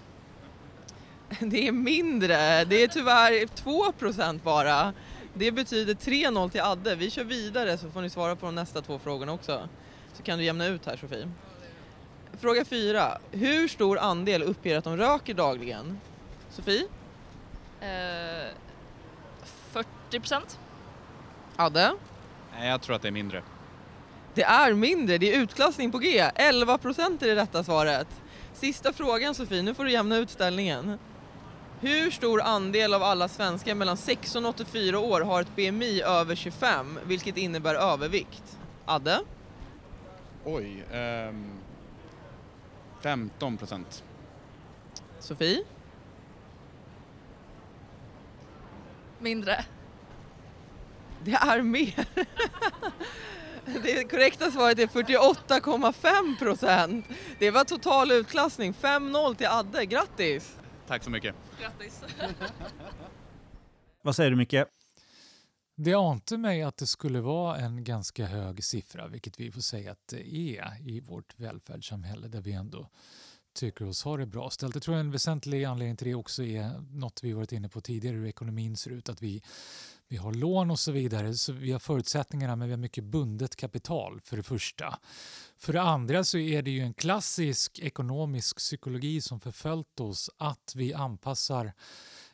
Det 1.40 1.68
är 1.68 1.72
mindre. 1.72 2.66
Det 2.66 2.84
är 2.84 2.88
tyvärr 2.88 3.48
2 3.48 3.92
procent 3.92 4.44
bara. 4.44 4.94
Det 5.34 5.52
betyder 5.52 5.94
3-0 5.94 6.50
till 6.50 6.62
Adde. 6.62 6.96
Vi 6.96 7.10
kör 7.10 7.24
vidare 7.24 7.78
så 7.78 7.90
får 7.90 8.02
ni 8.02 8.10
svara 8.10 8.36
på 8.36 8.46
de 8.46 8.56
nästa 8.56 8.82
två 8.82 9.00
frågorna 9.00 9.34
också. 9.34 9.70
Så 10.14 10.24
kan 10.24 10.38
du 10.38 10.44
jämna 10.44 10.66
ut 10.66 10.86
här 10.86 10.98
Sofie. 10.98 11.30
Fråga 12.40 12.66
4. 12.66 13.18
Hur 13.32 13.68
stor 13.68 13.98
andel 14.00 14.44
uppger 14.44 14.78
att 14.78 14.84
de 14.84 14.98
röker 14.98 15.34
dagligen? 15.34 16.00
Sofie? 16.50 16.88
Eh, 17.82 18.54
40 19.72 20.20
procent. 20.20 20.60
Adde? 21.56 21.94
Nej, 22.54 22.70
jag 22.70 22.82
tror 22.82 22.96
att 22.96 23.02
det 23.02 23.08
är 23.08 23.12
mindre. 23.12 23.44
Det 24.34 24.44
är 24.44 24.74
mindre. 24.74 25.18
Det 25.18 25.36
är 25.36 25.42
utklassning 25.42 25.92
på 25.92 25.98
G. 25.98 26.32
11 26.36 26.78
procent 26.78 27.22
är 27.22 27.28
det 27.28 27.36
rätta 27.36 27.64
svaret. 27.64 28.08
Sista 28.54 28.94
frågan 28.94 29.36
Sofie, 29.36 29.62
nu 29.62 29.74
får 29.74 29.84
du 29.84 29.92
jämna 29.92 30.18
ut 30.18 30.30
ställningen. 30.30 31.00
Hur 31.82 32.12
stor 32.12 32.42
andel 32.42 32.94
av 32.94 33.04
alla 33.04 33.28
svenskar 33.28 33.76
mellan 33.76 33.98
16 33.98 34.46
och 34.46 34.50
84 34.50 35.00
år 35.00 35.22
har 35.22 35.42
ett 35.42 35.56
BMI 35.56 36.02
över 36.02 36.36
25, 36.36 37.00
vilket 37.04 37.38
innebär 37.38 37.76
övervikt? 37.76 38.58
Adde? 38.86 39.20
Oj. 40.46 40.86
ehm, 40.92 41.52
15 43.02 43.58
procent. 43.58 44.04
Sofie? 45.20 45.64
Mindre. 49.20 49.66
Det 51.24 51.32
är 51.34 51.62
mer. 51.62 52.06
Det 53.84 54.12
korrekta 54.12 54.52
svaret 54.52 54.80
är 54.80 54.88
48,5 54.88 56.40
procent. 56.40 57.06
Det 57.40 57.52
var 57.52 57.64
total 57.64 58.12
utklassning. 58.12 58.74
5-0 58.74 59.36
till 59.36 59.48
Adde. 59.48 59.86
Grattis! 59.86 60.58
Tack 60.88 61.04
så 61.04 61.10
mycket. 61.10 61.36
Grattis. 61.62 62.04
Vad 64.02 64.16
säger 64.16 64.30
du 64.30 64.36
Micke? 64.36 64.54
Det 65.82 65.94
ante 65.94 66.38
mig 66.38 66.64
att 66.64 66.78
det 66.78 66.88
skulle 66.88 67.22
vara 67.22 67.58
en 67.58 67.84
ganska 67.84 68.26
hög 68.26 68.64
siffra, 68.64 69.08
vilket 69.08 69.40
vi 69.40 69.52
får 69.52 69.62
säga 69.62 69.92
att 69.92 70.08
det 70.08 70.36
är 70.36 70.90
i 70.90 71.00
vårt 71.00 71.40
välfärdssamhälle 71.40 72.28
där 72.28 72.42
vi 72.42 72.52
ändå 72.52 72.90
tycker 73.54 73.88
oss 73.88 74.04
ha 74.04 74.18
det 74.18 74.26
bra 74.26 74.50
ställt. 74.50 74.76
Jag 74.76 74.84
tror 74.84 74.96
en 74.96 75.12
väsentlig 75.12 75.64
anledning 75.64 75.98
till 75.98 76.08
det 76.08 76.16
också 76.16 76.44
är 76.44 76.82
något 76.92 77.24
vi 77.24 77.34
varit 77.34 77.52
inne 77.52 77.70
på 77.70 77.82
tidigare, 77.82 78.16
hur 78.16 78.26
ekonomin 78.26 78.78
ser 78.78 78.92
ut, 78.92 79.10
att 79.10 79.22
vi, 79.22 79.42
vi 80.08 80.18
har 80.18 80.34
lån 80.34 80.72
och 80.72 80.80
så 80.80 80.92
vidare, 80.92 81.34
så 81.34 81.54
vi 81.54 81.72
har 81.72 81.80
förutsättningarna 81.80 82.56
men 82.56 82.68
vi 82.68 82.74
har 82.74 82.80
mycket 82.80 83.04
bundet 83.04 83.56
kapital 83.56 84.22
för 84.22 84.38
det 84.38 84.44
första. 84.44 85.00
För 85.58 85.74
det 85.74 85.82
andra 85.82 86.24
så 86.24 86.38
är 86.38 86.62
det 86.62 86.72
ju 86.72 86.82
en 86.82 86.94
klassisk 86.94 87.80
ekonomisk 87.80 88.58
psykologi 88.58 89.22
som 89.22 89.40
förföljt 89.40 90.00
oss 90.00 90.30
att 90.38 90.74
vi 90.76 90.94
anpassar 90.94 91.74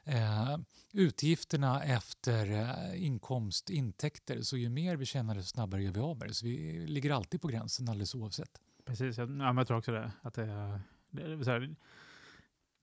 eh, 0.04 0.58
utgifterna 0.96 1.84
efter 1.84 2.52
eh, 2.52 3.04
inkomst, 3.06 3.70
intäkter. 3.70 4.41
Så 4.41 4.58
ju 4.58 4.70
mer 4.70 4.96
vi 4.96 5.06
tjänar 5.06 5.36
desto 5.36 5.54
snabbare 5.54 5.84
gör 5.84 5.91
vi 5.91 6.00
av 6.00 6.18
med 6.20 6.28
det. 6.28 6.34
Så 6.34 6.46
vi 6.46 6.86
ligger 6.88 7.12
alltid 7.12 7.41
på 7.41 7.48
gränsen 7.48 7.89
alldeles 7.89 8.16
oavsett. 8.16 8.62
Precis, 8.86 9.18
jag, 9.18 9.30
ja, 9.30 9.34
men 9.34 9.58
jag 9.58 9.68
tror 9.68 9.78
också 9.78 9.91
det. 9.91 10.12
Att 10.22 10.34
det, 10.34 10.43
är- 10.43 10.82
det 11.12 11.43
så 11.46 11.52
här, 11.52 11.76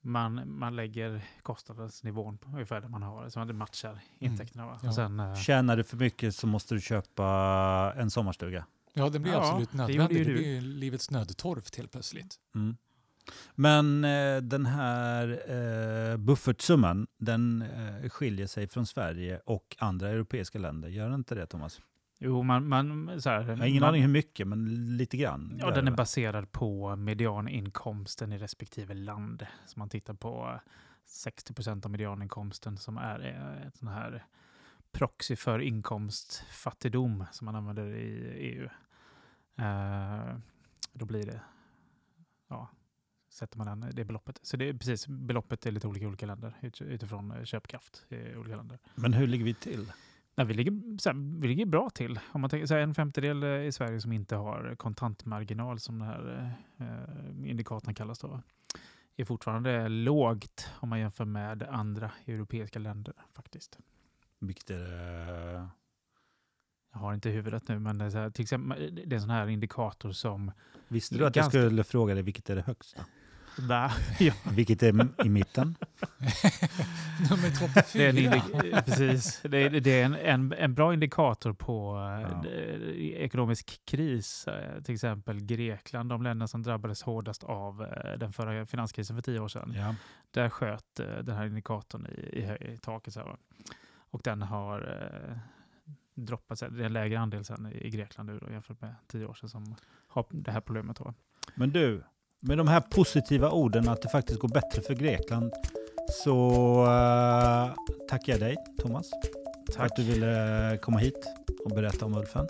man, 0.01 0.59
man 0.59 0.77
lägger 0.77 1.25
kostnadsnivån 1.43 2.39
på 2.39 2.49
ungefär 2.51 2.81
där 2.81 2.89
man 2.89 3.03
har, 3.03 3.29
så 3.29 3.41
att 3.41 3.49
det 3.49 3.55
matchar 3.55 4.01
intäkterna. 4.19 4.67
Va? 4.67 4.79
Ja. 4.83 4.89
Och 4.89 4.95
sen, 4.95 5.21
eh, 5.21 5.35
Tjänar 5.37 5.77
du 5.77 5.85
för 5.85 5.97
mycket 5.97 6.35
så 6.37 6.47
måste 6.47 6.75
du 6.75 6.81
köpa 6.81 7.95
en 7.97 8.11
sommarstuga. 8.11 8.67
Ja, 8.95 9.09
det 9.09 9.19
blir 9.19 9.33
Ja, 9.33 9.49
absolut 9.51 9.71
det 9.71 9.77
nödvändigt. 9.77 10.19
ju 10.19 10.25
Det, 10.25 10.31
du. 10.31 10.37
blir 10.37 10.61
livets 10.61 11.11
nödtorft 11.11 11.77
helt 11.77 11.93
plötsligt. 11.93 12.37
Mm. 12.55 12.77
Men 13.55 14.05
eh, 14.05 14.37
den 14.37 14.67
här 14.67 15.43
eh, 15.51 16.17
buffertsumman, 16.17 17.07
den 17.19 17.63
eh, 17.63 18.09
skiljer 18.09 18.47
sig 18.47 18.69
från 18.69 18.87
Sverige 18.87 19.41
och 19.45 19.77
andra 19.79 20.09
europeiska 20.09 20.59
länder. 20.59 20.89
Gör 20.89 21.05
den 21.05 21.15
inte 21.15 21.35
det, 21.35 21.47
Thomas? 21.47 21.81
jo, 22.25 22.43
man, 22.43 22.69
man, 22.69 23.21
så 23.23 23.31
här, 23.31 23.49
Jag 23.49 23.57
har 23.57 23.67
ingen 23.67 23.81
man, 23.81 23.89
aning 23.89 24.03
hur 24.03 24.09
mycket, 24.09 24.49
men 24.49 24.97
lite 24.97 25.17
grann. 25.17 25.57
Ja, 25.61 25.71
den 25.71 25.89
är 25.89 25.93
baserad 25.93 26.53
på 26.53 26.97
medianinkomsten 26.97 28.33
i 28.33 28.39
respektive 28.39 28.95
land. 28.95 29.47
Så 29.67 29.79
man 29.79 29.89
tittar 29.89 30.15
på 30.15 30.61
eh, 30.67 30.71
60% 31.27 31.85
av 31.85 31.91
medianinkomsten 31.91 32.79
som 32.79 32.97
är 32.97 33.21
eh, 33.27 33.67
ett 33.67 33.77
sån 33.77 33.89
här 33.89 34.27
proxy 34.93 35.37
för 35.37 35.59
inkomstfattigdom 35.59 37.25
som 37.33 37.45
man 37.45 37.55
använder 37.55 37.95
i 37.97 38.33
EU. 38.39 38.69
Eh, 39.59 40.37
då 40.93 41.05
blir 41.05 41.27
det, 41.27 41.41
ja, 42.49 42.69
sätter 43.33 43.59
man 43.59 43.67
den, 43.81 43.91
det 43.95 44.05
beloppet. 44.05 44.39
Så 44.43 44.57
det 44.57 44.69
är 44.69 44.73
precis, 44.73 45.07
beloppet 45.09 45.67
är 45.67 45.71
lite 45.71 45.89
olika 45.89 46.05
i 46.05 46.09
olika 46.09 46.27
länder 46.27 46.55
ut- 46.63 46.81
utifrån 46.83 47.31
eh, 47.33 47.45
köpkraft 47.45 48.05
i 48.09 48.37
olika 48.37 48.57
länder. 48.57 48.79
Men 48.95 49.13
hur 49.13 49.27
ligger 49.27 49.45
vi 49.45 49.55
till? 49.55 49.93
Nej, 50.35 50.47
vi, 50.47 50.55
ligger, 50.55 50.99
så 50.99 51.09
här, 51.11 51.41
vi 51.41 51.49
ligger 51.49 51.67
bra 51.67 51.91
till. 51.91 52.21
Om 52.33 52.41
man 52.41 52.51
tänker 52.51 52.67
så 52.67 52.75
här, 52.75 52.81
en 52.81 52.95
femtedel 52.95 53.43
eh, 53.43 53.49
i 53.49 53.73
Sverige 53.73 54.01
som 54.01 54.13
inte 54.13 54.37
har 54.37 54.75
kontantmarginal 54.77 55.81
som 55.81 55.99
den 55.99 56.09
här 56.09 56.55
eh, 56.79 57.51
indikatorn 57.51 57.95
kallas 57.95 58.19
då. 58.19 58.43
Är 59.17 59.25
fortfarande 59.25 59.89
lågt 59.89 60.69
om 60.81 60.89
man 60.89 60.99
jämför 61.01 61.25
med 61.25 61.63
andra 61.63 62.11
europeiska 62.27 62.79
länder 62.79 63.15
faktiskt. 63.35 63.79
Vilket 64.39 64.71
är, 64.71 65.55
eh, 65.57 65.67
Jag 66.93 66.99
har 67.01 67.15
inte 67.15 67.31
huvudet 67.31 67.69
nu 67.69 67.79
men 67.79 67.99
det 67.99 68.05
är, 68.05 68.11
så 68.11 68.19
här, 68.19 68.31
till 68.31 68.43
exempel, 68.43 68.95
det 68.95 69.03
är 69.03 69.15
en 69.15 69.21
sån 69.21 69.31
här 69.31 69.47
indikator 69.49 70.13
som... 70.13 70.53
visste 70.89 71.15
du 71.19 71.27
att 71.27 71.37
jag 71.37 71.43
Ganska- 71.43 71.59
skulle 71.59 71.85
fråga 71.85 72.15
dig 72.15 72.23
vilket 72.23 72.51
är 72.51 72.57
det 72.57 72.63
högsta? 72.63 73.05
Nej, 73.59 73.91
ja, 74.21 74.33
Vilket 74.51 74.83
är 74.83 75.09
i 75.27 75.29
mitten? 75.29 75.77
Nummer 77.31 77.51
det 77.95 78.05
är 78.05 78.09
en, 78.09 78.15
34. 78.15 78.35
indi- 78.37 78.83
precis, 78.85 79.41
det 79.43 79.59
är, 79.59 79.71
det 79.81 80.01
är 80.01 80.05
en, 80.05 80.15
en, 80.15 80.53
en 80.53 80.75
bra 80.75 80.95
indikator 80.95 81.53
på 81.53 81.97
eh, 81.97 82.31
Ja. 82.33 82.41
d- 82.43 83.15
ekonomisk 83.25 83.81
kris. 83.85 84.47
eh, 84.49 84.83
Till 84.83 84.95
exempel 84.95 85.41
Grekland, 85.41 86.09
de 86.09 86.23
länder 86.23 86.47
som 86.47 86.63
drabbades 86.63 87.03
hårdast 87.03 87.45
av 87.45 87.83
eh, 87.83 88.19
den 88.19 88.33
förra 88.33 88.67
finanskrisen 88.67 89.17
för 89.17 89.23
tio 89.23 89.41
år 89.41 89.49
sedan. 89.49 89.73
Ja. 89.77 89.95
Där 90.31 90.49
sköt 90.49 91.01
eh, 91.01 91.07
den 91.07 91.37
här 91.37 91.47
indikatorn 91.47 92.07
i, 92.07 92.11
i, 92.39 92.73
i 92.73 92.79
taket. 92.79 93.15
Så. 93.15 93.37
Och 94.11 94.21
den 94.25 94.43
har 94.43 94.81
eh, 95.31 95.37
droppat, 96.15 96.59
sig. 96.59 96.71
det 96.71 96.83
är 96.83 96.87
en 96.87 96.93
lägre 96.93 97.19
andel 97.21 97.45
sen 97.45 97.67
i 97.73 97.91
Grekland 97.91 98.29
nu 98.29 98.39
då, 98.39 98.51
jämfört 98.53 98.81
med 98.81 98.95
tio 99.07 99.27
år 99.27 99.35
sedan 99.35 99.49
som 99.49 99.75
har 100.09 100.27
det 100.31 100.51
här 100.51 100.61
problemet. 100.61 100.97
Då. 100.97 101.15
Men 101.55 101.71
du, 101.71 102.03
med 102.43 102.59
de 102.59 102.69
här 102.69 102.81
positiva 102.81 103.51
orden 103.51 103.89
att 103.89 104.03
det 104.03 104.09
faktiskt 104.09 104.39
går 104.41 104.49
bättre 104.49 104.83
för 104.83 104.95
Grekland 104.95 105.53
så 106.25 106.39
uh, 106.85 107.75
tackar 108.09 108.33
jag 108.33 108.41
dig, 108.41 108.57
Thomas, 108.79 109.11
för 109.75 109.85
att 109.85 109.97
du 109.97 110.03
ville 110.03 110.79
komma 110.83 110.99
hit 110.99 111.27
och 111.65 111.71
berätta 111.71 112.05
om 112.07 112.15
Ulfen. 112.15 112.47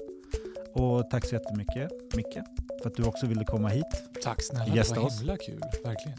Och 0.75 1.11
tack 1.11 1.25
så 1.27 1.35
jättemycket, 1.35 1.91
Micke, 2.17 2.39
för 2.83 2.91
att 2.91 2.97
du 2.97 3.05
också 3.05 3.27
ville 3.27 3.45
komma 3.45 3.69
hit. 3.69 4.03
Tack 4.23 4.43
snälla, 4.43 4.75
Gästa 4.75 4.95
det 4.95 5.01
var 5.01 5.07
oss. 5.07 5.21
himla 5.21 5.37
kul. 5.37 5.61
Verkligen. 5.85 6.19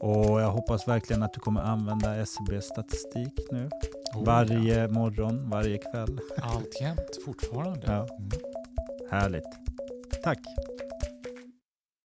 Och 0.00 0.40
jag 0.40 0.50
hoppas 0.50 0.88
verkligen 0.88 1.22
att 1.22 1.32
du 1.32 1.40
kommer 1.40 1.60
använda 1.60 2.16
SCBs 2.16 2.64
statistik 2.64 3.40
nu. 3.50 3.70
Oh, 4.14 4.24
varje 4.24 4.88
morgon, 4.88 5.50
varje 5.50 5.78
kväll. 5.78 6.20
ja. 6.36 6.42
Alltjämt, 6.42 7.18
fortfarande. 7.24 7.86
Ja. 7.86 8.08
Mm. 8.18 8.30
Härligt. 9.10 9.48
Tack. 10.24 10.38